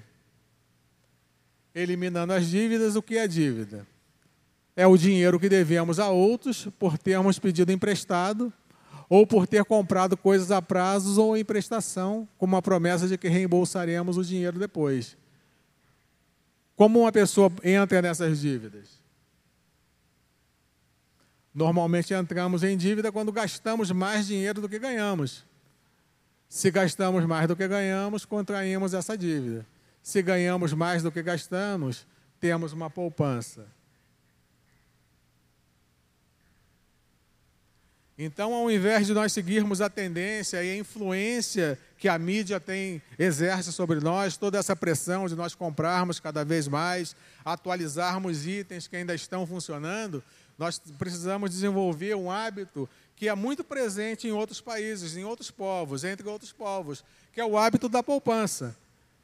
Eliminando 1.74 2.32
as 2.32 2.46
dívidas, 2.46 2.96
o 2.96 3.02
que 3.02 3.18
é 3.18 3.28
dívida? 3.28 3.86
É 4.76 4.86
o 4.86 4.96
dinheiro 4.96 5.38
que 5.38 5.48
devemos 5.48 5.98
a 5.98 6.08
outros 6.08 6.68
por 6.78 6.96
termos 6.96 7.38
pedido 7.38 7.70
emprestado 7.70 8.52
ou 9.14 9.24
por 9.24 9.46
ter 9.46 9.64
comprado 9.64 10.16
coisas 10.16 10.50
a 10.50 10.60
prazos 10.60 11.18
ou 11.18 11.36
em 11.36 11.44
prestação, 11.44 12.26
com 12.36 12.46
uma 12.46 12.60
promessa 12.60 13.06
de 13.06 13.16
que 13.16 13.28
reembolsaremos 13.28 14.16
o 14.16 14.24
dinheiro 14.24 14.58
depois. 14.58 15.16
Como 16.74 16.98
uma 16.98 17.12
pessoa 17.12 17.48
entra 17.62 18.02
nessas 18.02 18.40
dívidas? 18.40 19.00
Normalmente 21.54 22.12
entramos 22.12 22.64
em 22.64 22.76
dívida 22.76 23.12
quando 23.12 23.30
gastamos 23.30 23.92
mais 23.92 24.26
dinheiro 24.26 24.60
do 24.60 24.68
que 24.68 24.80
ganhamos. 24.80 25.44
Se 26.48 26.68
gastamos 26.72 27.24
mais 27.24 27.46
do 27.46 27.54
que 27.54 27.68
ganhamos, 27.68 28.24
contraímos 28.24 28.94
essa 28.94 29.16
dívida. 29.16 29.64
Se 30.02 30.22
ganhamos 30.22 30.72
mais 30.72 31.04
do 31.04 31.12
que 31.12 31.22
gastamos, 31.22 32.04
temos 32.40 32.72
uma 32.72 32.90
poupança. 32.90 33.64
Então, 38.16 38.54
ao 38.54 38.70
invés 38.70 39.08
de 39.08 39.12
nós 39.12 39.32
seguirmos 39.32 39.80
a 39.80 39.90
tendência 39.90 40.62
e 40.62 40.70
a 40.70 40.76
influência 40.76 41.76
que 41.98 42.08
a 42.08 42.16
mídia 42.16 42.60
tem 42.60 43.02
exerce 43.18 43.72
sobre 43.72 43.98
nós, 43.98 44.36
toda 44.36 44.56
essa 44.56 44.76
pressão 44.76 45.26
de 45.26 45.34
nós 45.34 45.54
comprarmos 45.54 46.20
cada 46.20 46.44
vez 46.44 46.68
mais, 46.68 47.16
atualizarmos 47.44 48.46
itens 48.46 48.86
que 48.86 48.94
ainda 48.94 49.14
estão 49.14 49.44
funcionando, 49.44 50.22
nós 50.56 50.78
precisamos 50.96 51.50
desenvolver 51.50 52.14
um 52.14 52.30
hábito 52.30 52.88
que 53.16 53.28
é 53.28 53.34
muito 53.34 53.64
presente 53.64 54.28
em 54.28 54.32
outros 54.32 54.60
países, 54.60 55.16
em 55.16 55.24
outros 55.24 55.50
povos, 55.50 56.04
entre 56.04 56.28
outros 56.28 56.52
povos, 56.52 57.04
que 57.32 57.40
é 57.40 57.44
o 57.44 57.58
hábito 57.58 57.88
da 57.88 58.02
poupança. 58.02 58.76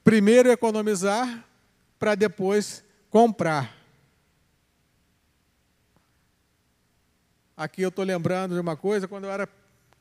Primeiro 0.03 0.51
economizar 0.51 1.45
para 1.99 2.17
depois 2.17 2.83
comprar. 3.09 3.80
Aqui 7.61 7.83
eu 7.83 7.91
estou 7.91 8.07
lembrando 8.07 8.55
de 8.55 8.61
uma 8.61 8.75
coisa, 8.75 9.07
quando 9.07 9.25
eu 9.25 9.31
era 9.31 9.47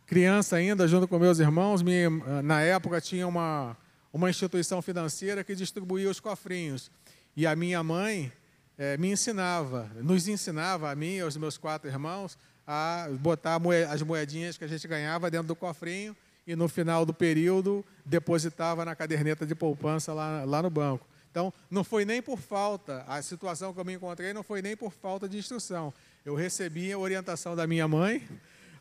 criança 0.07 0.55
ainda, 0.55 0.87
junto 0.87 1.09
com 1.09 1.19
meus 1.19 1.39
irmãos, 1.39 1.81
minha, 1.81 2.09
na 2.41 2.61
época 2.61 3.01
tinha 3.01 3.27
uma, 3.27 3.75
uma 4.13 4.29
instituição 4.29 4.81
financeira 4.81 5.43
que 5.43 5.53
distribuía 5.53 6.09
os 6.09 6.21
cofrinhos. 6.21 6.89
E 7.35 7.45
a 7.45 7.57
minha 7.57 7.83
mãe 7.83 8.31
é, 8.77 8.95
me 8.95 9.11
ensinava, 9.11 9.91
nos 9.97 10.29
ensinava, 10.29 10.89
a 10.89 10.95
mim 10.95 11.15
e 11.15 11.19
aos 11.19 11.35
meus 11.35 11.57
quatro 11.57 11.89
irmãos, 11.89 12.37
a 12.65 13.09
botar 13.19 13.59
as 13.89 14.01
moedinhas 14.01 14.57
que 14.57 14.63
a 14.63 14.67
gente 14.67 14.87
ganhava 14.87 15.29
dentro 15.29 15.47
do 15.47 15.55
cofrinho 15.55 16.15
e 16.47 16.55
no 16.55 16.69
final 16.69 17.05
do 17.05 17.13
período 17.13 17.83
depositava 18.05 18.85
na 18.85 18.95
caderneta 18.95 19.45
de 19.45 19.53
poupança 19.53 20.13
lá, 20.13 20.45
lá 20.45 20.61
no 20.61 20.69
banco. 20.69 21.05
Então, 21.29 21.53
não 21.69 21.83
foi 21.83 22.05
nem 22.05 22.21
por 22.21 22.39
falta, 22.39 23.03
a 23.05 23.21
situação 23.21 23.73
que 23.73 23.79
eu 23.81 23.85
me 23.85 23.93
encontrei 23.93 24.31
não 24.31 24.43
foi 24.43 24.61
nem 24.61 24.77
por 24.77 24.93
falta 24.93 25.27
de 25.27 25.37
instrução. 25.37 25.93
Eu 26.25 26.35
recebi 26.35 26.91
a 26.91 26.97
orientação 26.97 27.55
da 27.55 27.65
minha 27.65 27.87
mãe, 27.87 28.27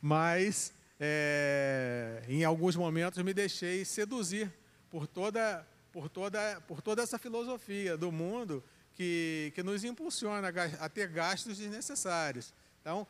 mas 0.03 0.73
é, 0.99 2.23
em 2.29 2.45
alguns 2.45 2.75
momentos 2.75 3.23
me 3.23 3.33
deixei 3.33 3.85
seduzir 3.85 4.53
por 4.91 5.07
toda, 5.07 5.67
por, 5.93 6.09
toda, 6.09 6.61
por 6.67 6.83
toda 6.83 7.03
essa 7.03 7.19
filosofia 7.19 7.97
do 7.97 8.11
mundo 8.11 8.63
que, 8.95 9.53
que 9.55 9.63
nos 9.63 9.85
impulsiona 9.85 10.53
a 10.81 10.89
ter 10.89 11.09
gastos 11.09 11.59
desnecessários. 11.59 12.53
Então, 12.81 13.07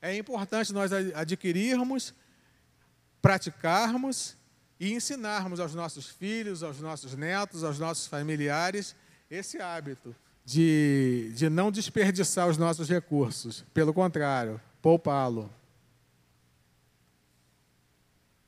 é 0.00 0.16
importante 0.16 0.72
nós 0.72 0.90
adquirirmos, 0.92 2.14
praticarmos 3.20 4.36
e 4.80 4.92
ensinarmos 4.94 5.60
aos 5.60 5.74
nossos 5.74 6.08
filhos, 6.08 6.62
aos 6.62 6.80
nossos 6.80 7.14
netos, 7.14 7.64
aos 7.64 7.78
nossos 7.78 8.06
familiares 8.06 8.96
esse 9.30 9.60
hábito 9.60 10.14
de, 10.48 11.30
de 11.34 11.50
não 11.50 11.70
desperdiçar 11.70 12.48
os 12.48 12.56
nossos 12.56 12.88
recursos, 12.88 13.66
pelo 13.74 13.92
contrário, 13.92 14.58
poupá-lo. 14.80 15.52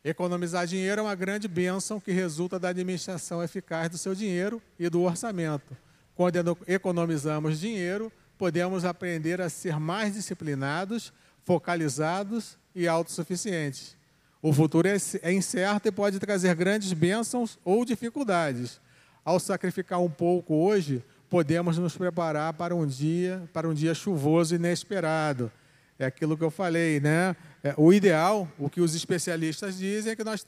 Economizar 0.02 0.66
dinheiro 0.66 1.02
é 1.02 1.04
uma 1.04 1.14
grande 1.14 1.46
bênção 1.46 2.00
que 2.00 2.10
resulta 2.10 2.58
da 2.58 2.70
administração 2.70 3.44
eficaz 3.44 3.90
do 3.90 3.98
seu 3.98 4.14
dinheiro 4.14 4.62
e 4.78 4.88
do 4.88 5.02
orçamento. 5.02 5.76
Quando 6.14 6.56
economizamos 6.66 7.60
dinheiro, 7.60 8.10
podemos 8.38 8.86
aprender 8.86 9.38
a 9.38 9.50
ser 9.50 9.78
mais 9.78 10.14
disciplinados, 10.14 11.12
focalizados 11.44 12.56
e 12.74 12.88
autossuficientes. 12.88 13.94
O 14.40 14.54
futuro 14.54 14.88
é, 14.88 14.96
é 15.20 15.34
incerto 15.34 15.88
e 15.88 15.92
pode 15.92 16.18
trazer 16.18 16.54
grandes 16.54 16.94
bênçãos 16.94 17.58
ou 17.62 17.84
dificuldades. 17.84 18.80
Ao 19.22 19.38
sacrificar 19.38 20.00
um 20.00 20.08
pouco 20.08 20.54
hoje, 20.54 21.04
podemos 21.30 21.78
nos 21.78 21.96
preparar 21.96 22.52
para 22.54 22.74
um 22.74 22.84
dia, 22.84 23.48
para 23.52 23.68
um 23.68 23.72
dia 23.72 23.94
chuvoso 23.94 24.54
e 24.54 24.56
inesperado. 24.56 25.50
É 25.96 26.06
aquilo 26.06 26.36
que 26.36 26.42
eu 26.42 26.50
falei, 26.50 26.98
né? 26.98 27.36
É, 27.62 27.74
o 27.76 27.92
ideal, 27.92 28.50
o 28.58 28.68
que 28.68 28.80
os 28.80 28.94
especialistas 28.94 29.78
dizem, 29.78 30.12
é 30.12 30.16
que 30.16 30.24
nós 30.24 30.44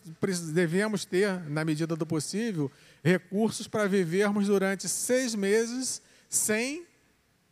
devemos 0.53 1.05
ter, 1.05 1.41
na 1.49 1.64
medida 1.64 1.95
do 1.95 2.07
possível, 2.07 2.70
recursos 3.05 3.68
para 3.68 3.87
vivermos 3.87 4.47
durante 4.47 4.89
seis 4.89 5.35
meses 5.35 6.03
sem 6.28 6.85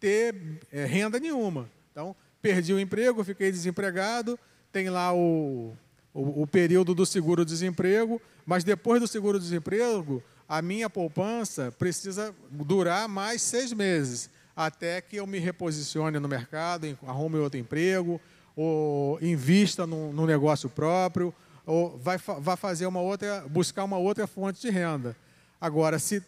ter 0.01 0.35
é, 0.73 0.87
renda 0.87 1.21
nenhuma. 1.21 1.71
Então, 1.93 2.17
perdi 2.41 2.73
o 2.73 2.81
emprego, 2.81 3.23
fiquei 3.23 3.53
desempregado, 3.53 4.39
tem 4.73 4.89
lá 4.89 5.13
o, 5.15 5.77
o, 6.15 6.43
o 6.43 6.47
período 6.47 6.95
do 6.95 7.05
seguro-desemprego, 7.05 8.21
mas 8.47 8.65
depois 8.65 8.99
do 8.99 9.07
seguro-desemprego, 9.07 10.23
a 10.51 10.61
minha 10.61 10.91
poupança 10.91 11.73
precisa 11.79 12.35
durar 12.51 13.09
mais 13.09 13.41
seis 13.41 13.73
meses, 13.73 14.29
até 14.57 15.01
que 15.01 15.15
eu 15.15 15.25
me 15.25 15.39
reposicione 15.39 16.19
no 16.19 16.27
mercado, 16.27 16.99
arrume 17.07 17.37
outro 17.37 17.57
emprego, 17.57 18.21
ou 18.57 19.17
invista 19.23 19.87
no 19.87 20.27
negócio 20.27 20.69
próprio, 20.69 21.33
ou 21.65 21.97
vai, 21.97 22.19
vai 22.19 22.57
fazer 22.57 22.87
uma 22.87 23.01
outra, 23.01 23.45
buscar 23.49 23.85
uma 23.85 23.97
outra 23.97 24.27
fonte 24.27 24.61
de 24.61 24.71
renda. 24.71 25.17
Agora, 25.61 26.01
se, 26.01 26.21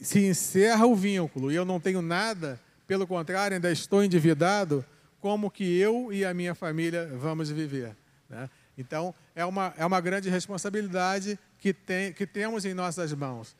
se 0.00 0.26
encerra 0.26 0.86
o 0.86 0.96
vínculo 0.96 1.52
e 1.52 1.56
eu 1.56 1.64
não 1.66 1.78
tenho 1.78 2.00
nada, 2.00 2.58
pelo 2.86 3.06
contrário, 3.06 3.56
ainda 3.56 3.70
estou 3.70 4.02
endividado, 4.02 4.82
como 5.20 5.50
que 5.50 5.78
eu 5.78 6.10
e 6.10 6.24
a 6.24 6.32
minha 6.32 6.54
família 6.54 7.06
vamos 7.20 7.50
viver? 7.50 7.94
Né? 8.30 8.48
Então, 8.78 9.14
é 9.36 9.44
uma, 9.44 9.74
é 9.76 9.84
uma 9.84 10.00
grande 10.00 10.30
responsabilidade 10.30 11.38
que, 11.64 11.72
tem, 11.72 12.12
que 12.12 12.26
temos 12.26 12.66
em 12.66 12.74
nossas 12.74 13.10
mãos. 13.14 13.56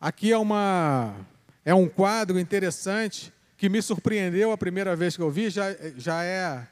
Aqui 0.00 0.32
é, 0.32 0.38
uma, 0.38 1.14
é 1.62 1.74
um 1.74 1.86
quadro 1.86 2.40
interessante 2.40 3.30
que 3.58 3.68
me 3.68 3.82
surpreendeu 3.82 4.52
a 4.52 4.56
primeira 4.56 4.96
vez 4.96 5.16
que 5.16 5.20
eu 5.20 5.30
vi, 5.30 5.50
já, 5.50 5.66
já 5.98 6.24
é 6.24 6.66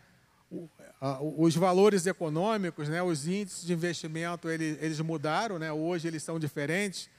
os 1.36 1.54
valores 1.54 2.06
econômicos, 2.06 2.88
né, 2.88 3.02
os 3.02 3.28
índices 3.28 3.66
de 3.66 3.74
investimento, 3.74 4.48
eles, 4.48 4.78
eles 4.80 5.00
mudaram, 5.00 5.58
né, 5.58 5.70
hoje 5.70 6.08
eles 6.08 6.22
são 6.22 6.38
diferentes, 6.38 7.10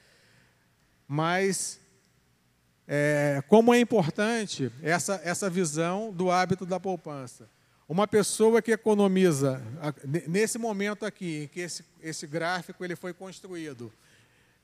mas 1.06 1.78
é, 2.88 3.44
como 3.46 3.72
é 3.72 3.78
importante 3.78 4.72
essa, 4.82 5.20
essa 5.22 5.48
visão 5.48 6.12
do 6.12 6.32
hábito 6.32 6.66
da 6.66 6.80
poupança. 6.80 7.48
Uma 7.90 8.06
pessoa 8.06 8.62
que 8.62 8.70
economiza, 8.70 9.60
nesse 10.28 10.58
momento 10.58 11.04
aqui, 11.04 11.42
em 11.42 11.48
que 11.48 11.58
esse, 11.58 11.84
esse 12.00 12.24
gráfico 12.24 12.84
ele 12.84 12.94
foi 12.94 13.12
construído, 13.12 13.92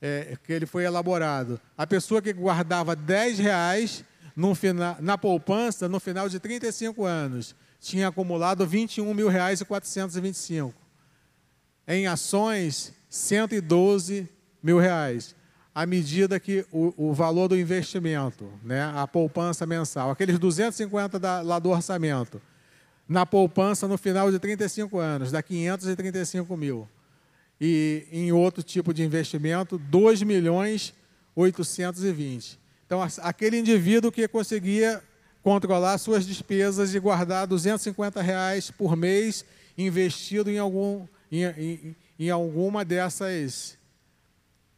é, 0.01 0.37
que 0.45 0.53
ele 0.53 0.65
foi 0.65 0.85
elaborado, 0.85 1.59
a 1.77 1.85
pessoa 1.85 2.21
que 2.21 2.31
guardava 2.31 2.95
10 2.95 3.39
reais 3.39 4.05
no 4.33 4.53
na 5.01 5.17
poupança, 5.17 5.89
no 5.89 5.99
final 5.99 6.29
de 6.29 6.39
35 6.39 7.03
anos, 7.03 7.53
tinha 7.81 8.07
acumulado 8.07 8.65
21 8.65 9.13
mil 9.13 9.27
reais 9.27 9.59
e 9.59 9.65
425. 9.65 10.73
Em 11.85 12.07
ações, 12.07 12.93
112 13.09 14.29
mil 14.63 14.79
reais. 14.79 15.35
À 15.75 15.85
medida 15.85 16.39
que 16.39 16.65
o, 16.71 17.09
o 17.09 17.13
valor 17.13 17.49
do 17.49 17.59
investimento, 17.59 18.49
né, 18.63 18.89
a 18.95 19.05
poupança 19.05 19.65
mensal, 19.65 20.11
aqueles 20.11 20.39
250 20.39 21.19
da, 21.19 21.41
lá 21.41 21.59
do 21.59 21.71
orçamento, 21.71 22.41
na 23.07 23.25
poupança 23.25 23.87
no 23.87 23.97
final 23.97 24.31
de 24.31 24.39
35 24.39 24.99
anos, 24.99 25.31
dá 25.31 25.41
535 25.41 26.57
mil. 26.57 26.87
E 27.59 28.05
em 28.11 28.31
outro 28.31 28.61
tipo 28.61 28.93
de 28.93 29.03
investimento, 29.03 29.77
2 29.77 30.23
milhões 30.23 30.93
820. 31.35 32.59
Então, 32.85 33.01
aquele 33.21 33.59
indivíduo 33.59 34.11
que 34.11 34.27
conseguia 34.27 35.01
controlar 35.43 35.97
suas 35.97 36.25
despesas 36.25 36.93
e 36.93 36.99
guardar 36.99 37.47
250 37.47 38.21
reais 38.21 38.71
por 38.71 38.95
mês 38.95 39.45
investido 39.77 40.49
em, 40.49 40.57
algum, 40.57 41.07
em, 41.31 41.43
em, 41.45 41.95
em 42.19 42.29
alguma 42.29 42.83
dessas, 42.83 43.77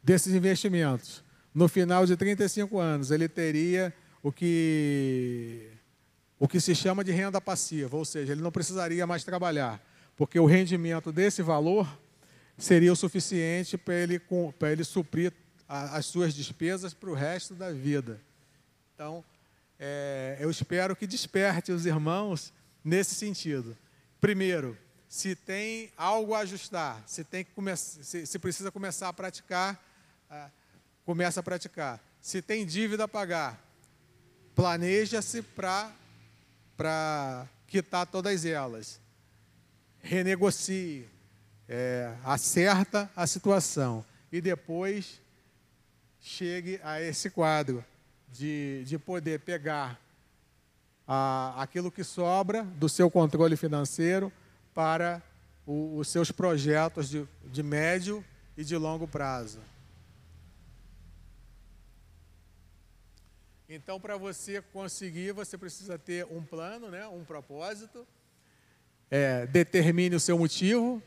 desses 0.03 0.33
investimentos. 0.33 1.23
No 1.53 1.67
final 1.67 2.05
de 2.05 2.15
35 2.15 2.77
anos, 2.77 3.09
ele 3.09 3.27
teria 3.27 3.93
o 4.21 4.31
que, 4.31 5.69
o 6.39 6.47
que 6.47 6.59
se 6.59 6.73
chama 6.73 7.03
de 7.03 7.11
renda 7.11 7.41
passiva, 7.41 7.97
ou 7.97 8.05
seja, 8.05 8.31
ele 8.31 8.41
não 8.41 8.51
precisaria 8.51 9.05
mais 9.05 9.23
trabalhar, 9.23 9.83
porque 10.15 10.39
o 10.39 10.45
rendimento 10.45 11.11
desse 11.11 11.41
valor 11.41 11.87
seria 12.57 12.93
o 12.93 12.95
suficiente 12.95 13.77
para 13.77 13.93
ele, 13.93 14.19
para 14.57 14.71
ele 14.71 14.83
suprir 14.83 15.33
as 15.67 16.05
suas 16.05 16.33
despesas 16.33 16.93
para 16.93 17.09
o 17.09 17.13
resto 17.13 17.53
da 17.53 17.71
vida. 17.71 18.19
Então, 18.95 19.23
é, 19.77 20.37
eu 20.39 20.49
espero 20.49 20.95
que 20.95 21.05
desperte 21.05 21.71
os 21.71 21.85
irmãos 21.85 22.53
nesse 22.83 23.15
sentido. 23.15 23.77
Primeiro, 24.19 24.77
se 25.07 25.35
tem 25.35 25.91
algo 25.95 26.33
a 26.33 26.39
ajustar, 26.39 27.03
se, 27.05 27.23
tem 27.23 27.43
que 27.43 27.51
começar, 27.51 28.03
se, 28.03 28.25
se 28.25 28.39
precisa 28.39 28.71
começar 28.71 29.09
a 29.09 29.13
praticar, 29.13 29.81
ah, 30.29 30.49
começa 31.05 31.39
a 31.39 31.43
praticar. 31.43 31.99
Se 32.21 32.41
tem 32.41 32.65
dívida 32.65 33.05
a 33.05 33.07
pagar, 33.07 33.63
planeja-se 34.53 35.41
para 35.41 35.91
quitar 37.67 38.05
todas 38.07 38.45
elas. 38.45 38.99
Renegocie, 40.01 41.07
é, 41.67 42.13
acerta 42.23 43.09
a 43.15 43.27
situação 43.27 44.03
e 44.31 44.41
depois 44.41 45.21
chegue 46.21 46.79
a 46.83 47.01
esse 47.01 47.29
quadro 47.29 47.83
de, 48.31 48.83
de 48.85 48.97
poder 48.97 49.39
pegar 49.39 49.99
a, 51.07 51.61
aquilo 51.61 51.91
que 51.91 52.03
sobra 52.03 52.63
do 52.63 52.87
seu 52.87 53.09
controle 53.09 53.57
financeiro 53.57 54.31
para 54.73 55.21
o, 55.65 55.97
os 55.97 56.07
seus 56.07 56.31
projetos 56.31 57.09
de, 57.09 57.27
de 57.45 57.63
médio 57.63 58.23
e 58.55 58.63
de 58.63 58.75
longo 58.77 59.07
prazo. 59.07 59.59
Então, 63.71 63.99
para 63.99 64.17
você 64.17 64.63
conseguir, 64.73 65.31
você 65.31 65.55
precisa 65.55 65.95
ter 65.95 66.25
um 66.31 66.41
plano, 66.41 66.89
né, 66.89 67.07
um 67.07 67.23
propósito. 67.23 68.03
É, 69.11 69.45
determine 69.45 70.15
o 70.15 70.19
seu 70.19 70.39
motivo. 70.39 70.99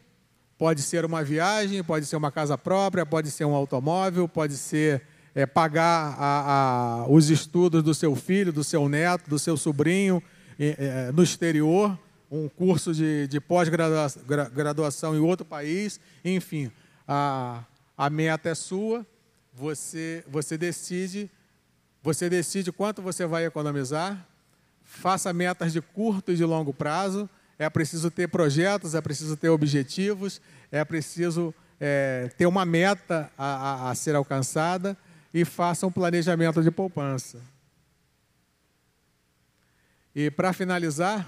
Pode 0.57 0.81
ser 0.81 1.05
uma 1.05 1.25
viagem, 1.25 1.83
pode 1.83 2.07
ser 2.07 2.15
uma 2.15 2.31
casa 2.31 2.57
própria, 2.57 3.05
pode 3.05 3.33
ser 3.33 3.45
um 3.45 3.55
automóvel, 3.55 4.29
pode 4.29 4.57
ser 4.57 5.03
é, 5.35 5.45
pagar 5.45 6.15
a, 6.17 7.03
a, 7.03 7.09
os 7.09 7.31
estudos 7.31 7.83
do 7.83 7.93
seu 7.93 8.15
filho, 8.15 8.53
do 8.53 8.63
seu 8.63 8.89
neto, 8.89 9.29
do 9.29 9.41
seu 9.41 9.57
sobrinho 9.57 10.23
é, 10.57 11.11
no 11.11 11.25
exterior, 11.25 11.99
um 12.31 12.49
curso 12.49 12.95
de, 12.95 13.27
de 13.27 13.41
pós-graduação 13.41 15.17
em 15.17 15.19
outro 15.19 15.45
país, 15.45 15.99
enfim, 16.25 16.71
a, 17.09 17.65
a 17.99 18.09
meta 18.09 18.51
é 18.51 18.55
sua, 18.55 19.05
você, 19.53 20.23
você 20.29 20.57
decide, 20.57 21.29
você 22.03 22.29
decide 22.29 22.73
quanto 22.73 23.01
você 23.01 23.25
vai 23.27 23.47
economizar, 23.47 24.27
faça 24.83 25.33
metas 25.33 25.73
de 25.73 25.81
curto 25.81 26.33
e 26.33 26.37
de 26.37 26.45
longo 26.45 26.73
prazo, 26.75 27.29
é 27.59 27.69
preciso 27.71 28.11
ter 28.11 28.29
projetos, 28.29 28.95
é 28.95 29.01
preciso 29.01 29.37
ter 29.37 29.49
objetivos, 29.49 30.41
é 30.71 30.85
preciso 30.85 31.55
é, 31.81 32.31
ter 32.37 32.47
uma 32.47 32.65
meta 32.65 33.31
a, 33.39 33.47
a, 33.47 33.91
a 33.91 33.95
ser 33.95 34.17
alcançada, 34.17 34.97
e 35.35 35.45
faça 35.45 35.87
um 35.87 35.93
planejamento 35.93 36.63
de 36.63 36.71
poupança. 36.71 37.41
E 40.15 40.31
para 40.31 40.53
finalizar, 40.53 41.27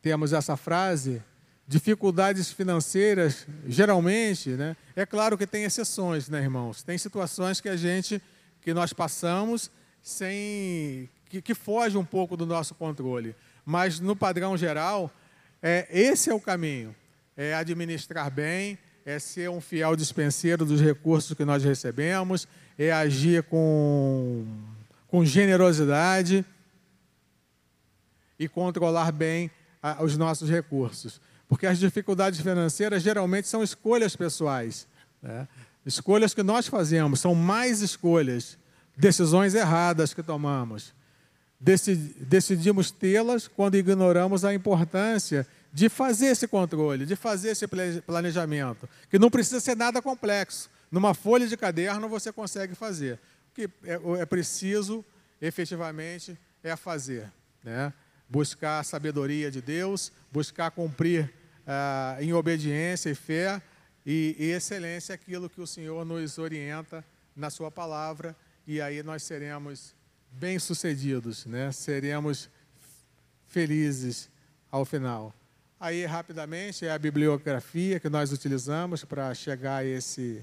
temos 0.00 0.32
essa 0.32 0.56
frase: 0.56 1.22
dificuldades 1.66 2.50
financeiras, 2.50 3.46
geralmente, 3.66 4.50
né? 4.50 4.74
É 4.96 5.04
claro 5.04 5.36
que 5.36 5.46
tem 5.46 5.64
exceções, 5.64 6.28
né, 6.28 6.40
irmãos? 6.40 6.82
Tem 6.82 6.96
situações 6.96 7.60
que 7.60 7.68
a 7.68 7.76
gente, 7.76 8.22
que 8.60 8.74
nós 8.74 8.92
passamos 8.92 9.70
sem 10.02 11.08
que, 11.28 11.40
que 11.40 11.54
foge 11.54 11.96
um 11.96 12.04
pouco 12.04 12.36
do 12.36 12.44
nosso 12.44 12.74
controle. 12.74 13.34
Mas 13.64 14.00
no 14.00 14.16
padrão 14.16 14.56
geral, 14.56 15.10
é, 15.62 15.86
esse 15.90 16.30
é 16.30 16.34
o 16.34 16.40
caminho: 16.40 16.94
é 17.36 17.54
administrar 17.54 18.30
bem, 18.30 18.78
é 19.04 19.18
ser 19.18 19.48
um 19.48 19.60
fiel 19.60 19.94
dispenseiro 19.96 20.64
dos 20.64 20.80
recursos 20.80 21.36
que 21.36 21.44
nós 21.44 21.62
recebemos, 21.64 22.48
é 22.78 22.92
agir 22.92 23.42
com, 23.44 24.46
com 25.08 25.24
generosidade 25.24 26.44
e 28.38 28.48
controlar 28.48 29.12
bem 29.12 29.50
a, 29.82 30.02
os 30.02 30.16
nossos 30.16 30.50
recursos. 30.50 31.20
Porque 31.48 31.66
as 31.66 31.78
dificuldades 31.78 32.40
financeiras 32.40 33.02
geralmente 33.02 33.48
são 33.48 33.62
escolhas 33.62 34.14
pessoais. 34.14 34.86
Né? 35.22 35.46
Escolhas 35.84 36.34
que 36.34 36.42
nós 36.42 36.66
fazemos, 36.66 37.20
são 37.20 37.34
mais 37.34 37.80
escolhas, 37.80 38.58
decisões 38.96 39.54
erradas 39.54 40.12
que 40.12 40.22
tomamos. 40.22 40.92
Decidimos 41.58 42.90
tê-las 42.90 43.48
quando 43.48 43.76
ignoramos 43.76 44.44
a 44.44 44.54
importância 44.54 45.46
de 45.72 45.88
fazer 45.88 46.26
esse 46.26 46.48
controle, 46.48 47.06
de 47.06 47.16
fazer 47.16 47.50
esse 47.50 47.66
planejamento, 48.06 48.88
que 49.08 49.18
não 49.18 49.30
precisa 49.30 49.60
ser 49.60 49.76
nada 49.76 50.02
complexo. 50.02 50.68
Numa 50.90 51.14
folha 51.14 51.46
de 51.46 51.56
caderno 51.56 52.08
você 52.08 52.32
consegue 52.32 52.74
fazer. 52.74 53.18
O 53.50 53.54
que 53.54 53.70
é, 53.84 54.00
é 54.20 54.26
preciso, 54.26 55.04
efetivamente, 55.40 56.36
é 56.62 56.74
fazer. 56.76 57.30
Né? 57.62 57.92
Buscar 58.28 58.80
a 58.80 58.84
sabedoria 58.84 59.50
de 59.50 59.60
Deus, 59.60 60.10
buscar 60.32 60.70
cumprir 60.70 61.32
ah, 61.66 62.16
em 62.20 62.32
obediência 62.32 63.10
e 63.10 63.14
fé 63.14 63.62
e, 64.04 64.36
e 64.38 64.50
excelência 64.50 65.14
aquilo 65.14 65.48
que 65.48 65.60
o 65.60 65.66
Senhor 65.66 66.04
nos 66.04 66.38
orienta 66.38 67.04
na 67.36 67.50
Sua 67.50 67.70
palavra, 67.70 68.36
e 68.66 68.80
aí 68.80 69.02
nós 69.02 69.22
seremos 69.22 69.94
bem-sucedidos, 70.32 71.46
né? 71.46 71.72
seremos 71.72 72.48
felizes 73.48 74.30
ao 74.70 74.84
final. 74.84 75.34
Aí, 75.78 76.04
rapidamente, 76.04 76.84
é 76.84 76.90
a 76.90 76.98
bibliografia 76.98 77.98
que 77.98 78.08
nós 78.08 78.32
utilizamos 78.32 79.04
para 79.04 79.32
chegar 79.34 79.76
a, 79.76 79.84
esse, 79.84 80.42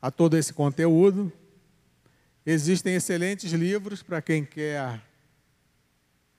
a 0.00 0.10
todo 0.10 0.36
esse 0.36 0.52
conteúdo. 0.52 1.32
Existem 2.46 2.94
excelentes 2.94 3.52
livros 3.52 4.02
para 4.02 4.22
quem 4.22 4.44
quer 4.44 5.02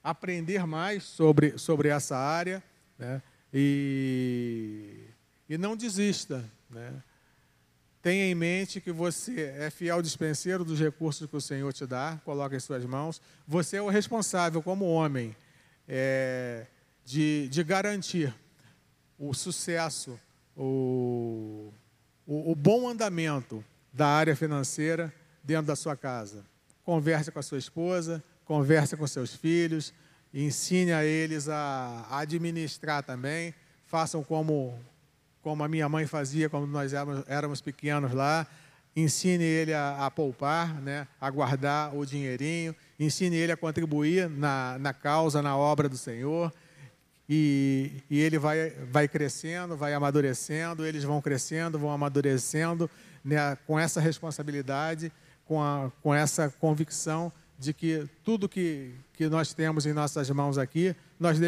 aprender 0.03 0.65
mais 0.65 1.03
sobre, 1.03 1.57
sobre 1.57 1.89
essa 1.89 2.17
área. 2.17 2.63
Né? 2.97 3.21
E, 3.53 5.01
e 5.53 5.57
não 5.57 5.77
desista. 5.77 6.43
Né? 6.67 6.91
Tenha 8.01 8.25
em 8.25 8.33
mente 8.33 8.81
que 8.81 8.91
você 8.91 9.53
é 9.59 9.69
fiel 9.69 10.01
dispenseiro 10.01 10.65
dos 10.65 10.79
recursos 10.79 11.29
que 11.29 11.35
o 11.35 11.41
Senhor 11.41 11.71
te 11.71 11.85
dá, 11.85 12.19
coloca 12.25 12.55
em 12.55 12.59
suas 12.59 12.83
mãos. 12.85 13.21
Você 13.47 13.77
é 13.77 13.81
o 13.81 13.87
responsável, 13.87 14.63
como 14.63 14.85
homem, 14.85 15.35
é, 15.87 16.65
de, 17.05 17.47
de 17.49 17.63
garantir 17.63 18.33
o 19.19 19.31
sucesso, 19.31 20.19
o, 20.57 21.71
o, 22.25 22.51
o 22.51 22.55
bom 22.55 22.89
andamento 22.89 23.63
da 23.93 24.07
área 24.07 24.35
financeira 24.35 25.13
dentro 25.43 25.67
da 25.67 25.75
sua 25.75 25.95
casa. 25.95 26.43
Converse 26.83 27.31
com 27.31 27.39
a 27.39 27.43
sua 27.43 27.59
esposa, 27.59 28.23
converse 28.43 28.97
com 28.97 29.05
seus 29.05 29.35
filhos, 29.35 29.93
ensine 30.33 30.91
a 30.91 31.05
eles 31.05 31.47
a 31.47 32.07
administrar 32.09 33.03
também. 33.03 33.53
Façam 33.85 34.23
como, 34.23 34.77
como 35.43 35.63
a 35.63 35.67
minha 35.67 35.89
mãe 35.89 36.07
fazia 36.07 36.49
quando 36.49 36.65
nós 36.67 36.93
éramos, 36.93 37.23
éramos 37.27 37.61
pequenos 37.61 38.13
lá. 38.13 38.47
Ensine 38.95 39.43
ele 39.43 39.73
a, 39.73 40.05
a, 40.05 40.11
poupar, 40.11 40.81
né, 40.81 41.07
a 41.19 41.29
guardar 41.29 41.95
o 41.95 42.05
dinheirinho. 42.05 42.73
Ensine 42.99 43.35
ele 43.35 43.51
a 43.51 43.57
contribuir 43.57 44.29
na, 44.29 44.77
na 44.79 44.93
causa, 44.93 45.41
na 45.41 45.57
obra 45.57 45.89
do 45.89 45.97
Senhor 45.97 46.51
e, 47.27 48.03
e 48.09 48.19
ele 48.19 48.37
vai, 48.37 48.69
vai 48.91 49.07
crescendo, 49.07 49.75
vai 49.75 49.93
amadurecendo, 49.93 50.85
eles 50.85 51.03
vão 51.03 51.21
crescendo, 51.21 51.79
vão 51.79 51.91
amadurecendo 51.91 52.89
né, 53.23 53.57
com 53.65 53.79
essa 53.79 53.99
responsabilidade, 53.99 55.11
com, 55.45 55.61
a, 55.61 55.91
com 56.01 56.13
essa 56.13 56.49
convicção 56.49 57.31
de 57.57 57.73
que 57.73 58.07
tudo 58.23 58.49
que, 58.49 58.93
que 59.13 59.27
nós 59.27 59.53
temos 59.53 59.85
em 59.85 59.93
nossas 59.93 60.29
mãos 60.29 60.57
aqui, 60.57 60.95
nós 61.19 61.39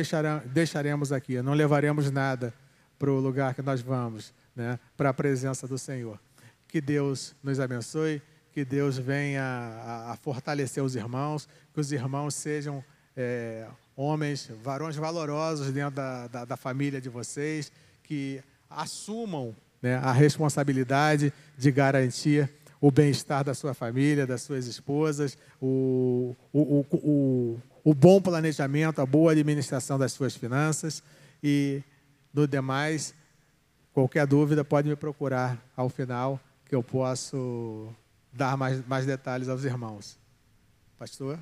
deixaremos 0.46 1.12
aqui, 1.12 1.42
não 1.42 1.54
levaremos 1.54 2.10
nada 2.10 2.54
para 2.98 3.12
o 3.12 3.20
lugar 3.20 3.54
que 3.54 3.62
nós 3.62 3.82
vamos, 3.82 4.34
né, 4.56 4.80
para 4.96 5.10
a 5.10 5.14
presença 5.14 5.68
do 5.68 5.78
Senhor. 5.78 6.20
Que 6.68 6.82
Deus 6.82 7.36
nos 7.44 7.60
abençoe, 7.60 8.22
que 8.52 8.64
Deus 8.64 8.98
venha 8.98 9.44
a, 9.44 10.12
a 10.14 10.16
fortalecer 10.16 10.84
os 10.84 10.96
irmãos, 10.96 11.48
que 11.74 11.80
os 11.80 11.92
irmãos 11.92 12.36
sejam 12.36 12.84
é, 13.16 13.68
homens, 13.96 14.50
varões 14.64 14.96
valorosos 14.96 15.72
dentro 15.72 15.96
da, 15.96 16.28
da, 16.28 16.46
da 16.46 16.58
família 16.58 17.00
de 17.00 17.10
vocês, 17.10 17.72
que 18.04 18.42
assumam 18.70 19.56
né, 19.82 19.96
a 19.98 20.12
responsabilidade 20.12 21.34
de 21.58 21.72
garantir 21.72 22.50
o 22.82 22.92
bem-estar 22.92 23.44
da 23.44 23.54
sua 23.54 23.74
família, 23.74 24.28
das 24.28 24.42
suas 24.42 24.68
esposas, 24.68 25.38
o, 25.62 26.36
o, 26.54 26.86
o, 26.92 27.60
o, 27.84 27.94
bom 27.94 28.22
planejamento, 28.22 29.02
a 29.02 29.06
boa 29.06 29.32
administração 29.32 29.98
das 29.98 30.12
suas 30.12 30.36
finanças 30.36 31.02
e, 31.44 31.82
no 32.36 32.46
demais, 32.46 33.16
qualquer 33.94 34.28
dúvida 34.28 34.64
pode 34.64 34.90
me 34.90 34.96
procurar 34.96 35.58
ao 35.76 35.88
final, 35.88 36.40
que 36.66 36.76
eu 36.76 36.84
posso 36.84 37.88
dar 38.34 38.58
mais, 38.58 38.86
mais 38.86 39.06
detalhes 39.06 39.48
aos 39.48 39.64
irmãos. 39.64 40.20
Pastor? 41.00 41.40